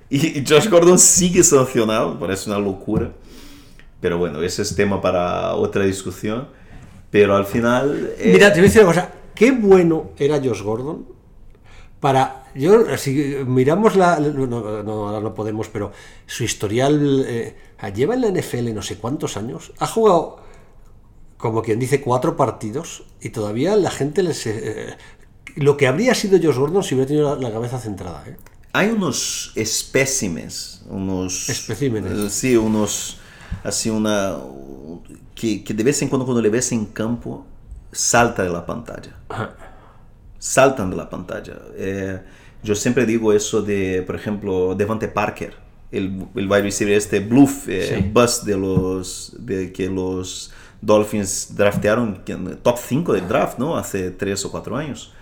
Y 0.10 0.42
Josh 0.48 0.70
Gordon 0.70 0.98
sigue 0.98 1.44
sancionado, 1.44 2.18
parece 2.18 2.50
una 2.50 2.60
locura. 2.60 3.12
Pero 4.00 4.18
bueno, 4.18 4.42
ese 4.42 4.62
es 4.62 4.74
tema 4.76 5.02
para 5.02 5.54
otra 5.56 5.84
discusión. 5.84 6.48
Pero 7.12 7.36
al 7.36 7.46
final... 7.46 8.12
eh, 8.18 8.32
Mira, 8.34 8.48
te 8.54 8.60
voy 8.60 8.68
a 8.68 8.70
decir 8.70 8.82
una 8.84 8.94
cosa. 8.94 9.12
Qué 9.36 9.52
bueno 9.52 10.12
era 10.18 10.38
Josh 10.42 10.62
Gordon 10.62 11.06
para... 12.08 12.46
Yo, 12.56 12.98
si 12.98 13.12
miramos 13.46 13.98
la... 13.98 14.18
No, 14.18 14.48
no, 14.48 14.82
no, 14.82 15.08
ahora 15.10 15.20
no 15.20 15.34
podemos, 15.34 15.68
pero 15.68 15.92
su 16.26 16.46
historial... 16.46 17.26
eh, 17.28 17.58
lleva 17.94 18.14
en 18.16 18.22
la 18.22 18.30
NFL 18.30 18.74
no 18.74 18.82
sé 18.82 18.96
cuántos 18.96 19.36
años. 19.36 19.74
Ha 19.80 19.88
jugado, 19.88 20.38
como 21.36 21.62
quien 21.62 21.80
dice, 21.80 22.00
cuatro 22.00 22.38
partidos 22.38 23.04
y 23.20 23.32
todavía 23.32 23.76
la 23.76 23.92
gente 23.92 24.24
les... 24.24 24.48
eh, 24.48 24.96
lo 25.58 25.76
que 25.76 25.86
habría 25.88 26.16
sido 26.16 26.40
Josh 26.42 26.58
Gordon 26.58 26.82
si 26.82 26.96
hubiera 26.96 27.10
tenido 27.10 27.36
la, 27.36 27.42
la 27.42 27.52
cabeza 27.52 27.78
centrada. 27.78 28.24
¿eh? 28.26 28.38
Hay 28.72 28.88
unos 28.92 29.52
espécimes, 29.56 30.84
unos... 30.90 31.50
Especímenes. 31.50 32.14
eh, 32.14 32.30
Sí, 32.30 32.56
unos... 32.56 33.18
Así 33.66 33.90
una... 33.90 34.38
Que, 35.36 35.62
que 35.62 35.74
de 35.74 35.84
vez 35.84 36.02
en 36.02 36.08
cuando 36.08 36.26
cuando 36.26 36.42
le 36.42 36.50
ves 36.50 36.72
en 36.72 36.86
campo, 36.86 37.46
salta 37.92 38.44
de 38.44 38.50
la 38.50 38.66
pantalla. 38.66 39.14
Saltan 40.40 40.90
de 40.90 40.96
la 40.98 41.10
pantalla. 41.10 41.58
Eh, 41.76 42.20
yo 42.64 42.76
siempre 42.76 43.06
digo 43.06 43.34
eso 43.34 43.62
de, 43.62 44.04
por 44.06 44.16
ejemplo, 44.16 44.76
Devante 44.76 45.08
Parker, 45.08 45.54
el, 45.92 46.26
el 46.36 46.50
wide 46.50 46.64
receiver 46.64 46.96
este 46.98 47.20
bluff, 47.20 47.68
eh, 47.70 47.96
Sí. 48.04 48.10
bust 48.14 48.44
de 48.44 48.58
los 48.58 49.36
de 49.40 49.72
que 49.72 49.88
los 49.90 50.52
Dolphins 50.82 51.56
draftearon 51.56 52.22
el 52.28 52.58
top 52.58 52.78
5 52.78 53.14
del 53.14 53.28
draft, 53.28 53.58
¿no? 53.58 53.78
Hace 53.78 54.12
3 54.12 54.46
o 54.46 54.52
4 54.52 54.76
años. 54.78 55.14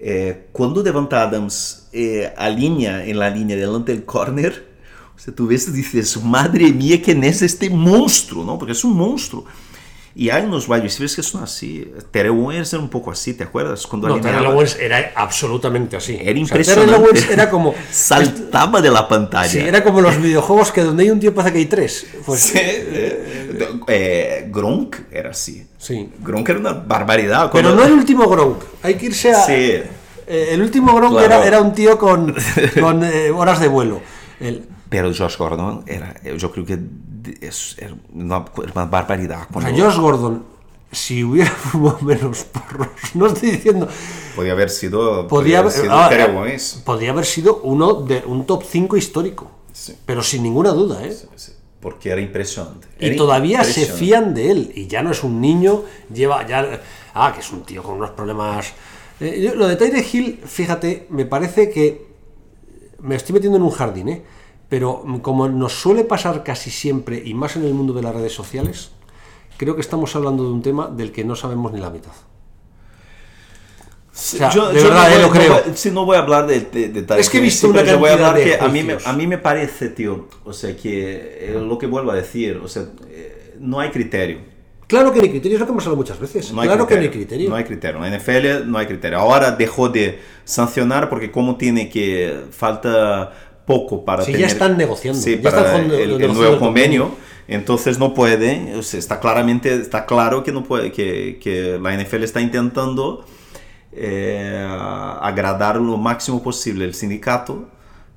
Eh, 0.00 0.48
cuando 0.52 0.82
Devante 0.82 1.16
Adams 1.16 1.88
eh, 1.92 2.32
alinea 2.36 3.04
en 3.04 3.18
la 3.18 3.30
línea 3.30 3.56
delante 3.56 3.92
del 3.92 4.04
corner, 4.04 4.68
o 5.16 5.18
sea, 5.18 5.34
tú 5.34 5.48
ves 5.48 5.66
y 5.68 5.72
dices, 5.72 6.22
madre 6.22 6.72
mía, 6.72 7.00
¿quién 7.02 7.24
es 7.24 7.42
este 7.42 7.68
monstruo? 7.68 8.44
¿no? 8.44 8.56
Porque 8.58 8.72
es 8.72 8.84
un 8.84 8.96
monstruo. 8.96 9.44
Y 10.20 10.30
hay 10.30 10.42
unos 10.46 10.68
wide 10.68 10.80
receivers 10.82 11.14
que 11.14 11.22
son 11.22 11.44
así. 11.44 11.92
Terrell 12.10 12.32
Owens 12.32 12.72
era 12.72 12.82
un 12.82 12.88
poco 12.90 13.12
así, 13.12 13.34
¿te 13.34 13.44
acuerdas? 13.44 13.86
Cuando 13.86 14.08
No, 14.08 14.20
Terrell 14.20 14.46
Owens 14.46 14.76
era 14.80 15.12
absolutamente 15.14 15.96
así. 15.96 16.14
Era 16.14 16.22
O 16.22 16.24
sea, 16.34 16.38
impresionante. 16.40 16.94
Owens 16.96 17.30
era 17.30 17.48
como... 17.48 17.72
Saltaba 17.92 18.80
de 18.80 18.90
la 18.90 19.06
pantalla. 19.06 19.48
Sí, 19.48 19.60
era 19.60 19.84
como 19.84 20.00
los 20.00 20.16
videojuegos 20.20 20.72
que 20.72 20.80
donde 20.82 21.04
hay 21.04 21.10
un 21.10 21.20
tío 21.20 21.32
pasa 21.32 21.52
que 21.52 21.58
hay 21.58 21.66
tres. 21.66 22.04
Pues, 22.26 22.40
Sí, 22.40 22.58
eh, 22.58 23.70
eh, 23.86 24.48
Gronk 24.50 24.96
era 25.12 25.30
así. 25.30 25.64
sí. 25.78 26.10
Gronk 26.20 26.48
era 26.48 26.58
una 26.58 26.72
barbaridad. 26.72 27.50
Pero 27.52 27.76
no 27.76 27.84
el 27.84 27.92
último 27.92 28.28
Gronk. 28.28 28.64
Hay 28.82 28.94
que 28.94 29.06
irse 29.06 29.30
a. 29.30 29.44
Sí. 29.46 29.52
Eh, 29.52 30.48
el 30.50 30.60
último 30.60 30.94
Gronk 30.96 31.12
Claro. 31.12 31.26
era, 31.34 31.46
era 31.46 31.60
un 31.62 31.72
tío 31.72 31.96
con, 31.96 32.34
con 32.80 33.04
eh, 33.04 33.30
horas 33.30 33.60
de 33.60 33.68
vuelo. 33.68 34.00
El- 34.40 34.64
Pero 34.88 35.12
Josh 35.16 35.36
Gordon 35.36 35.84
era, 35.86 36.14
yo 36.36 36.50
creo 36.50 36.64
que 36.66 36.76
es 37.40 37.76
una, 38.12 38.44
una 38.74 38.84
barbaridad. 38.86 39.42
o 39.52 39.60
sea, 39.60 39.70
Cuando- 39.70 39.84
Josh 39.84 39.98
Gordon 39.98 40.44
si 40.90 41.22
hubiera 41.22 41.50
fumado 41.70 41.98
menos 42.00 42.44
porros, 42.44 42.88
no 43.14 43.26
estoy 43.26 43.50
diciendo, 43.50 43.86
Podría 44.34 44.52
haber 44.54 44.70
sido. 44.70 45.28
podría, 45.28 45.58
haber 45.58 45.72
haber- 45.72 45.82
sido 45.82 45.92
ah, 45.94 46.08
eh, 47.02 47.08
haber 47.10 47.24
sido 47.26 47.60
uno 47.62 47.92
de 47.94 48.22
un 48.26 48.46
top 48.46 48.62
5 48.64 48.96
histórico, 48.96 49.50
Sí. 49.72 49.94
pero 50.06 50.22
sin 50.22 50.42
ninguna 50.42 50.70
duda, 50.70 51.04
¿eh? 51.04 51.14
Sí, 51.36 51.52
Porque 51.80 52.10
era 52.10 52.20
impresionante. 52.20 52.88
Y 52.98 53.14
todavía 53.16 53.62
se 53.64 53.84
fían 53.86 54.34
de 54.34 54.50
él. 54.50 54.72
Y 54.74 54.86
ya 54.88 55.02
no 55.02 55.10
es 55.12 55.22
un 55.22 55.40
niño, 55.40 55.82
lleva 56.12 56.44
ya. 56.46 56.80
Ah, 57.14 57.32
que 57.34 57.40
es 57.40 57.52
un 57.52 57.62
tío 57.64 57.82
con 57.82 57.96
unos 57.96 58.10
problemas. 58.10 58.72
Eh, 59.20 59.40
yo- 59.42 59.54
lo 59.54 59.68
de 59.68 59.76
Tyre 59.76 60.04
Hill, 60.10 60.40
fíjate, 60.44 61.06
me 61.10 61.26
parece 61.26 61.70
que. 61.70 62.08
Me 63.00 63.14
estoy 63.14 63.34
metiendo 63.34 63.58
en 63.58 63.62
un 63.62 63.70
jardín, 63.70 64.08
¿eh? 64.08 64.22
Pero 64.68 65.04
como 65.22 65.48
nos 65.48 65.72
suele 65.80 66.04
pasar 66.04 66.44
casi 66.44 66.70
siempre, 66.70 67.22
y 67.24 67.34
más 67.34 67.56
en 67.56 67.64
el 67.64 67.74
mundo 67.74 67.92
de 67.94 68.02
las 68.02 68.14
redes 68.14 68.34
sociales, 68.34 68.92
creo 69.56 69.74
que 69.74 69.80
estamos 69.80 70.14
hablando 70.16 70.44
de 70.44 70.50
un 70.50 70.62
tema 70.62 70.88
del 70.88 71.12
que 71.12 71.24
no 71.24 71.36
sabemos 71.36 71.72
ni 71.72 71.80
la 71.80 71.90
mitad. 71.90 72.12
sea, 74.12 74.48
yo, 74.48 74.72
de 74.72 74.80
yo 74.80 74.88
verdad, 74.88 75.08
no 75.08 75.16
eh, 75.16 75.18
lo 75.20 75.28
no 75.28 75.30
creo. 75.30 75.62
sí, 75.74 75.90
no 75.90 76.04
voy 76.04 76.16
a 76.16 76.20
hablar 76.20 76.46
de, 76.46 76.60
de, 76.60 76.88
de 76.88 77.02
Tyreek 77.02 77.20
Es 77.20 77.30
que 77.30 77.38
he 77.38 77.40
visto 77.40 77.66
sí, 77.66 77.70
una 77.70 77.82
voy 77.96 78.10
a 78.10 78.12
cantidad 78.12 78.12
hablar 78.12 78.34
de 78.34 78.44
que 78.44 78.56
a 78.58 78.68
mí, 78.68 78.82
me, 78.82 78.98
a 79.02 79.12
mí 79.12 79.26
me 79.26 79.38
parece, 79.38 79.88
tío, 79.90 80.28
o 80.44 80.52
sea, 80.52 80.76
que 80.76 81.54
eh, 81.54 81.60
lo 81.60 81.78
que 81.78 81.86
vuelvo 81.86 82.10
a 82.10 82.16
decir, 82.16 82.60
o 82.62 82.68
sea, 82.68 82.84
eh, 83.08 83.54
no 83.60 83.80
hay 83.80 83.90
criterio. 83.90 84.40
Claro 84.88 85.12
que 85.12 85.18
no 85.18 85.24
hay 85.24 85.30
criterio, 85.30 85.56
es 85.56 85.60
lo 85.60 85.66
que 85.66 85.72
hemos 85.72 85.84
hablado 85.84 85.96
muchas 85.98 86.18
veces. 86.18 86.50
No 86.50 86.62
claro 86.62 86.86
criterio, 86.86 86.88
que 86.88 86.94
no 86.94 87.00
hay 87.02 87.10
criterio. 87.10 87.50
No 87.50 87.56
hay 87.56 87.64
criterio. 87.64 88.04
En 88.04 88.10
la 88.10 88.18
NFL 88.18 88.70
no 88.70 88.78
hay 88.78 88.86
criterio. 88.86 89.18
Ahora 89.18 89.50
dejó 89.50 89.90
de 89.90 90.18
sancionar 90.44 91.10
porque 91.10 91.30
como 91.30 91.56
tiene 91.56 91.90
que 91.90 92.44
falta 92.50 93.32
poco 93.68 94.02
para 94.02 94.24
Sí, 94.24 94.32
ya 94.32 94.38
tener 94.38 94.50
están 94.50 94.78
negociando, 94.78 95.20
sí, 95.20 95.36
ya 95.36 95.50
para 95.50 95.66
están 95.66 95.90
el, 95.92 96.34
nuevo 96.34 96.58
convenio. 96.58 97.10
Entonces 97.46 97.98
no 97.98 98.14
puede, 98.14 98.74
o 98.76 98.82
sea, 98.82 98.98
está 98.98 99.20
claramente, 99.20 99.74
está 99.74 100.06
claro 100.06 100.42
que 100.42 100.52
no 100.52 100.64
puede, 100.64 100.90
que, 100.90 101.38
que 101.40 101.78
la 101.80 101.96
NFL 101.96 102.24
está 102.24 102.40
intentando 102.40 103.24
eh, 103.92 104.66
agradar 105.20 105.76
lo 105.76 105.96
máximo 105.96 106.42
posible 106.42 106.84
el 106.84 106.94
sindicato 106.94 107.68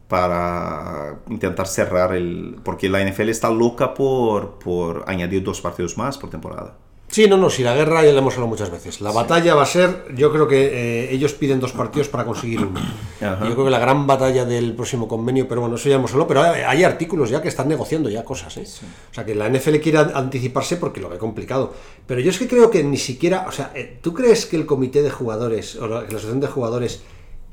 para 0.07 1.19
intentar 1.29 1.67
cerrar 1.67 2.13
el, 2.13 2.57
porque 2.63 2.89
la 2.89 3.03
NFL 3.03 3.29
está 3.29 3.49
loca 3.49 3.93
por, 3.93 4.59
por 4.59 5.05
añadir 5.07 5.43
dos 5.43 5.61
partidos 5.61 5.97
más 5.97 6.17
por 6.17 6.29
temporada. 6.29 6.75
Sí, 7.11 7.27
no, 7.27 7.35
no, 7.35 7.49
si 7.49 7.61
la 7.61 7.75
guerra 7.75 8.05
ya 8.05 8.13
la 8.13 8.19
hemos 8.19 8.33
hablado 8.35 8.47
muchas 8.47 8.71
veces. 8.71 9.01
La 9.01 9.11
batalla 9.11 9.53
va 9.53 9.63
a 9.63 9.65
ser, 9.65 10.05
yo 10.15 10.31
creo 10.31 10.47
que 10.47 10.67
eh, 11.07 11.13
ellos 11.13 11.33
piden 11.33 11.59
dos 11.59 11.73
partidos 11.73 12.07
para 12.07 12.23
conseguir 12.23 12.61
uno. 12.61 12.79
Ajá. 13.21 13.39
Yo 13.47 13.53
creo 13.53 13.65
que 13.65 13.69
la 13.71 13.79
gran 13.79 14.07
batalla 14.07 14.45
del 14.45 14.73
próximo 14.75 15.09
convenio, 15.09 15.45
pero 15.45 15.59
bueno, 15.59 15.75
eso 15.75 15.89
ya 15.89 15.95
hemos 15.95 16.11
hablado, 16.11 16.27
pero 16.29 16.41
hay, 16.43 16.83
artículos 16.85 17.29
ya 17.29 17.41
que 17.41 17.49
están 17.49 17.67
negociando 17.67 18.09
ya 18.09 18.23
cosas, 18.23 18.55
¿eh? 18.57 18.63
O 19.11 19.13
sea, 19.13 19.25
que 19.25 19.35
la 19.35 19.49
NFL 19.49 19.75
quiere 19.81 19.97
an- 19.97 20.11
anticiparse 20.15 20.77
porque 20.77 21.01
lo 21.01 21.09
ve 21.09 21.17
complicado. 21.17 21.73
Pero 22.07 22.21
yo 22.21 22.29
es 22.31 22.39
que 22.39 22.47
creo 22.47 22.71
que 22.71 22.81
ni 22.83 22.97
siquiera, 22.97 23.45
o 23.47 23.51
sea, 23.51 23.71
eh, 23.75 23.97
¿tú 24.01 24.13
crees 24.13 24.45
que 24.45 24.55
el 24.55 24.65
comité 24.65 25.03
de 25.03 25.09
jugadores 25.09 25.75
o 25.75 25.87
la, 25.87 26.05
que 26.05 26.13
la 26.13 26.17
asociación 26.17 26.39
de 26.39 26.47
jugadores 26.47 27.01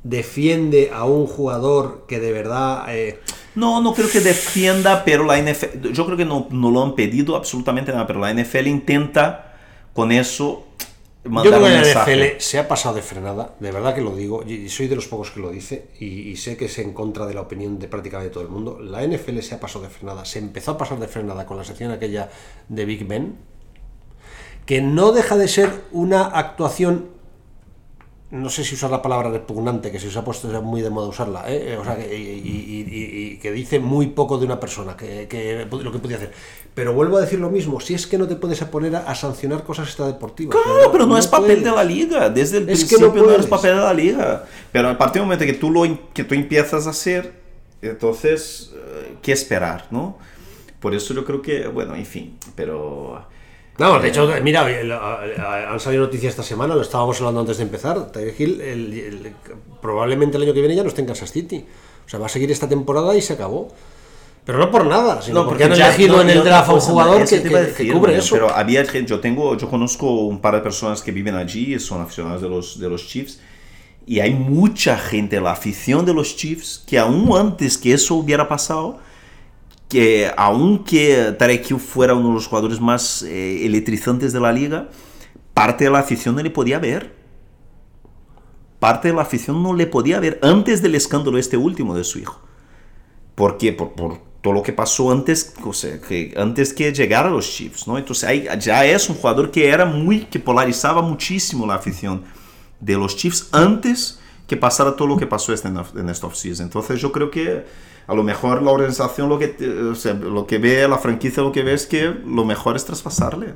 defiende 0.04 0.90
a 0.94 1.04
un 1.04 1.26
jugador 1.26 2.04
que 2.06 2.20
de 2.20 2.32
verdad... 2.32 2.84
eh, 2.88 3.20
No, 3.56 3.82
no 3.82 3.92
creo 3.92 4.08
que 4.08 4.20
defienda, 4.20 5.02
pero 5.04 5.24
la 5.24 5.36
NFL, 5.36 5.90
yo 5.92 6.06
creo 6.06 6.16
que 6.16 6.24
no, 6.24 6.46
no 6.50 6.70
lo 6.70 6.82
han 6.84 6.94
pedido 6.94 7.34
absolutamente 7.34 7.90
nada, 7.92 8.06
pero 8.06 8.20
la 8.20 8.32
NFL 8.32 8.68
intenta 8.68 9.47
con 9.98 10.12
eso 10.12 10.64
Yo 11.24 11.30
mandar 11.32 11.50
creo 11.52 11.64
un 11.64 11.72
que 11.72 11.72
la 11.72 11.82
mensaje. 11.82 12.36
NFL 12.36 12.40
se 12.40 12.58
ha 12.60 12.68
pasado 12.68 12.94
de 12.94 13.02
frenada, 13.02 13.56
de 13.58 13.72
verdad 13.72 13.96
que 13.96 14.00
lo 14.00 14.14
digo, 14.14 14.44
y 14.46 14.54
y 14.54 14.68
soy 14.68 14.86
de 14.86 14.94
los 14.94 15.08
pocos 15.08 15.32
que 15.32 15.40
lo 15.40 15.50
dice, 15.50 15.88
y, 15.98 16.06
y 16.30 16.36
sé 16.36 16.56
que 16.56 16.66
es 16.66 16.78
en 16.78 16.92
contra 16.94 17.26
de 17.26 17.34
la 17.34 17.40
opinión 17.40 17.80
de 17.80 17.88
prácticamente 17.88 18.32
todo 18.32 18.44
el 18.44 18.48
mundo. 18.48 18.78
La 18.80 19.04
NFL 19.04 19.40
se 19.40 19.56
ha 19.56 19.60
pasado 19.60 19.82
de 19.84 19.90
frenada, 19.90 20.24
se 20.24 20.38
empezó 20.38 20.70
a 20.72 20.78
pasar 20.78 21.00
de 21.00 21.08
frenada 21.08 21.46
con 21.46 21.56
la 21.56 21.64
sección 21.64 21.90
aquella 21.90 22.30
de 22.68 22.84
Big 22.84 23.06
Ben, 23.08 23.34
que 24.66 24.80
no 24.82 25.10
deja 25.10 25.36
de 25.36 25.48
ser 25.48 25.82
una 25.90 26.26
actuación, 26.26 27.08
no 28.30 28.50
sé 28.50 28.62
si 28.62 28.74
usar 28.74 28.90
la 28.90 29.00
palabra 29.00 29.30
repugnante, 29.30 29.90
que 29.90 29.98
se 29.98 30.08
os 30.08 30.16
ha 30.18 30.22
puesto 30.24 30.52
ya 30.52 30.60
muy 30.60 30.82
de 30.82 30.90
moda 30.90 31.08
usarla, 31.08 31.44
¿eh? 31.50 31.76
o 31.78 31.84
sea, 31.84 31.96
que, 31.96 32.14
y, 32.14 32.22
y- 32.22 32.86
y- 32.90 33.32
y 33.32 33.38
que 33.38 33.50
dice 33.52 33.78
muy 33.78 34.08
poco 34.08 34.36
de 34.36 34.44
una 34.44 34.60
persona, 34.60 34.96
que, 34.96 35.26
que 35.28 35.66
lo 35.70 35.90
que 35.92 35.98
podía 35.98 36.16
hacer. 36.18 36.32
Pero 36.74 36.92
vuelvo 36.92 37.16
a 37.16 37.22
decir 37.22 37.38
lo 37.40 37.48
mismo, 37.50 37.80
si 37.80 37.94
es 37.94 38.06
que 38.06 38.18
no 38.18 38.28
te 38.28 38.36
puedes 38.36 38.62
poner 38.64 38.94
a, 38.96 39.00
a 39.10 39.14
sancionar 39.14 39.64
cosas 39.64 39.86
extradeportivas. 39.88 40.56
Claro, 40.62 40.92
pero 40.92 41.06
no, 41.06 41.16
es 41.16 41.26
papel 41.26 41.46
puedes. 41.46 41.64
de 41.64 41.70
la 41.72 41.84
liga, 41.84 42.28
desde 42.28 42.58
el 42.58 42.68
Es 42.68 42.84
que 42.84 42.98
no 42.98 43.12
no, 43.14 43.30
es 43.32 43.46
papel 43.46 43.76
de 43.76 43.80
la 43.82 43.94
liga. 43.94 44.44
Pero 44.72 44.90
a 44.90 44.98
partir 44.98 45.20
del 45.20 45.26
momento 45.26 45.46
que 45.46 45.54
tú, 45.54 45.70
lo, 45.70 45.82
que 46.12 46.24
tú 46.24 46.34
empiezas 46.34 46.86
a 46.86 46.90
hacer, 46.90 47.32
entonces, 47.82 48.72
eh, 48.74 49.14
¿qué 49.22 49.32
esperar, 49.32 49.86
no? 49.90 50.18
Por 50.80 50.94
eso 50.94 51.14
yo 51.14 51.24
creo 51.24 51.40
que, 51.42 51.66
bueno, 51.66 51.94
en 51.96 52.06
fin, 52.06 52.36
pero... 52.54 53.24
No, 53.78 54.00
de 54.00 54.08
hecho, 54.08 54.28
mira, 54.42 54.66
han 55.70 55.78
salido 55.80 56.04
noticias 56.04 56.30
esta 56.30 56.42
semana, 56.42 56.74
lo 56.74 56.82
estábamos 56.82 57.18
hablando 57.20 57.40
antes 57.40 57.58
de 57.58 57.62
empezar. 57.62 58.10
Tyreek 58.10 58.40
Hill, 58.40 58.60
el- 58.60 58.92
el- 58.92 59.32
probablemente 59.80 60.36
el 60.36 60.42
año 60.42 60.52
que 60.54 60.60
viene 60.60 60.74
ya 60.74 60.82
no 60.82 60.88
esté 60.88 61.00
en 61.02 61.06
Kansas 61.06 61.30
City. 61.30 61.64
O 62.04 62.08
sea, 62.08 62.18
va 62.18 62.26
a 62.26 62.28
seguir 62.28 62.50
esta 62.50 62.68
temporada 62.68 63.14
y 63.16 63.22
se 63.22 63.34
acabó. 63.34 63.68
Pero 64.44 64.58
no 64.58 64.70
por 64.70 64.86
nada, 64.86 65.20
sino 65.20 65.44
porque, 65.46 65.64
han 65.64 65.74
ya- 65.74 65.88
elegido 65.88 66.16
no, 66.16 66.22
en 66.22 66.30
el 66.30 66.38
no, 66.38 66.44
draft 66.44 66.68
a 66.70 66.72
un 66.72 66.78
pues, 66.78 66.88
jugador 66.90 67.28
que, 67.28 67.42
que- 67.42 67.48
que 67.50 67.56
decir, 67.56 67.92
cubre 67.92 68.12
¿no? 68.14 68.18
eso. 68.18 68.34
Pero 68.34 68.50
había 68.50 68.84
gente, 68.86 69.10
yo 69.10 69.20
tengo, 69.20 69.56
yo 69.56 69.68
conozco 69.68 70.10
un 70.26 70.40
par 70.40 70.54
de 70.54 70.60
personas 70.62 71.02
que 71.02 71.12
viven 71.12 71.34
allí 71.34 71.74
y 71.74 71.78
son 71.78 72.00
aficionados 72.00 72.40
de 72.42 72.48
los, 72.48 72.80
de 72.80 72.88
los 72.88 73.06
Chiefs. 73.06 73.40
Y 74.06 74.20
hay 74.20 74.32
mucha 74.32 74.96
gente, 74.96 75.38
la 75.40 75.50
afición 75.52 76.06
de 76.06 76.14
los 76.14 76.34
Chiefs, 76.34 76.82
que 76.86 76.98
aún 76.98 77.30
antes 77.36 77.76
que 77.76 77.92
eso 77.92 78.14
hubiera 78.14 78.48
pasado, 78.48 78.98
que 79.88 80.30
aunque 80.36 81.34
Tarek 81.38 81.78
fuera 81.78 82.14
uno 82.14 82.28
de 82.28 82.34
los 82.34 82.46
jugadores 82.46 82.80
más 82.80 83.22
eh, 83.22 83.64
electrizantes 83.64 84.32
de 84.32 84.40
la 84.40 84.52
liga, 84.52 84.88
parte 85.54 85.84
de 85.84 85.90
la 85.90 86.00
afición 86.00 86.36
no 86.36 86.42
le 86.42 86.50
podía 86.50 86.78
ver. 86.78 87.16
Parte 88.78 89.08
de 89.08 89.14
la 89.14 89.22
afición 89.22 89.62
no 89.62 89.74
le 89.74 89.86
podía 89.86 90.20
ver 90.20 90.38
antes 90.42 90.82
del 90.82 90.94
escándalo 90.94 91.38
este 91.38 91.56
último 91.56 91.96
de 91.96 92.04
su 92.04 92.18
hijo. 92.18 92.40
¿Por 93.34 93.56
qué? 93.56 93.72
Por, 93.72 94.28
todo 94.40 94.52
lo 94.52 94.62
que 94.62 94.72
pasó 94.72 95.10
antes, 95.10 95.54
o 95.64 95.72
que, 96.06 96.32
antes 96.36 96.72
que 96.72 96.92
llegara 96.92 97.28
a 97.28 97.32
los 97.32 97.50
Chiefs, 97.50 97.88
¿no? 97.88 97.98
Entonces 97.98 98.22
ahí 98.22 98.46
ya 98.60 98.84
es 98.84 99.08
un 99.08 99.16
jugador 99.16 99.50
que 99.50 99.68
era 99.68 99.84
muy, 99.84 100.26
que 100.26 100.38
polarizaba 100.38 101.02
muchísimo 101.02 101.66
la 101.66 101.74
afición 101.74 102.22
de 102.78 102.94
los 102.94 103.16
Chiefs 103.16 103.48
antes 103.50 104.20
que 104.46 104.56
pasara 104.56 104.94
todo 104.94 105.08
lo 105.08 105.16
que 105.16 105.26
pasó 105.26 105.52
este, 105.52 105.68
en 105.68 106.08
esta 106.08 106.26
offseason. 106.26 106.66
Entonces 106.66 107.00
yo 107.00 107.10
creo 107.10 107.30
que 107.30 107.66
a 108.08 108.14
lo 108.14 108.22
mejor 108.24 108.62
la 108.62 108.70
organización 108.72 109.28
lo 109.28 109.38
que, 109.38 109.54
o 109.92 109.94
sea, 109.94 110.14
lo 110.14 110.46
que 110.46 110.58
ve, 110.58 110.88
la 110.88 110.98
franquicia 110.98 111.42
lo 111.42 111.52
que 111.52 111.62
ve 111.62 111.74
es 111.74 111.86
que 111.86 112.06
lo 112.26 112.44
mejor 112.44 112.74
es 112.74 112.84
traspasarle. 112.84 113.54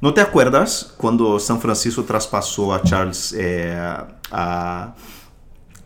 ¿No 0.00 0.12
te 0.12 0.20
acuerdas 0.20 0.94
cuando 0.96 1.38
San 1.38 1.60
Francisco 1.60 2.02
traspasó 2.02 2.74
a 2.74 2.82
Charles, 2.82 3.34
eh, 3.38 3.78
a, 4.32 4.94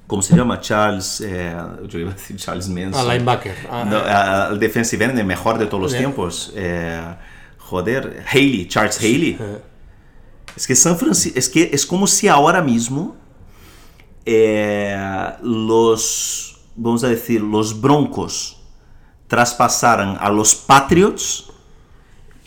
¿cómo 0.07 0.23
se 0.23 0.35
llama? 0.37 0.61
Charles, 0.61 1.21
eh, 1.25 1.55
yo 1.87 1.99
iba 1.99 2.11
a 2.11 2.15
decir 2.15 2.37
Charles 2.37 2.69
Manson. 2.69 3.09
A 3.09 3.13
linebacker. 3.13 3.55
No, 3.87 3.97
a- 3.99 4.47
al 4.47 4.59
defensive 4.59 5.05
end, 5.05 5.19
el 5.19 5.27
mejor 5.27 5.59
de 5.59 5.67
todos 5.67 5.83
los 5.83 5.93
tiempos. 5.97 6.53
Eh, 6.57 7.01
joder, 7.59 8.25
Haley, 8.33 8.67
Charles 8.67 8.99
Haley. 8.99 9.39
Es 10.57 10.67
que 10.67 10.75
San 10.75 10.97
Francisco, 10.99 11.39
es 11.39 11.49
que 11.49 11.71
es 11.73 11.87
como 11.87 12.07
si 12.09 12.27
ahora 12.27 12.61
mismo 12.63 13.17
eh, 14.27 14.97
los, 15.43 16.60
vamos 16.77 17.05
a 17.05 17.09
decir, 17.09 17.41
los 17.41 17.81
Broncos 17.81 18.57
traspasaran 19.29 20.17
a 20.21 20.29
los 20.31 20.55
Patriots 20.55 21.47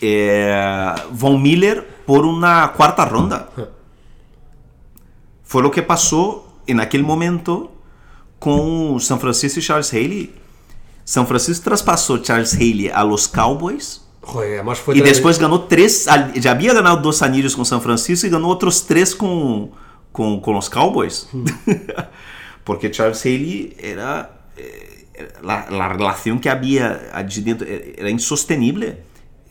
eh, 0.00 0.92
Von 1.12 1.40
Miller 1.42 2.02
por 2.06 2.26
una 2.26 2.72
cuarta 2.72 3.04
ronda. 3.06 3.48
Fue 5.44 5.62
lo 5.62 5.70
que 5.70 5.82
pasó 5.82 6.46
en 6.66 6.80
aquel 6.80 7.02
momento 7.04 7.72
con 8.38 9.00
San 9.00 9.20
Francisco 9.20 9.60
y 9.60 9.62
Charles 9.62 9.92
Haley. 9.92 10.34
San 11.04 11.26
Francisco 11.26 11.64
traspasó 11.64 12.18
Charles 12.18 12.54
Haley 12.54 12.88
a 12.92 13.04
los 13.04 13.28
Cowboys. 13.28 14.02
Joder, 14.22 14.54
además 14.54 14.78
fue 14.78 14.94
Y 14.94 14.98
tremendo. 14.98 15.14
después 15.14 15.38
ganó 15.38 15.62
tres, 15.64 16.08
al- 16.08 16.32
ya 16.34 16.50
había 16.52 16.72
ganado 16.72 16.96
dos 16.98 17.20
anillos 17.22 17.54
con 17.54 17.64
San 17.66 17.82
Francisco 17.82 18.26
y 18.26 18.30
ganó 18.30 18.48
otros 18.48 18.86
tres 18.86 19.14
con, 19.14 19.70
con, 20.12 20.40
con 20.40 20.54
los 20.54 20.68
Cowboys. 20.70 21.28
Porque 22.64 22.90
Charles 22.90 23.20
Haley 23.24 23.76
era, 23.78 24.46
eh, 24.56 25.06
la, 25.42 25.66
la 25.70 25.88
relación 25.88 26.40
que 26.40 26.48
había 26.50 27.10
allí 27.12 27.42
dentro 27.42 27.66
eh, 27.68 27.94
era 27.98 28.10
insostenible. 28.10 29.02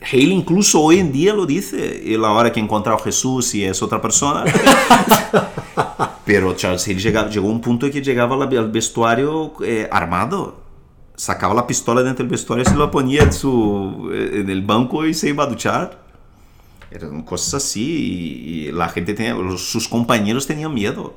Haley 0.02 0.32
incluso 0.32 0.80
hoy 0.82 0.98
en 0.98 1.12
día 1.12 1.32
lo 1.32 1.46
dice, 1.46 2.02
y 2.04 2.16
la 2.18 2.30
hora 2.32 2.52
que 2.52 2.60
encontró 2.60 2.94
a 2.94 2.98
Jesús 2.98 3.54
y 3.54 3.64
es 3.64 3.80
otra 3.82 4.02
persona. 4.02 4.44
Pero 6.24 6.54
Charles 6.54 6.86
Haley 6.86 6.98
llegaba- 7.00 7.28
llegó 7.30 7.48
a 7.48 7.52
un 7.52 7.60
punto 7.60 7.86
en 7.86 7.92
que 7.92 8.02
llegaba 8.02 8.34
al 8.44 8.56
al 8.58 8.70
vestuario 8.70 9.54
eh, 9.62 9.88
armado 9.90 10.62
sacaba 11.16 11.54
la 11.54 11.64
pistola 11.64 12.02
dentro 12.02 12.24
del 12.24 12.30
vestuario, 12.30 12.64
se 12.64 12.74
la 12.74 12.90
ponía 12.90 13.22
en, 13.22 13.32
su, 13.32 14.10
eh, 14.12 14.40
en 14.40 14.50
el 14.50 14.62
banco 14.62 15.06
y 15.06 15.14
se 15.14 15.28
iba 15.28 15.44
a 15.44 15.46
duchar. 15.46 16.02
Eran 16.90 17.22
cosas 17.22 17.54
así 17.54 17.82
y, 17.84 18.68
y 18.68 18.72
la 18.72 18.88
gente 18.88 19.14
tenía, 19.14 19.34
los- 19.34 19.62
sus 19.70 19.86
compañeros 19.88 20.46
tenían 20.46 20.74
miedo. 20.74 21.14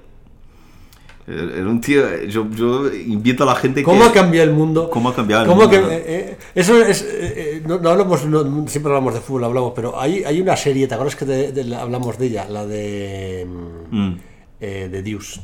Era 1.27 1.67
un 1.67 1.81
tío, 1.81 2.23
yo, 2.23 2.49
yo 2.51 2.89
invito 2.93 3.43
a 3.43 3.47
la 3.47 3.55
gente 3.55 3.83
¿Cómo 3.83 4.01
que... 4.03 4.07
ha 4.07 4.11
cambiado 4.13 4.49
el 4.49 4.55
mundo? 4.55 4.89
¿Cómo 4.89 5.09
ha 5.09 5.13
cambiado 5.15 5.43
el 5.43 5.49
¿Cómo 5.49 5.63
mundo, 5.63 5.75
que- 5.75 5.81
no? 5.81 5.91
eh, 5.91 6.03
eh, 6.07 6.37
eso 6.55 6.81
es. 6.81 7.01
eh, 7.01 7.07
eh, 7.11 7.63
no, 7.67 7.79
no 7.79 7.89
hablamos, 7.89 8.25
no- 8.25 8.65
siempre 8.69 8.91
hablamos 8.93 9.13
de 9.13 9.19
fútbol, 9.19 9.43
hablamos, 9.43 9.73
pero 9.75 9.99
hay, 9.99 10.23
hay 10.23 10.39
una 10.39 10.55
serie, 10.55 10.87
¿te 10.87 10.93
acuerdas 10.93 11.17
que 11.17 11.25
de- 11.25 11.51
de 11.51 11.65
la- 11.65 11.81
hablamos 11.81 12.17
de 12.17 12.25
ella? 12.27 12.47
La 12.49 12.65
de. 12.65 13.45
mm, 13.45 13.97
Mm. 14.07 14.19
eh, 14.61 14.87
de 14.89 15.03
Deus. 15.03 15.41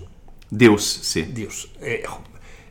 Dios, 0.49 0.83
sí. 1.01 1.23
Dios. 1.23 1.69
Eh, 1.81 2.03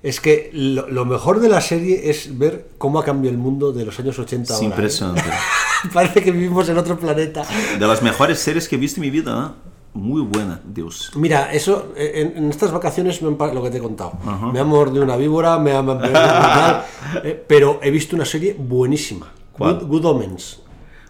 es 0.02 0.18
que 0.18 0.48
lo, 0.54 0.88
lo 0.88 1.04
mejor 1.04 1.40
de 1.40 1.50
la 1.50 1.60
serie 1.60 2.08
es 2.08 2.38
ver 2.38 2.70
cómo 2.78 2.98
ha 2.98 3.04
cambiado 3.04 3.34
el 3.36 3.42
mundo 3.42 3.72
de 3.72 3.84
los 3.84 3.98
años 4.00 4.18
80 4.18 4.44
Es 4.44 4.50
ahora. 4.52 4.64
¿eh? 4.64 4.68
impresionante. 4.70 5.22
Parece 5.92 6.22
que 6.22 6.30
vivimos 6.32 6.66
en 6.70 6.78
otro 6.78 6.98
planeta. 6.98 7.44
De 7.78 7.86
las 7.86 8.02
mejores 8.02 8.38
series 8.38 8.68
que 8.68 8.76
he 8.76 8.78
visto 8.78 9.00
en 9.00 9.02
mi 9.02 9.10
vida, 9.10 9.32
¿no? 9.32 9.71
Muy 9.95 10.22
buena, 10.22 10.61
Dios. 10.64 11.11
Mira, 11.16 11.53
eso, 11.53 11.93
eh, 11.97 12.12
en, 12.34 12.45
en 12.45 12.51
estas 12.51 12.72
vacaciones, 12.72 13.20
me 13.20 13.28
han 13.28 13.55
lo 13.55 13.62
que 13.62 13.70
te 13.70 13.76
he 13.76 13.80
contado, 13.80 14.12
me 14.53 14.59
ha 14.59 14.64
mordido 14.64 15.05
una 15.05 15.16
víbora, 15.16 15.59
me 15.59 15.72
ha... 15.72 15.82
me 15.82 15.93
ha- 16.14 16.86
eh, 17.22 17.45
pero 17.47 17.78
he 17.82 17.90
visto 17.90 18.16
una 18.16 18.24
serie 18.24 18.57
buenísima. 18.59 19.30
¿Cuál? 19.53 19.80
Good, 19.80 19.88
Good 19.88 20.05
Omens. 20.07 20.61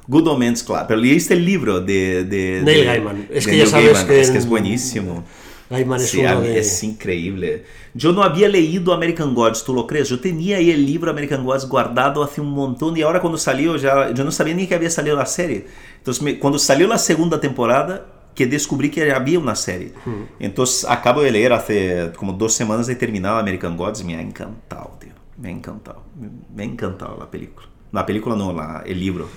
Good 0.09 0.27
Omens, 0.27 0.65
claro. 0.65 0.87
Pero 0.89 1.01
leíste 1.01 1.35
el 1.35 1.45
libro 1.45 1.81
de... 1.81 2.25
de 2.25 2.61
Neil 2.65 2.79
de- 2.81 2.85
Gaiman. 2.85 3.29
Es 3.31 3.47
que 3.47 3.57
ya 3.57 3.67
sabes 3.67 3.87
Gaiman. 3.93 4.07
que 4.09 4.21
Es 4.21 4.31
que 4.33 4.39
es 4.39 4.45
en- 4.45 4.51
buenísimo. 4.51 5.25
Gaiman 5.71 6.01
es 6.01 6.11
Sí, 6.11 6.21
de... 6.21 6.59
es 6.59 6.83
increíble. 6.83 7.65
Yo 7.95 8.13
no 8.13 8.25
había 8.25 8.49
leído 8.49 8.93
American 8.93 9.33
Gods, 9.33 9.63
¿tú 9.65 9.73
lo 9.73 9.87
crees? 9.87 10.09
Yo 10.09 10.19
tenía 10.19 10.57
ahí 10.57 10.71
el 10.73 10.85
libro 10.85 11.11
American 11.11 11.45
Gods 11.45 11.69
guardado 11.69 12.23
hace 12.25 12.41
un 12.41 12.51
montón 12.51 12.97
y 12.97 13.03
ahora 13.03 13.21
cuando 13.21 13.39
salió 13.39 13.77
ya, 13.77 14.11
yo 14.13 14.25
no 14.25 14.33
sabía 14.33 14.55
ni 14.55 14.67
que 14.67 14.75
había 14.75 14.91
salido 14.91 15.15
la 15.17 15.25
serie. 15.27 15.67
Entonces 15.99 16.21
me- 16.23 16.39
cuando 16.41 16.59
salió 16.59 16.89
la 16.89 16.99
segunda 16.99 17.41
temporada, 17.41 18.07
que 18.35 18.47
descubrí 18.47 18.91
que 18.91 19.13
había 19.13 19.39
una 19.39 19.55
serie. 19.55 19.93
Entonces 20.39 20.87
acabo 20.89 21.23
de 21.23 21.31
leer 21.31 21.53
hace 21.53 22.13
como 22.17 22.33
dos 22.33 22.53
semanas 22.55 22.89
he 22.89 22.97
terminado 22.97 23.37
American 23.39 23.77
Gods 23.77 24.05
me 24.05 24.17
ha 24.17 24.21
encantado, 24.21 24.97
tío. 25.01 25.13
Me 25.39 25.49
ha 25.49 25.53
encantado. 25.53 26.03
Me, 26.55 26.63
ha 26.63 26.67
encantado 26.67 27.17
la 27.19 27.31
película. 27.31 27.67
La 27.93 28.07
película 28.07 28.37
no, 28.37 28.53
la- 28.53 28.83
el 28.87 28.99
libro. 29.01 29.29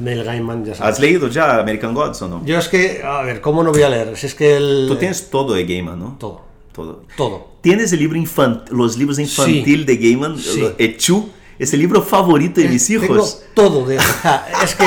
Neil 0.00 0.24
Gaiman, 0.24 0.64
ya 0.64 0.74
sabes. 0.74 0.94
¿Has 0.94 1.00
leído 1.00 1.28
ya 1.28 1.58
American 1.58 1.94
Gods 1.94 2.20
o 2.22 2.28
no? 2.28 2.44
Yo 2.44 2.58
es 2.58 2.68
que, 2.68 3.02
a 3.04 3.22
ver, 3.22 3.40
¿cómo 3.40 3.62
no 3.62 3.72
voy 3.72 3.82
a 3.82 3.88
leer? 3.88 4.16
Si 4.16 4.26
es 4.26 4.34
que 4.34 4.56
el... 4.56 4.86
Tú 4.88 4.96
tienes 4.96 5.30
todo 5.30 5.54
de 5.54 5.64
Gaiman, 5.64 5.98
¿no? 5.98 6.16
Todo, 6.18 6.42
Todo. 6.72 7.04
todo. 7.16 7.50
¿Tienes 7.60 7.92
el 7.92 7.98
libro 8.00 8.16
infant 8.16 8.68
los 8.70 8.96
libros 8.98 9.18
infantil 9.18 9.84
de 9.86 9.96
Gaiman? 9.96 10.38
Sí. 10.38 10.64
Echu, 10.78 11.28
es 11.58 11.72
el 11.74 11.80
libro 11.80 12.02
favorito 12.02 12.60
de 12.60 12.68
mis 12.68 12.86
Tengo 12.86 13.04
hijos. 13.04 13.42
todo 13.54 13.86
de... 13.86 13.96
es 13.96 14.74
que, 14.74 14.84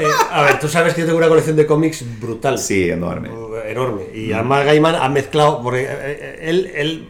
eh, 0.00 0.06
a 0.30 0.42
ver, 0.42 0.58
tú 0.58 0.68
sabes 0.68 0.94
que 0.94 1.00
yo 1.00 1.06
tengo 1.06 1.18
una 1.18 1.28
colección 1.28 1.56
de 1.56 1.66
cómics 1.66 2.04
brutal. 2.20 2.58
Sí, 2.58 2.88
enorme. 2.90 3.30
enorme. 3.66 4.02
Y 4.14 4.32
además 4.32 4.64
Gaiman 4.64 4.94
ha 4.96 5.08
mezclado, 5.08 5.62
porque 5.62 5.82
eh, 5.82 5.88
eh, 5.90 6.38
él, 6.42 6.70
él, 6.74 7.08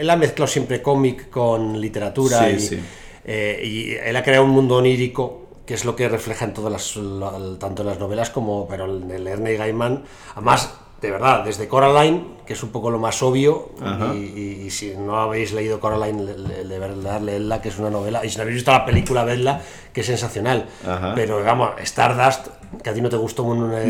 él 0.00 0.10
ha 0.10 0.16
mezclado 0.16 0.46
siempre 0.46 0.82
cómic 0.82 1.30
con 1.30 1.80
literatura 1.80 2.48
Sí, 2.48 2.54
y, 2.56 2.60
sí. 2.60 2.80
eh, 3.24 3.60
y 3.64 3.90
él 3.94 4.16
ha 4.16 4.22
creado 4.22 4.44
un 4.44 4.50
mundo 4.50 4.76
onírico 4.76 5.42
que 5.66 5.74
es 5.74 5.84
lo 5.84 5.96
que 5.96 6.08
refleja 6.08 6.44
en 6.44 6.54
todas 6.54 6.70
las, 6.72 6.96
la- 6.96 7.58
tanto 7.58 7.82
en 7.82 7.88
las 7.88 7.98
novelas 7.98 8.30
como, 8.30 8.68
pero 8.68 8.84
en 8.86 9.10
el 9.10 9.26
Ernest 9.26 9.58
Gaiman, 9.58 10.04
además, 10.34 10.72
de 11.00 11.10
verdad, 11.10 11.44
desde 11.44 11.68
Coraline, 11.68 12.36
que 12.46 12.54
es 12.54 12.62
un 12.62 12.70
poco 12.70 12.90
lo 12.90 12.98
más 12.98 13.22
obvio, 13.22 13.70
y, 14.14 14.18
y- 14.18 14.62
y 14.66 14.70
si 14.70 14.94
no 14.96 15.18
habéis 15.20 15.52
leído 15.52 15.78
Coraline, 15.78 16.22
le- 16.24 16.38
le- 16.38 16.64
de 16.64 16.78
verdad, 16.78 17.20
leedla, 17.20 17.60
que 17.60 17.68
es 17.68 17.78
una 17.78 17.90
novela, 17.90 18.24
y 18.24 18.30
si 18.30 18.36
no 18.36 18.42
habéis 18.42 18.56
visto 18.56 18.70
la 18.72 18.84
película, 18.86 19.24
vedla, 19.24 19.60
que 19.92 20.00
es 20.00 20.06
sensacional. 20.06 20.66
Ajá. 20.86 21.12
Pero, 21.14 21.38
digamos, 21.38 21.70
Stardust, 21.82 22.48
que 22.82 22.90
a 22.90 22.94
ti 22.94 23.00
no 23.02 23.08
te 23.08 23.16
gustó 23.16 23.42
eh, 23.44 23.86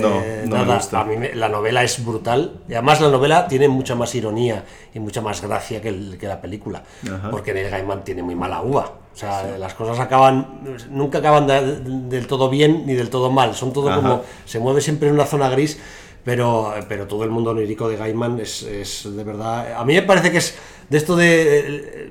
No, 0.46 0.56
no 0.58 0.64
nada, 0.66 0.80
a 0.92 1.04
mí 1.04 1.16
me- 1.16 1.34
la 1.34 1.48
novela 1.48 1.82
es 1.82 2.04
brutal 2.04 2.60
y 2.68 2.74
además 2.74 3.00
la 3.00 3.08
novela 3.08 3.46
tiene 3.48 3.68
mucha 3.68 3.94
más 3.94 4.14
ironía 4.14 4.64
y 4.94 4.98
mucha 5.00 5.20
más 5.22 5.40
gracia 5.40 5.80
que, 5.80 5.88
el- 5.88 6.18
que 6.18 6.26
la 6.26 6.40
película 6.40 6.82
Ajá. 7.10 7.30
porque 7.30 7.54
Neil 7.54 7.70
Gaiman 7.70 8.04
tiene 8.04 8.22
muy 8.22 8.34
mala 8.34 8.60
uva 8.60 8.92
o 9.14 9.16
sea 9.18 9.56
las 9.58 9.72
cosas 9.72 9.98
acaban 9.98 10.60
nunca 10.90 11.18
acaban 11.18 11.46
de- 11.46 11.80
del 11.80 12.26
todo 12.26 12.50
bien 12.50 12.84
ni 12.86 12.92
del 12.94 13.08
todo 13.08 13.30
mal 13.30 13.54
son 13.54 13.72
todo 13.72 13.88
Ajá. 13.88 13.96
como 13.96 14.22
se 14.44 14.58
mueve 14.60 14.82
siempre 14.82 15.08
en 15.08 15.14
una 15.14 15.24
zona 15.24 15.48
gris 15.48 15.80
pero, 16.26 16.74
pero 16.88 17.06
todo 17.06 17.22
el 17.24 17.30
mundo 17.30 17.50
onírico 17.52 17.88
de 17.88 17.96
Gaiman 17.96 18.40
es, 18.40 18.62
es 18.64 19.16
de 19.16 19.22
verdad 19.24 19.72
a 19.80 19.84
mí 19.84 19.94
me 19.94 20.02
parece 20.02 20.30
que 20.32 20.38
es 20.38 20.54
de 20.90 20.98
esto 20.98 21.14
de 21.16 21.58
eh, 21.58 22.10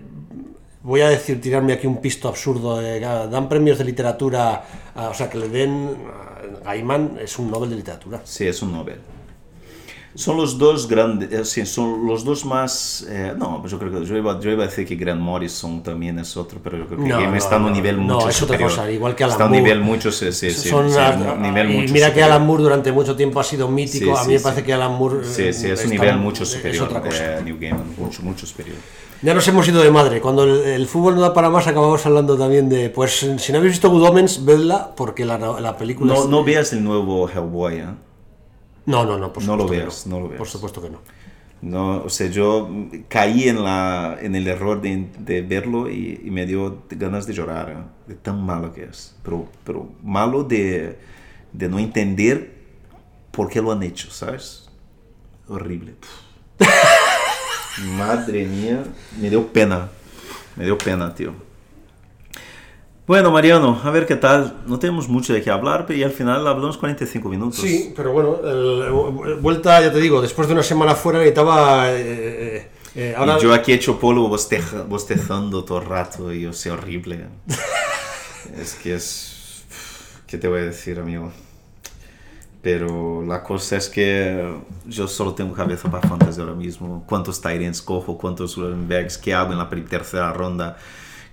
voy 0.84 1.02
a 1.02 1.10
decir, 1.10 1.42
tirarme 1.42 1.74
aquí 1.74 1.86
un 1.86 1.98
pisto 2.00 2.28
absurdo. 2.30 2.82
eh, 2.82 3.00
dan 3.02 3.50
premios 3.50 3.78
de 3.78 3.84
literatura, 3.86 4.64
a- 4.96 5.10
o 5.10 5.14
sea, 5.14 5.30
que 5.30 5.38
le 5.38 5.50
den. 5.50 5.98
Gaiman 6.64 7.18
es 7.22 7.38
un 7.40 7.50
Nobel 7.52 7.70
de 7.72 7.76
literatura. 7.76 8.22
Sí, 8.24 8.48
es 8.48 8.62
un 8.62 8.72
Nobel. 8.72 9.00
Son 10.16 10.38
los 10.38 10.58
dos 10.58 10.88
grandes, 10.88 11.30
eh, 11.32 11.44
sí, 11.44 11.66
son 11.66 12.08
los 12.08 12.24
dos 12.24 12.46
más... 12.46 13.06
eh, 13.10 13.34
no, 13.38 13.60
pues 13.60 13.72
yo 13.74 13.78
creo 13.80 13.92
que 13.92 14.06
yo 14.06 14.16
iba, 14.16 14.40
yo 14.40 14.50
iba 14.50 14.64
a 14.64 14.68
decir 14.68 14.88
que 14.88 14.96
Grant 14.96 15.20
Morrison 15.20 15.84
también 15.84 16.18
es 16.20 16.38
otro, 16.38 16.60
pero 16.64 16.78
yo 16.78 16.86
creo 16.88 17.00
que 17.00 17.04
No, 17.10 17.16
Gaiman 17.16 17.32
no, 17.32 17.38
está 17.38 17.58
en 17.58 17.62
un 17.64 17.70
no, 17.70 17.76
nivel 17.76 17.98
no, 17.98 18.14
mucho 18.16 18.30
es 18.30 18.36
otra 18.42 18.56
superior. 18.58 18.70
cosa, 18.70 18.92
igual 18.92 19.14
que 19.16 19.24
Alan 19.26 19.34
Está 19.34 19.44
a 19.44 19.48
un 19.48 19.52
Moore. 19.52 19.64
nivel 19.64 19.80
mucho, 19.82 20.12
sí, 20.14 20.32
sí, 20.32 20.52
sí, 20.52 20.70
Son 20.70 20.90
sí, 20.90 20.98
nivel 21.42 21.70
y 21.72 21.78
mucho 21.82 21.94
mira 21.94 22.08
que 22.08 22.12
superior. 22.14 22.32
Alan 22.32 22.48
Moore 22.48 22.64
durante 22.64 22.92
mucho 22.94 23.16
tiempo 23.16 23.40
ha 23.42 23.44
sido 23.44 23.68
mítico. 23.68 24.16
Sí, 24.16 24.22
a 24.22 24.24
mí 24.26 24.34
me 24.36 24.40
parece 24.40 24.64
que 24.64 24.74
Alan 24.74 24.94
Moore. 24.94 25.26
Sí, 25.26 25.52
sí, 25.52 25.68
eh, 25.68 25.74
es 25.74 25.86
un 25.86 25.92
está- 25.92 26.04
nivel 26.04 26.18
mucho 26.18 26.44
es 26.44 26.50
superior 26.50 26.86
otra 26.86 27.02
cosa. 27.02 27.42
New 27.44 27.58
Gaiman, 27.60 27.84
mucho, 27.98 28.22
mucho 28.24 28.46
superior. 28.46 28.78
Ya 29.22 29.34
nos 29.34 29.46
hemos 29.50 29.68
ido 29.68 29.82
de 29.84 29.92
madre. 29.92 30.22
Cuando 30.22 30.44
el, 30.46 30.62
el 30.66 30.88
fútbol 30.88 31.16
no 31.16 31.22
da 31.22 31.34
para 31.34 31.50
más, 31.50 31.68
acabamos 31.68 32.06
hablando 32.06 32.38
también 32.38 32.70
de. 32.70 32.90
Pues 32.90 33.12
si 33.38 33.52
no 33.52 33.58
habéis 33.58 33.74
visto 33.74 33.90
Good 33.90 34.04
Omens, 34.04 34.46
vedla, 34.46 34.92
porque 34.96 35.26
la, 35.26 35.38
la 35.60 35.78
película. 35.78 36.14
No, 36.14 36.24
es- 36.24 36.30
no 36.30 36.44
veas 36.44 36.72
el 36.72 36.84
nuevo 36.86 37.28
Hellboy, 37.30 37.76
¿eh? 37.80 37.86
No, 38.86 39.06
no, 39.06 39.18
no, 39.18 39.34
por 39.34 39.44
no 39.44 39.56
lo 39.56 39.64
supuesto 39.64 39.72
que 39.72 39.78
veas, 39.80 40.08
no 40.08 40.20
lo 40.20 40.28
veas. 40.28 40.38
Por 40.38 40.48
supuesto 40.48 40.82
que 40.82 40.90
no. 40.90 41.00
No, 41.62 42.04
o 42.04 42.10
sea, 42.10 42.28
yo 42.28 42.70
caí 43.08 43.50
en, 43.50 43.64
la, 43.64 44.18
en 44.22 44.36
el 44.36 44.48
error 44.48 44.82
de, 44.82 45.08
de 45.18 45.42
verlo 45.42 45.90
y, 45.90 46.22
y 46.24 46.30
me 46.30 46.46
dio 46.46 46.84
ganas 46.90 47.26
de 47.26 47.34
llorar, 47.34 47.70
¿eh? 47.72 47.78
de 48.08 48.16
tan 48.16 48.46
malo 48.46 48.72
que 48.74 48.84
es. 48.84 49.16
Pero, 49.24 49.48
pero 49.64 49.90
malo 50.04 50.44
de, 50.44 51.00
de 51.54 51.70
no 51.70 51.80
entender 51.80 52.54
por 53.32 53.50
qué 53.50 53.62
lo 53.62 53.72
han 53.72 53.82
hecho, 53.84 54.12
¿sabes? 54.12 54.70
Horrible. 55.48 55.96
Madre 57.98 58.46
mía, 58.46 58.84
me 59.20 59.30
dio 59.30 59.48
pena. 59.52 59.90
Me 60.56 60.66
dio 60.66 60.78
pena, 60.78 61.14
tío. 61.14 61.34
Bueno, 63.08 63.30
Mariano, 63.32 63.80
a 63.84 63.90
ver 63.92 64.08
qué 64.08 64.16
tal. 64.16 64.62
No 64.66 64.80
tenemos 64.80 65.08
mucho 65.08 65.32
de 65.34 65.42
qué 65.44 65.52
hablar, 65.52 65.86
y 65.90 66.02
al 66.02 66.12
final 66.12 66.48
hablamos 66.48 66.78
45 66.78 67.30
minutos. 67.30 67.60
Sí, 67.62 67.94
pero 67.96 68.12
bueno, 68.12 68.40
el- 68.44 69.36
vuelta, 69.42 69.80
ya 69.82 69.92
te 69.92 70.00
digo, 70.00 70.22
después 70.22 70.48
de 70.48 70.54
una 70.56 70.64
semana 70.64 70.96
fuera 70.96 71.20
necesitaba. 71.20 71.92
eh, 71.92 72.02
eh, 72.02 72.68
eh, 72.96 73.16
ahora, 73.16 73.38
Y 73.38 73.42
yo 73.44 73.54
aquí 73.54 73.74
hecho 73.74 74.00
polvo 74.00 74.28
bosteja- 74.28 74.84
bostezando 74.88 75.64
todo 75.64 75.80
el 75.80 75.86
rato 75.86 76.34
y 76.34 76.42
yo 76.42 76.54
sé 76.54 76.72
horrible. 76.72 77.28
es 78.60 78.74
que 78.76 78.96
es... 78.96 79.64
¿Qué 80.26 80.40
te 80.40 80.48
voy 80.48 80.62
a 80.62 80.64
decir, 80.64 81.00
amigo? 81.00 81.32
Pero 82.64 83.24
la 83.24 83.44
cosa 83.44 83.78
es 83.78 83.88
que 83.90 84.52
yo 84.88 85.08
solo 85.08 85.36
tengo 85.36 85.54
cabeza 85.54 85.92
para 85.92 86.08
fantasy 86.08 86.42
ahora 86.42 86.54
mismo. 86.56 87.04
¿Cuántos 87.08 87.40
Tyrants 87.40 87.84
cojo? 87.84 88.18
¿Cuántos 88.18 88.58
running 88.58 88.88
backs? 88.90 89.20
¿Qué 89.20 89.36
hago 89.36 89.52
en 89.52 89.60
la 89.60 89.70
tercera 89.70 90.34
ronda? 90.34 90.76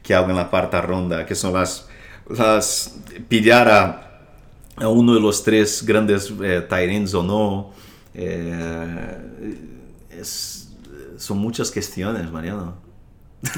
¿Qué 0.02 0.14
hago 0.14 0.30
en 0.30 0.36
la 0.36 0.48
cuarta 0.48 0.80
ronda? 0.80 1.24
¿Qué 1.26 1.34
son 1.34 1.52
las... 1.54 1.88
las 2.28 2.96
pillar 3.28 3.68
a, 3.68 4.28
a 4.76 4.88
uno 4.88 5.14
de 5.14 5.20
los 5.20 5.42
tres 5.44 5.84
grandes 5.84 6.32
eh, 6.42 6.66
Tyrants 6.68 7.14
o 7.14 7.22
no? 7.22 7.70
Eh, 8.14 9.16
es- 10.10 10.68
son 11.16 11.38
muchas 11.38 11.70
cuestiones, 11.70 12.30
Mariano. 12.32 12.74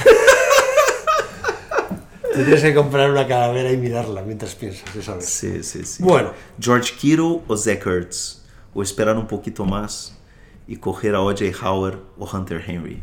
tienes 2.34 2.62
que 2.62 2.74
comprar 2.74 3.10
una 3.10 3.26
calavera 3.26 3.70
y 3.72 3.76
mirarla 3.76 4.22
mientras 4.22 4.54
piensas, 4.54 4.92
ya 4.94 5.02
sabes. 5.02 5.26
Sí, 5.26 5.62
sí, 5.62 5.84
sí. 5.84 6.02
Bueno, 6.02 6.32
George 6.60 6.92
Kittle 6.98 7.40
o 7.46 7.56
Zach 7.56 7.86
Ertz. 7.86 8.42
O 8.76 8.82
esperar 8.82 9.16
un 9.16 9.28
poquito 9.28 9.64
más 9.64 10.18
y 10.66 10.76
coger 10.76 11.14
a 11.14 11.20
O.J. 11.20 11.44
Howard 11.64 12.00
o 12.18 12.28
Hunter 12.28 12.60
Henry. 12.66 13.00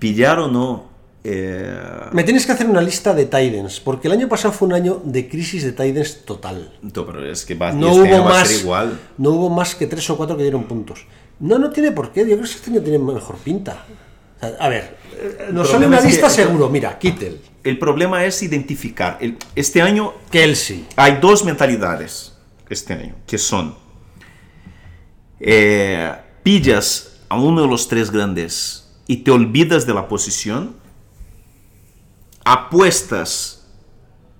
Pillar 0.00 0.40
o 0.40 0.48
no. 0.48 0.88
Eh, 1.24 1.78
me 2.12 2.22
tienes 2.24 2.46
que 2.46 2.52
hacer 2.52 2.66
una 2.66 2.80
lista 2.80 3.12
de 3.12 3.24
Titans, 3.26 3.80
porque 3.80 4.08
el 4.08 4.12
año 4.12 4.28
pasado 4.28 4.52
fue 4.52 4.68
un 4.68 4.74
año 4.74 5.00
de 5.04 5.28
crisis 5.28 5.64
de 5.64 5.72
Titans 5.72 6.24
total. 6.24 6.72
no, 6.82 7.06
pero 7.06 7.24
es 7.30 7.44
que 7.44 7.54
va, 7.54 7.72
No 7.72 7.88
este 7.88 8.00
hubo 8.14 8.22
a 8.26 8.28
más. 8.28 8.48
ser 8.48 8.60
igual. 8.60 9.00
No 9.18 9.30
hubo 9.30 9.50
más 9.50 9.74
que 9.74 9.86
tres 9.86 10.08
o 10.10 10.16
cuatro 10.16 10.36
que 10.36 10.42
dieron 10.42 10.64
puntos. 10.64 11.06
No, 11.40 11.58
no 11.58 11.70
tiene 11.70 11.92
por 11.92 12.12
qué. 12.12 12.20
Yo 12.20 12.26
creo 12.36 12.38
que 12.40 12.44
este 12.44 12.70
año 12.70 12.80
tiene 12.80 12.98
mejor 12.98 13.36
pinta. 13.36 13.84
O 14.36 14.40
sea, 14.40 14.56
a 14.60 14.68
ver, 14.68 14.96
eh, 15.20 15.48
nos 15.52 15.68
sale 15.68 15.86
una 15.86 15.96
es 15.98 16.02
que- 16.04 16.08
lista 16.10 16.30
seguro. 16.30 16.68
Mira, 16.68 16.98
Kittel, 16.98 17.40
El 17.64 17.78
problema 17.78 18.24
es 18.24 18.42
identificar. 18.42 19.18
El- 19.20 19.36
este 19.54 19.82
año 19.82 20.14
Kelsey, 20.30 20.86
hay 20.96 21.18
dos 21.20 21.44
mentalidades 21.44 22.32
este 22.70 22.94
año, 22.94 23.14
que 23.26 23.36
son, 23.38 23.74
eh, 25.40 26.12
pillas 26.42 27.18
a 27.28 27.38
uno 27.38 27.62
de 27.62 27.68
los 27.68 27.88
tres 27.88 28.10
grandes 28.10 28.88
y 29.06 29.18
te 29.18 29.30
olvidas 29.30 29.86
de 29.86 29.94
la 29.94 30.08
posición, 30.08 30.76
apuestas 32.52 33.66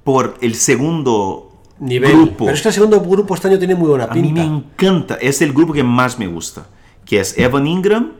por 0.02 0.38
el 0.40 0.54
segundo 0.54 1.52
nivel. 1.78 2.12
grupo. 2.12 2.46
Pero 2.46 2.56
es 2.56 2.62
que 2.62 2.68
el 2.68 2.74
segundo 2.74 3.00
grupo 3.00 3.34
este 3.34 3.48
año 3.48 3.58
tiene 3.58 3.74
muy 3.74 3.88
buena 3.88 4.04
a 4.04 4.14
mí 4.14 4.22
pinta. 4.22 4.40
me 4.40 4.46
encanta, 4.46 5.14
es 5.20 5.42
el 5.42 5.52
grupo 5.52 5.74
que 5.74 5.84
más 5.84 6.18
me 6.18 6.26
gusta, 6.26 6.66
que 7.04 7.20
es 7.20 7.36
Evan 7.36 7.66
Ingram, 7.66 8.12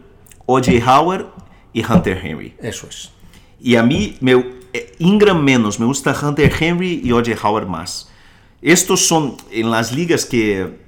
O.J. 0.44 0.72
Howard 0.86 1.26
y 1.72 1.82
Hunter 1.84 2.20
Henry. 2.22 2.54
Eso 2.60 2.86
es. 2.88 3.10
Y 3.60 3.76
a 3.76 3.82
mí, 3.82 4.16
me, 4.20 4.32
eh, 4.72 4.94
Ingram 4.98 5.42
menos, 5.42 5.80
me 5.80 5.86
gusta 5.86 6.14
Hunter 6.22 6.52
Henry 6.60 7.00
y 7.02 7.12
O.J. 7.12 7.36
Howard 7.42 7.66
más. 7.66 8.10
Estos 8.60 9.06
son 9.06 9.36
en 9.50 9.70
las 9.70 9.92
ligas 9.92 10.26
que, 10.26 10.78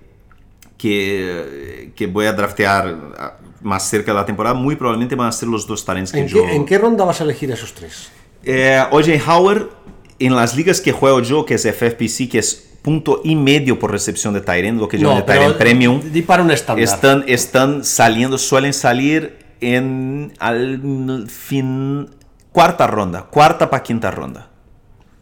que, 0.77 1.93
que 1.97 2.07
voy 2.07 2.27
a 2.27 2.33
draftear 2.33 3.15
ah, 3.17 3.39
más 3.63 3.89
cerca 3.89 4.13
de 4.13 4.19
la 4.19 4.27
temporada, 4.27 4.55
muy 4.55 4.77
probablemente 4.77 5.15
van 5.15 5.29
a 5.29 5.33
ser 5.33 5.49
los 5.49 5.67
dos 5.67 5.85
talents 5.85 6.13
que 6.13 6.21
¿En 6.21 6.29
yo... 6.29 6.45
qué, 6.45 6.55
en 6.55 6.67
qué 6.67 6.79
ronda 6.79 7.05
vas 7.05 7.21
a 7.21 7.25
elegir 7.25 7.51
esos 7.51 7.73
tres? 7.73 8.11
Eh, 8.45 8.83
O.J. 8.91 9.21
Howard, 9.27 9.71
en 10.19 10.35
las 10.35 10.57
ligas 10.57 10.81
que 10.81 10.93
juego 10.93 11.21
yo, 11.21 11.45
que 11.45 11.55
es 11.55 11.63
FFPC, 11.63 12.31
que 12.31 12.39
es 12.39 12.71
punto 12.83 13.21
y 13.25 13.37
medio 13.37 13.79
por 13.79 13.91
recepción 13.91 14.35
de 14.35 14.41
Tyrant, 14.41 14.81
lo 14.81 14.89
que 14.89 14.99
yo 14.99 15.15
de 15.15 15.23
Tyrant 15.23 15.57
Premium, 15.57 16.01
Di 16.13 16.23
para 16.23 16.43
un 16.43 16.51
estándar. 16.51 16.83
están, 16.83 17.25
están 17.27 17.85
saliendo, 17.85 18.39
suelen 18.39 18.73
salir 18.73 19.39
en 19.61 20.33
al 20.39 21.27
fin 21.29 22.09
cuarta 22.53 22.87
ronda, 22.87 23.25
cuarta 23.25 23.69
para 23.69 23.83
quinta 23.83 24.11
ronda. 24.11 24.49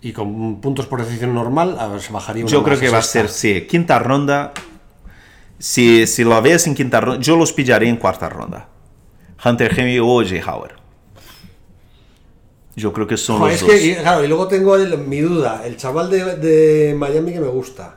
Y 0.01 0.12
con 0.12 0.61
puntos 0.61 0.87
por 0.87 1.05
decisión 1.05 1.35
normal, 1.35 1.77
a 1.81 1.89
ver, 1.89 2.01
se 2.01 2.12
bajaría 2.12 2.45
Yo 2.47 2.62
creo 2.62 2.79
que 2.79 2.89
va 2.89 2.99
a 2.99 3.03
ser, 3.03 3.29
sí, 3.29 3.66
quinta 3.69 3.99
ronda. 3.99 4.53
Si, 5.59 6.07
si 6.07 6.23
lo 6.23 6.41
ves 6.41 6.69
en 6.69 6.77
quinta 6.77 7.01
ronda, 7.01 7.21
yo 7.21 7.37
los 7.37 7.53
pillaré 7.53 7.89
en 7.89 7.97
cuarta 7.97 8.29
ronda. 8.29 8.69
Hunter 9.45 9.73
Henry 9.77 9.99
o 9.99 10.07
O.J. 10.07 10.37
Howard. 10.49 10.78
Yo 12.79 12.93
creo 12.93 13.07
que 13.07 13.16
son 13.16 13.39
Joder, 13.39 13.53
los 13.61 13.62
es 13.62 13.68
dos. 13.68 13.97
que, 13.97 14.03
claro, 14.03 14.24
y 14.24 14.29
luego 14.29 14.47
tengo 14.49 14.76
el- 14.76 14.97
mi 14.99 15.20
duda, 15.20 15.62
el 15.66 15.76
chaval 15.76 16.09
de, 16.11 16.37
de 16.37 16.95
Miami 16.95 17.33
que 17.33 17.41
me 17.41 17.49
gusta. 17.49 17.97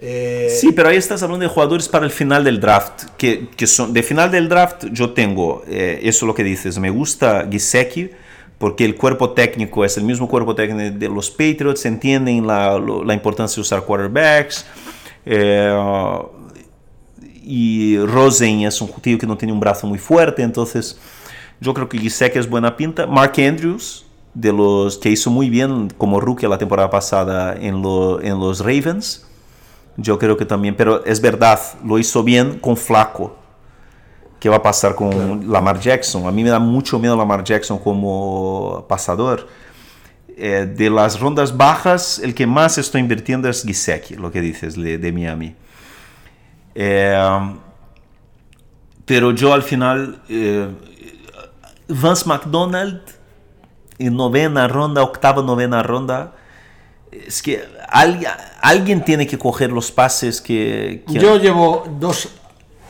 Eh, 0.00 0.48
Sí, 0.60 0.72
pero 0.72 0.88
ahí 0.88 0.96
estás 0.96 1.22
hablando 1.22 1.42
de 1.44 1.48
jugadores 1.48 1.88
para 1.88 2.04
el 2.04 2.10
final 2.10 2.42
del 2.44 2.60
draft. 2.60 3.04
Que, 3.16 3.48
que 3.56 3.66
son, 3.66 3.92
de 3.92 4.02
final 4.02 4.30
del 4.30 4.48
draft 4.48 4.86
yo 4.92 5.12
tengo, 5.12 5.62
eh, 5.68 5.98
eso 6.02 6.24
es 6.24 6.26
lo 6.28 6.34
que 6.34 6.44
dices, 6.44 6.78
me 6.78 6.90
gusta 6.90 7.46
Giseki 7.50 8.10
porque 8.58 8.84
el 8.84 8.96
cuerpo 8.96 9.30
técnico 9.30 9.84
es 9.84 9.96
el 9.98 10.04
mismo 10.04 10.28
cuerpo 10.28 10.54
técnico 10.54 10.98
de 10.98 11.08
los 11.08 11.30
Patriots, 11.30 11.84
entienden 11.86 12.44
la, 12.46 12.76
la 13.04 13.14
importancia 13.14 13.54
de 13.56 13.60
usar 13.60 13.82
quarterbacks. 13.84 14.66
eh, 15.26 15.72
y 17.50 17.98
Rosen 17.98 18.62
es 18.62 18.80
un 18.80 18.90
tío 19.00 19.16
que 19.18 19.26
no 19.26 19.36
tiene 19.36 19.52
un 19.52 19.60
brazo 19.60 19.86
muy 19.86 19.98
fuerte, 19.98 20.42
entonces 20.42 20.98
yo 21.60 21.72
creo 21.72 21.88
que 21.88 21.98
Giseki 21.98 22.38
es 22.38 22.48
buena 22.48 22.76
pinta. 22.76 23.06
Mark 23.06 23.32
Andrews, 23.38 24.04
de 24.40 24.52
los 24.52 24.98
que 24.98 25.10
hizo 25.10 25.30
muy 25.30 25.50
bien 25.50 25.88
como 25.98 26.20
rookie 26.20 26.46
la 26.46 26.58
temporada 26.58 26.90
pasada 26.90 27.56
en, 27.56 27.82
lo- 27.82 28.20
en 28.22 28.38
los 28.38 28.60
Ravens. 28.60 29.26
Yo 29.96 30.16
creo 30.18 30.36
que 30.36 30.44
también, 30.44 30.76
pero 30.76 31.04
es 31.04 31.20
verdad, 31.20 31.58
lo 31.84 31.98
hizo 31.98 32.22
bien 32.22 32.60
con 32.60 32.76
Flaco. 32.76 33.36
¿Qué 34.38 34.48
va 34.48 34.56
a 34.56 34.62
pasar 34.62 34.94
con 34.94 35.50
Lamar 35.50 35.80
Jackson? 35.80 36.24
A 36.28 36.30
mí 36.30 36.44
me 36.44 36.50
da 36.50 36.60
mucho 36.60 37.00
miedo 37.00 37.16
Lamar 37.16 37.42
Jackson 37.42 37.78
como 37.80 38.86
pasador. 38.88 39.48
Eh, 40.36 40.72
de 40.72 40.88
las 40.88 41.18
rondas 41.18 41.56
bajas, 41.56 42.20
el 42.20 42.32
que 42.32 42.46
más 42.46 42.78
estoy 42.78 43.00
invirtiendo 43.00 43.48
es 43.48 43.64
Giseki, 43.64 44.14
lo 44.14 44.30
que 44.30 44.40
dices 44.40 44.76
de, 44.76 44.98
de 44.98 45.12
Miami. 45.12 45.56
Eh, 46.76 47.56
pero 49.04 49.32
yo 49.32 49.52
al 49.52 49.64
final, 49.64 50.22
eh, 50.28 50.68
Vance 51.88 52.28
McDonald 52.28 53.00
en 53.98 54.16
novena 54.16 54.68
ronda, 54.68 55.02
octava, 55.02 55.42
novena 55.42 55.82
ronda, 55.82 56.34
es 57.10 57.42
que 57.42 57.64
alguien, 57.88 58.30
alguien 58.62 59.04
tiene 59.04 59.26
que 59.26 59.38
coger 59.38 59.72
los 59.72 59.90
pases 59.90 60.40
que... 60.40 61.04
que- 61.06 61.14
Yo 61.18 61.36
llevo 61.38 61.84
dos, 61.98 62.28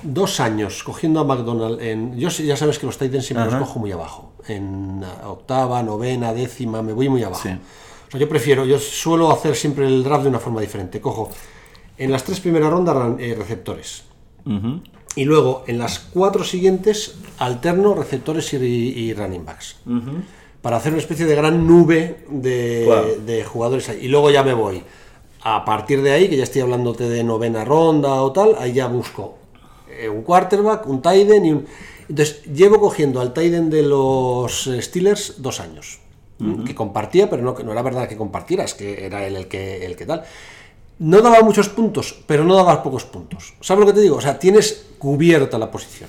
dos 0.02 0.40
años 0.40 0.82
cogiendo 0.82 1.20
a 1.20 1.24
McDonald 1.24 1.80
en. 1.80 2.16
Yo 2.18 2.28
ya 2.28 2.56
sabes 2.56 2.78
que 2.78 2.86
los 2.86 2.98
Titans 2.98 3.24
siempre 3.26 3.46
Ajá. 3.48 3.58
los 3.58 3.68
cojo 3.68 3.78
muy 3.78 3.92
abajo. 3.92 4.32
En 4.46 5.02
uh, 5.04 5.28
octava, 5.30 5.82
novena, 5.82 6.32
décima, 6.32 6.82
me 6.82 6.92
voy 6.92 7.08
muy 7.08 7.22
abajo. 7.22 7.42
Sí. 7.42 7.50
O 7.50 8.10
sea, 8.10 8.20
yo 8.20 8.28
prefiero, 8.28 8.64
yo 8.64 8.78
suelo 8.78 9.30
hacer 9.30 9.54
siempre 9.54 9.86
el 9.86 10.02
draft 10.02 10.22
de 10.24 10.28
una 10.30 10.38
forma 10.40 10.60
diferente. 10.60 11.00
Cojo 11.00 11.30
en 11.96 12.10
las 12.10 12.24
tres 12.24 12.40
primeras 12.40 12.70
rondas 12.70 12.96
eh, 13.18 13.34
receptores. 13.38 14.04
Ujú. 14.46 14.80
Y 15.14 15.24
luego 15.24 15.64
en 15.66 15.78
las 15.78 15.98
cuatro 15.98 16.44
siguientes 16.44 17.16
alterno 17.38 17.94
receptores 17.94 18.52
y, 18.54 18.56
y 18.56 19.14
running 19.14 19.44
backs. 19.44 19.76
Para 20.62 20.76
hacer 20.78 20.92
una 20.92 21.00
especie 21.00 21.24
de 21.26 21.34
gran 21.34 21.66
nube 21.66 22.24
de, 22.28 22.82
Claro. 22.86 23.08
de 23.24 23.44
jugadores 23.44 23.88
ahí. 23.88 23.98
Y 24.02 24.08
luego 24.08 24.30
ya 24.30 24.42
me 24.42 24.54
voy. 24.54 24.82
A 25.42 25.64
partir 25.64 26.02
de 26.02 26.10
ahí, 26.12 26.28
que 26.28 26.36
ya 26.36 26.42
estoy 26.44 26.62
hablándote 26.62 27.08
de 27.08 27.22
novena 27.22 27.64
ronda 27.64 28.14
o 28.22 28.32
tal, 28.32 28.56
ahí 28.58 28.72
ya 28.72 28.86
busco 28.88 29.38
eh, 29.90 30.08
un 30.08 30.22
quarterback, 30.22 30.86
un 30.86 31.00
tight 31.00 31.30
end 31.30 31.46
y 31.46 31.52
un... 31.52 31.66
Entonces, 32.08 32.42
llevo 32.44 32.80
cogiendo 32.80 33.20
al 33.20 33.32
tight 33.32 33.52
end 33.54 33.72
de 33.72 33.82
los 33.82 34.66
eh, 34.66 34.82
Steelers 34.82 35.34
dos 35.42 35.60
años. 35.60 36.00
Que 36.64 36.72
compartía, 36.72 37.28
pero 37.28 37.42
no, 37.42 37.52
no 37.64 37.72
era 37.72 37.82
verdad 37.82 38.06
que 38.08 38.16
compartiera, 38.16 38.62
es 38.62 38.72
que 38.74 39.04
era 39.06 39.26
él 39.26 39.34
el 39.34 39.48
que, 39.48 39.84
el 39.84 39.96
que 39.96 40.06
tal. 40.06 40.22
No 41.00 41.20
daba 41.20 41.40
muchos 41.42 41.68
puntos, 41.68 42.14
pero 42.28 42.44
no 42.44 42.54
daba 42.54 42.80
pocos 42.80 43.04
puntos. 43.04 43.54
¿Sabes 43.60 43.80
lo 43.80 43.86
que 43.86 43.92
te 43.92 44.00
digo? 44.02 44.16
O 44.16 44.20
sea, 44.20 44.38
tienes 44.38 44.86
cubierta 44.98 45.58
la 45.58 45.68
posición. 45.68 46.08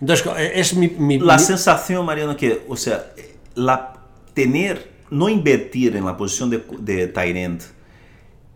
Entonces, 0.00 0.26
eh, 0.38 0.52
es 0.54 0.74
mi... 0.74 0.88
mi- 0.88 1.18
La 1.18 1.34
mi- 1.36 1.42
sensación, 1.42 2.06
Mariano, 2.06 2.34
que, 2.38 2.62
o 2.68 2.74
sea, 2.76 3.12
la, 3.56 3.94
tener, 4.34 4.92
no 5.10 5.28
invertir 5.28 5.96
en 5.96 6.04
la 6.04 6.16
posición 6.16 6.50
de, 6.50 6.64
de 6.80 7.12
end 7.44 7.62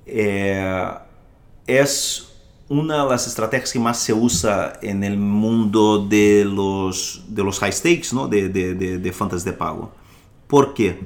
eh, 0.07 0.93
es 1.67 2.27
una 2.69 3.03
de 3.05 3.11
las 3.11 3.27
estrategias 3.27 3.73
que 3.73 3.79
más 3.81 3.99
se 3.99 4.13
usa 4.13 4.75
en 4.83 5.03
el 5.03 5.17
mundo 5.19 6.07
de 6.07 6.45
los, 6.45 7.25
de 7.29 7.43
los 7.43 7.59
high 7.59 7.73
stakes, 7.73 8.09
¿no? 8.13 8.29
de, 8.29 8.49
de, 8.49 8.75
de, 8.75 8.99
de 8.99 9.13
fantasy 9.13 9.45
de 9.45 9.53
pago. 9.53 9.93
¿Por 10.47 10.75
qué? 10.75 11.01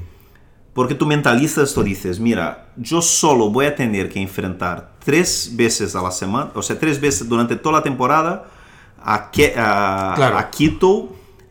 Porque 0.74 0.94
tú 0.94 1.06
mentalizas, 1.06 1.72
tú 1.72 1.82
dices, 1.82 2.18
mira, 2.20 2.68
yo 2.76 3.00
solo 3.00 3.48
voy 3.50 3.66
a 3.66 3.74
tener 3.76 4.08
que 4.10 4.20
enfrentar 4.20 4.92
tres 5.02 5.52
veces 5.54 5.94
a 5.94 6.02
la 6.02 6.10
semana, 6.10 6.50
o 6.54 6.62
sea, 6.62 6.78
tres 6.78 7.00
veces 7.00 7.28
durante 7.28 7.56
toda 7.56 7.76
la 7.78 7.82
temporada 7.82 8.44
a, 9.02 9.30
Ke- 9.30 9.54
a, 9.56 10.14
Claro. 10.16 10.36
a 10.38 10.50
Kittle, 10.50 11.08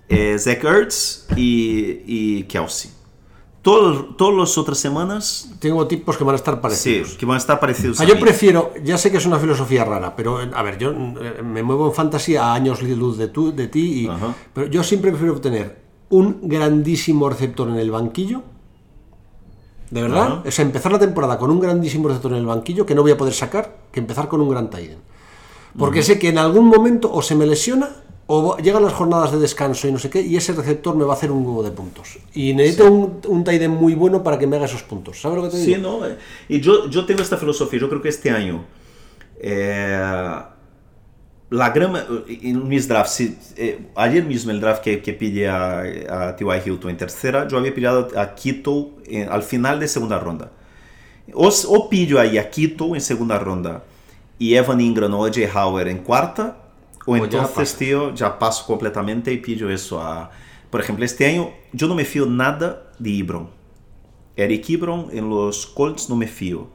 eh, 0.10 0.38
Zach 0.40 0.64
Ertz 0.64 1.26
y, 1.36 2.02
y 2.06 2.44
Kelsey. 2.44 2.92
Todo- 3.62 4.16
todas 4.16 4.36
las 4.38 4.58
otras 4.58 4.78
semanas, 4.78 5.50
Tengo 5.60 5.88
tipos 5.88 6.18
que 6.18 6.26
van 6.26 6.34
a 6.34 6.36
estar 6.36 6.56
sí, 6.56 6.60
parecidos. 6.62 7.14
que 7.16 7.26
van 7.26 7.36
a 7.36 7.38
estar 7.38 7.60
parecidos 7.62 7.98
Ah, 8.00 8.04
a 8.04 8.06
yo 8.06 8.16
mí. 8.16 8.22
prefiero, 8.22 8.74
ya 8.84 8.98
sé 8.98 9.10
que 9.10 9.18
es 9.18 9.26
una 9.26 9.40
filosofía 9.40 9.86
rara, 9.86 10.16
pero 10.18 10.38
a 10.54 10.62
ver, 10.64 10.78
yo 10.78 10.92
eh, 10.92 11.42
me 11.42 11.64
muevo 11.64 11.88
en 11.88 11.94
fantasy 11.94 12.36
a 12.36 12.54
años 12.54 12.82
luz 12.82 13.18
de, 13.18 13.28
de 13.30 13.68
ti, 13.70 14.02
y- 14.04 14.08
Ajá. 14.08 14.36
pero 14.54 14.68
yo 14.68 14.84
siempre 14.84 15.12
prefiero 15.12 15.40
tener 15.40 15.82
un 16.10 16.42
grandísimo 16.44 17.30
receptor 17.30 17.70
en 17.70 17.76
el 17.78 17.90
banquillo. 17.90 18.44
De 19.90 20.02
verdad, 20.02 20.24
Ajá. 20.28 20.42
es 20.44 20.60
empezar 20.60 20.92
la 20.92 21.00
temporada 21.00 21.38
con 21.38 21.50
un 21.50 21.60
grandísimo 21.62 22.08
receptor 22.10 22.34
en 22.34 22.40
el 22.40 22.46
banquillo 22.46 22.86
que 22.86 22.96
no 22.96 23.02
voy 23.02 23.12
a 23.12 23.18
poder 23.18 23.34
sacar, 23.34 23.78
que 23.94 24.00
empezar 24.02 24.28
con 24.28 24.42
un 24.42 24.50
gran 24.50 24.70
end. 24.74 24.98
Porque 25.78 26.04
sé 26.04 26.20
que 26.20 26.30
en 26.30 26.38
algún 26.38 26.66
momento 26.68 27.12
o 27.12 27.22
se 27.22 27.36
me 27.36 27.46
lesiona 27.46 27.90
o 28.28 28.58
llegan 28.58 28.84
las 28.84 28.94
jornadas 28.94 29.32
de 29.32 29.40
descanso 29.40 29.88
y 29.88 29.92
no 29.92 30.00
sé 30.00 30.10
qué, 30.10 30.22
y 30.22 30.36
ese 30.38 30.54
receptor 30.54 30.96
me 30.96 31.04
va 31.04 31.14
a 31.14 31.18
hacer 31.18 31.32
un 31.32 31.46
huevo 31.46 31.62
de 31.64 31.72
puntos. 31.72 32.18
Y 32.34 32.54
necesito 32.54 32.90
un, 32.92 33.20
un 33.28 33.44
tight 33.44 33.62
end 33.62 33.78
muy 33.80 33.96
bueno 33.96 34.24
para 34.24 34.40
que 34.40 34.48
me 34.48 34.56
haga 34.56 34.66
esos 34.66 34.84
puntos. 34.84 35.20
¿Sabes 35.22 35.38
lo 35.38 35.44
que 35.44 35.50
te 35.50 35.58
digo? 35.58 35.76
Sí, 35.76 35.82
no. 35.82 36.06
eh, 36.08 36.18
Y 36.48 36.62
yo, 36.62 36.90
yo 36.90 37.06
tengo 37.06 37.22
esta 37.22 37.38
filosofía. 37.38 37.80
Yo 37.82 37.90
creo 37.90 38.02
que 38.02 38.10
este 38.10 38.30
año, 38.32 38.64
eh, 39.40 40.42
la 41.50 41.70
gran, 41.70 41.94
en 42.28 42.68
mis 42.68 42.88
drafts, 42.88 43.14
si- 43.14 43.38
eh, 43.58 43.88
ayer 43.96 44.24
mismo 44.26 44.52
el 44.52 44.60
draft 44.60 44.82
que, 44.82 45.02
que 45.02 45.14
pillé 45.14 45.50
a, 45.50 45.80
a 46.30 46.36
T.Y. 46.36 46.62
Hilton 46.70 46.90
en 46.92 46.98
tercera, 46.98 47.48
yo 47.48 47.58
había 47.58 47.74
pillado 47.76 48.08
a 48.18 48.34
Quito 48.34 48.92
en- 49.06 49.30
al 49.30 49.44
final 49.44 49.80
de 49.80 49.88
segunda 49.88 50.18
ronda. 50.18 50.52
O, 51.34 51.50
o 51.68 51.90
pillo 51.90 52.20
ahí 52.20 52.38
a 52.38 52.50
Quito 52.50 52.96
en 52.96 53.02
segunda 53.02 53.38
ronda 53.38 53.84
y 54.40 54.56
Evan 54.56 54.82
Ingram 54.82 55.14
o 55.14 55.20
O.J. 55.22 55.42
Howard 55.54 55.88
en 55.90 56.00
cuarta, 56.00 56.63
o, 57.06 57.16
entonces, 57.16 57.76
tío, 57.76 58.14
ya 58.14 58.40
paso 58.40 58.66
completamente 58.66 59.32
y 59.32 59.38
pillo 59.38 59.70
eso 59.70 60.02
a... 60.02 60.32
Por 60.70 60.82
ejemplo, 60.82 61.06
este 61.06 61.26
año 61.28 61.52
yo 61.72 61.88
no 61.88 61.96
me 61.96 62.06
fío 62.06 62.26
nada 62.26 62.92
de 62.98 63.10
Ibron. 63.10 63.50
Eric 64.36 64.70
Ibron 64.70 65.10
en 65.12 65.30
los 65.30 65.68
Colts 65.68 66.10
no 66.10 66.16
me 66.16 66.28
fío. 66.28 66.68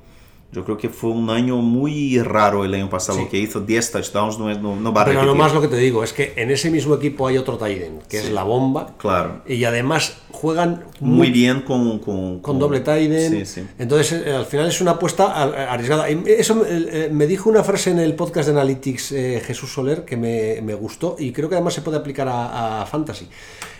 Yo 0.50 0.64
creo 0.64 0.78
que 0.78 0.88
fue 0.88 1.10
un 1.10 1.28
año 1.28 1.56
muy 1.56 2.18
raro 2.22 2.64
el 2.64 2.72
año 2.72 2.88
pasado. 2.88 3.18
Sí. 3.18 3.24
Lo 3.24 3.30
que 3.30 3.38
hizo 3.38 3.60
10 3.60 3.90
touchdowns 3.92 4.38
no, 4.38 4.48
no, 4.54 4.76
no 4.76 4.92
va 4.94 5.02
a 5.02 5.04
Pero 5.04 5.20
repetir. 5.20 5.26
lo 5.26 5.34
más 5.34 5.52
lo 5.52 5.60
que 5.60 5.68
te 5.68 5.76
digo 5.76 6.02
es 6.02 6.14
que 6.14 6.32
en 6.36 6.50
ese 6.50 6.70
mismo 6.70 6.94
equipo 6.94 7.26
hay 7.26 7.36
otro 7.36 7.58
end, 7.66 8.02
que 8.06 8.18
es 8.18 8.30
la 8.30 8.44
bomba. 8.44 8.94
Claro. 8.96 9.42
Y 9.46 9.62
además 9.64 10.16
juegan 10.30 10.84
Muy 11.00 11.30
bien 11.30 11.60
con... 11.60 11.98
Con, 11.98 12.40
con 12.40 12.58
doble 12.58 12.82
end. 12.86 13.30
Sí, 13.30 13.44
sí. 13.44 13.66
Entonces, 13.78 14.22
eh, 14.26 14.32
al 14.32 14.46
final 14.46 14.68
es 14.68 14.80
una 14.80 14.92
apuesta 14.92 15.42
arriesgada. 15.70 16.08
Eso 16.08 16.64
eh, 16.66 17.10
me 17.12 17.26
dijo 17.26 17.50
una 17.50 17.62
frase 17.62 17.90
en 17.90 17.98
el 17.98 18.14
podcast 18.14 18.48
de 18.48 18.54
Analytics 18.54 19.12
eh, 19.12 19.42
Jesús 19.44 19.70
Soler 19.70 20.06
que 20.06 20.16
me, 20.16 20.62
me 20.62 20.72
gustó 20.74 21.16
y 21.18 21.30
creo 21.32 21.50
que 21.50 21.56
además 21.56 21.74
se 21.74 21.82
puede 21.82 21.98
aplicar 21.98 22.26
a, 22.26 22.82
a 22.82 22.86
Fantasy. 22.86 23.28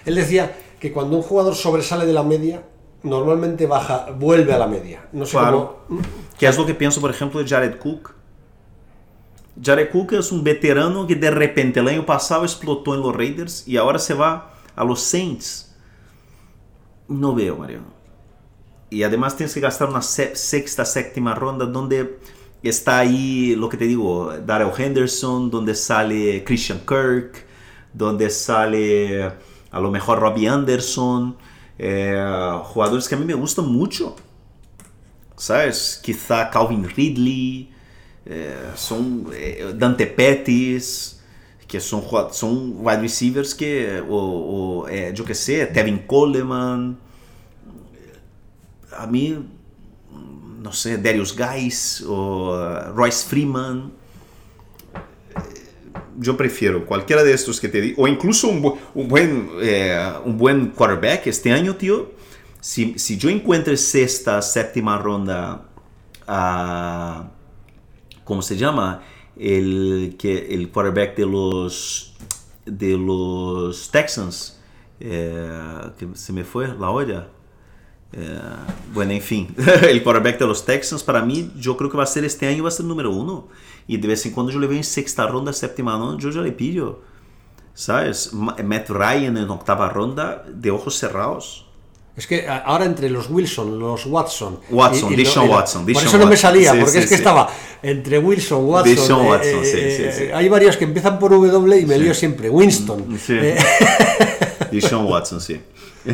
Él 0.04 0.14
decía 0.14 0.52
que 0.78 0.92
cuando 0.92 1.16
un 1.16 1.22
jugador 1.22 1.54
sobresale 1.54 2.04
de 2.04 2.12
la 2.12 2.22
media, 2.22 2.62
normalmente 3.02 3.66
baja, 3.66 4.06
vuelve 4.18 4.52
a 4.52 4.58
la 4.58 4.66
media. 4.66 5.06
No 5.12 5.24
sé 5.24 5.32
Claro. 5.38 5.80
cómo. 5.88 6.00
Que 6.38 6.46
es 6.46 6.56
lo 6.58 6.66
que 6.66 6.74
pienso, 6.74 7.00
por 7.00 7.10
ejemplo, 7.10 7.40
de 7.42 7.48
Jared 7.48 7.78
Cook. 7.78 8.14
Jared 9.62 9.90
Cook 9.90 10.12
es 10.12 10.30
un 10.30 10.44
veterano 10.44 11.06
que 11.06 11.16
de 11.16 11.30
repente 11.30 11.80
el 11.80 11.88
año 11.88 12.06
pasado 12.06 12.44
explotó 12.44 12.94
en 12.94 13.00
los 13.02 13.14
Raiders 13.14 13.66
y 13.66 13.76
ahora 13.76 13.98
se 13.98 14.14
va 14.14 14.52
a 14.76 14.84
los 14.84 15.00
Saints. 15.00 15.74
No 17.08 17.34
veo, 17.34 17.56
Mariano. 17.56 17.86
Y 18.90 19.02
además 19.02 19.36
tienes 19.36 19.52
que 19.54 19.60
gastar 19.60 19.88
una 19.88 20.02
se- 20.02 20.36
sexta, 20.36 20.84
séptima 20.84 21.34
ronda 21.34 21.66
donde 21.66 22.18
está 22.62 22.98
ahí, 22.98 23.54
lo 23.56 23.68
que 23.68 23.76
te 23.76 23.84
digo, 23.86 24.32
Darrell 24.46 24.70
Henderson, 24.76 25.50
donde 25.50 25.74
sale 25.74 26.42
Christian 26.44 26.80
Kirk, 26.80 27.44
donde 27.92 28.30
sale 28.30 29.24
a 29.70 29.80
lo 29.80 29.90
mejor 29.90 30.20
Robbie 30.20 30.48
Anderson, 30.48 31.36
eh, 31.78 32.60
jugadores 32.64 33.08
que 33.08 33.14
a 33.14 33.18
mí 33.18 33.24
me 33.24 33.34
gustan 33.34 33.66
mucho. 33.66 34.16
¿Sabes? 35.36 36.00
Quizá 36.02 36.50
Calvin 36.50 36.84
Ridley, 36.84 37.70
eh, 38.26 38.72
son 38.74 39.30
eh, 39.32 39.72
Dante 39.76 40.06
Pettis, 40.06 41.20
que 41.66 41.80
son, 41.80 42.02
son 42.32 42.74
wide 42.78 43.00
receivers 43.00 43.54
que, 43.54 44.02
o, 44.08 44.84
o, 44.86 44.88
yo 45.14 45.24
que 45.24 45.34
sé, 45.34 45.66
Tevin 45.66 45.98
Coleman, 45.98 46.98
a 48.98 49.06
mí, 49.06 49.38
no 50.60 50.72
sé, 50.72 50.98
Darius 50.98 51.34
Guys 51.34 52.02
o 52.02 52.52
uh, 52.52 52.92
Royce 52.94 53.24
Freeman. 53.24 53.92
Yo 56.20 56.36
prefiero 56.36 56.84
cualquiera 56.84 57.22
de 57.22 57.32
estos 57.32 57.60
que 57.60 57.68
te 57.68 57.80
digo, 57.80 58.02
o 58.02 58.08
incluso 58.08 58.48
un, 58.48 58.62
bu- 58.62 58.76
un 58.94 59.06
buen, 59.08 59.50
eh, 59.62 59.96
un 60.24 60.36
buen 60.36 60.70
quarterback 60.70 61.26
este 61.28 61.52
año, 61.52 61.76
tío. 61.76 62.10
Si, 62.60 62.98
si 62.98 63.16
yo 63.18 63.28
encuentro 63.30 63.76
sexta, 63.76 64.42
séptima 64.42 64.98
ronda 64.98 65.68
a. 66.26 67.30
¿Cómo 68.24 68.42
se 68.42 68.56
llama? 68.56 69.02
El, 69.36 70.16
que, 70.18 70.48
el 70.54 70.70
quarterback 70.70 71.16
de 71.16 71.26
los, 71.26 72.14
de 72.66 72.98
los 72.98 73.90
Texans. 73.90 74.58
eh, 75.00 75.80
que 75.98 76.08
se 76.14 76.32
me 76.32 76.42
fue 76.44 76.66
la 76.66 76.90
olla. 76.90 77.28
Eh, 78.12 78.38
bueno, 78.94 79.12
en 79.12 79.20
fin, 79.20 79.54
el 79.88 80.02
quarterback 80.02 80.38
de 80.38 80.46
los 80.46 80.64
Texans, 80.64 81.02
para 81.02 81.22
mí, 81.22 81.50
yo 81.58 81.76
creo 81.76 81.90
que 81.90 81.96
va 81.98 82.04
a 82.04 82.06
ser 82.06 82.24
este 82.24 82.46
año, 82.46 82.62
va 82.62 82.68
a 82.68 82.72
ser 82.72 82.82
el 82.84 82.88
número 82.88 83.10
uno. 83.10 83.48
Y 83.86 83.96
de 83.98 84.08
vez 84.08 84.24
en 84.26 84.32
cuando 84.32 84.52
yo 84.52 84.58
le 84.58 84.66
veo 84.66 84.76
en 84.78 84.84
sexta 84.84 85.26
ronda, 85.26 85.52
séptima 85.52 85.96
ronda, 85.96 86.22
yo 86.22 86.30
ya 86.30 86.40
le 86.40 86.52
pillo. 86.52 87.00
¿Sabes? 87.74 88.32
Ma- 88.32 88.56
Matt 88.64 88.90
Ryan 88.90 89.36
en 89.36 89.48
octava 89.50 89.88
ronda, 89.88 90.44
de 90.48 90.70
ojos 90.70 90.96
cerrados. 90.96 91.66
Es 92.16 92.26
que 92.26 92.48
ahora 92.48 92.84
entre 92.84 93.08
los 93.08 93.30
Wilson, 93.30 93.78
los 93.78 94.04
Watson. 94.06 94.58
Watson, 94.70 95.14
lo- 95.16 95.42
Watson, 95.44 95.84
Por 95.86 96.02
eso 96.02 96.18
no 96.18 96.26
me 96.26 96.36
salía, 96.36 96.72
Sí, 96.72 96.78
porque 96.78 96.92
sí, 96.92 96.98
es 96.98 97.04
que 97.04 97.08
sí. 97.10 97.14
estaba 97.14 97.48
entre 97.80 98.18
Wilson, 98.18 98.64
Watson. 98.64 98.94
Deshaun 98.96 99.26
eh, 99.26 99.28
Watson, 99.28 99.60
eh, 99.62 99.64
sí, 99.64 100.02
eh, 100.02 100.14
sí. 100.18 100.24
Hay 100.34 100.48
varios 100.48 100.76
que 100.76 100.84
empiezan 100.84 101.20
por 101.20 101.30
W 101.30 101.78
y 101.80 101.86
me 101.86 101.96
lío 101.96 102.12
siempre. 102.14 102.50
Winston. 102.50 103.16
Sí. 103.24 103.38
Sean 104.80 105.04
Watson, 105.06 105.40
sí. 105.40 105.60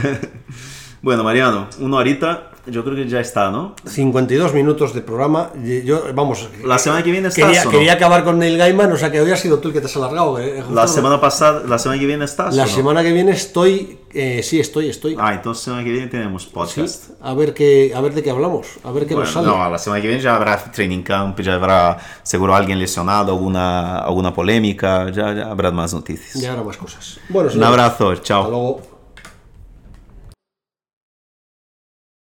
bueno, 1.04 1.22
Mariano, 1.22 1.68
una 1.80 1.98
horita, 1.98 2.50
yo 2.66 2.82
creo 2.82 2.96
que 2.96 3.06
ya 3.06 3.20
está, 3.20 3.50
¿no? 3.50 3.74
52 3.84 4.54
minutos 4.54 4.94
de 4.94 5.02
programa. 5.02 5.50
Yo, 5.84 6.02
vamos. 6.14 6.48
La 6.64 6.78
semana 6.78 7.02
que 7.02 7.10
viene 7.10 7.28
estás, 7.28 7.44
quería, 7.44 7.60
¿o 7.60 7.64
no? 7.66 7.70
quería 7.70 7.92
acabar 7.92 8.24
con 8.24 8.38
Neil 8.38 8.56
Gaiman, 8.56 8.90
o 8.90 8.96
sea 8.96 9.12
que 9.12 9.20
hoy 9.20 9.30
has 9.30 9.38
sido 9.40 9.58
tú 9.58 9.68
el 9.68 9.74
que 9.74 9.80
te 9.80 9.86
has 9.86 9.96
alargado. 9.98 10.38
eh, 10.38 10.64
La 10.72 10.88
semana 10.88 11.20
pasada, 11.20 11.62
la 11.68 11.78
semana 11.78 12.00
que 12.00 12.06
viene 12.06 12.24
estás. 12.24 12.54
la 12.56 12.62
¿o 12.62 12.66
no? 12.66 12.72
semana 12.72 13.02
que 13.02 13.12
viene 13.12 13.32
estoy. 13.32 13.98
eh, 14.14 14.40
sí, 14.42 14.58
estoy, 14.60 14.88
estoy. 14.88 15.14
Ah, 15.20 15.34
entonces 15.34 15.60
la 15.66 15.72
semana 15.72 15.84
que 15.84 15.92
viene 15.92 16.06
tenemos 16.06 16.44
Sí, 16.44 16.48
podcast. 16.54 17.10
a 17.20 17.34
ver 17.34 17.52
qué, 17.52 17.92
a 17.94 18.00
ver 18.00 18.14
de 18.14 18.22
qué 18.22 18.30
hablamos, 18.30 18.66
a 18.82 18.90
ver 18.92 19.06
qué 19.06 19.14
Bueno, 19.14 19.26
nos 19.28 19.34
sale. 19.34 19.46
no, 19.46 19.68
la 19.70 19.78
semana 19.78 20.00
que 20.00 20.08
viene 20.08 20.22
ya 20.22 20.34
habrá 20.36 20.56
training 20.72 21.02
camp, 21.02 21.38
ya 21.42 21.54
habrá 21.56 21.98
seguro 22.22 22.54
alguien 22.54 22.78
lesionado, 22.78 23.32
alguna, 23.32 23.98
alguna 23.98 24.32
polémica, 24.32 25.10
ya, 25.10 25.34
ya 25.34 25.50
habrá 25.50 25.70
más 25.70 25.92
noticias. 25.92 26.40
Ya 26.42 26.52
habrá 26.52 26.62
más 26.64 26.78
cosas. 26.78 27.18
Bueno, 27.28 27.50
Un 27.54 27.62
abrazo, 27.62 28.10
Hasta 28.12 28.22
chao. 28.24 28.48
luego. 28.48 28.93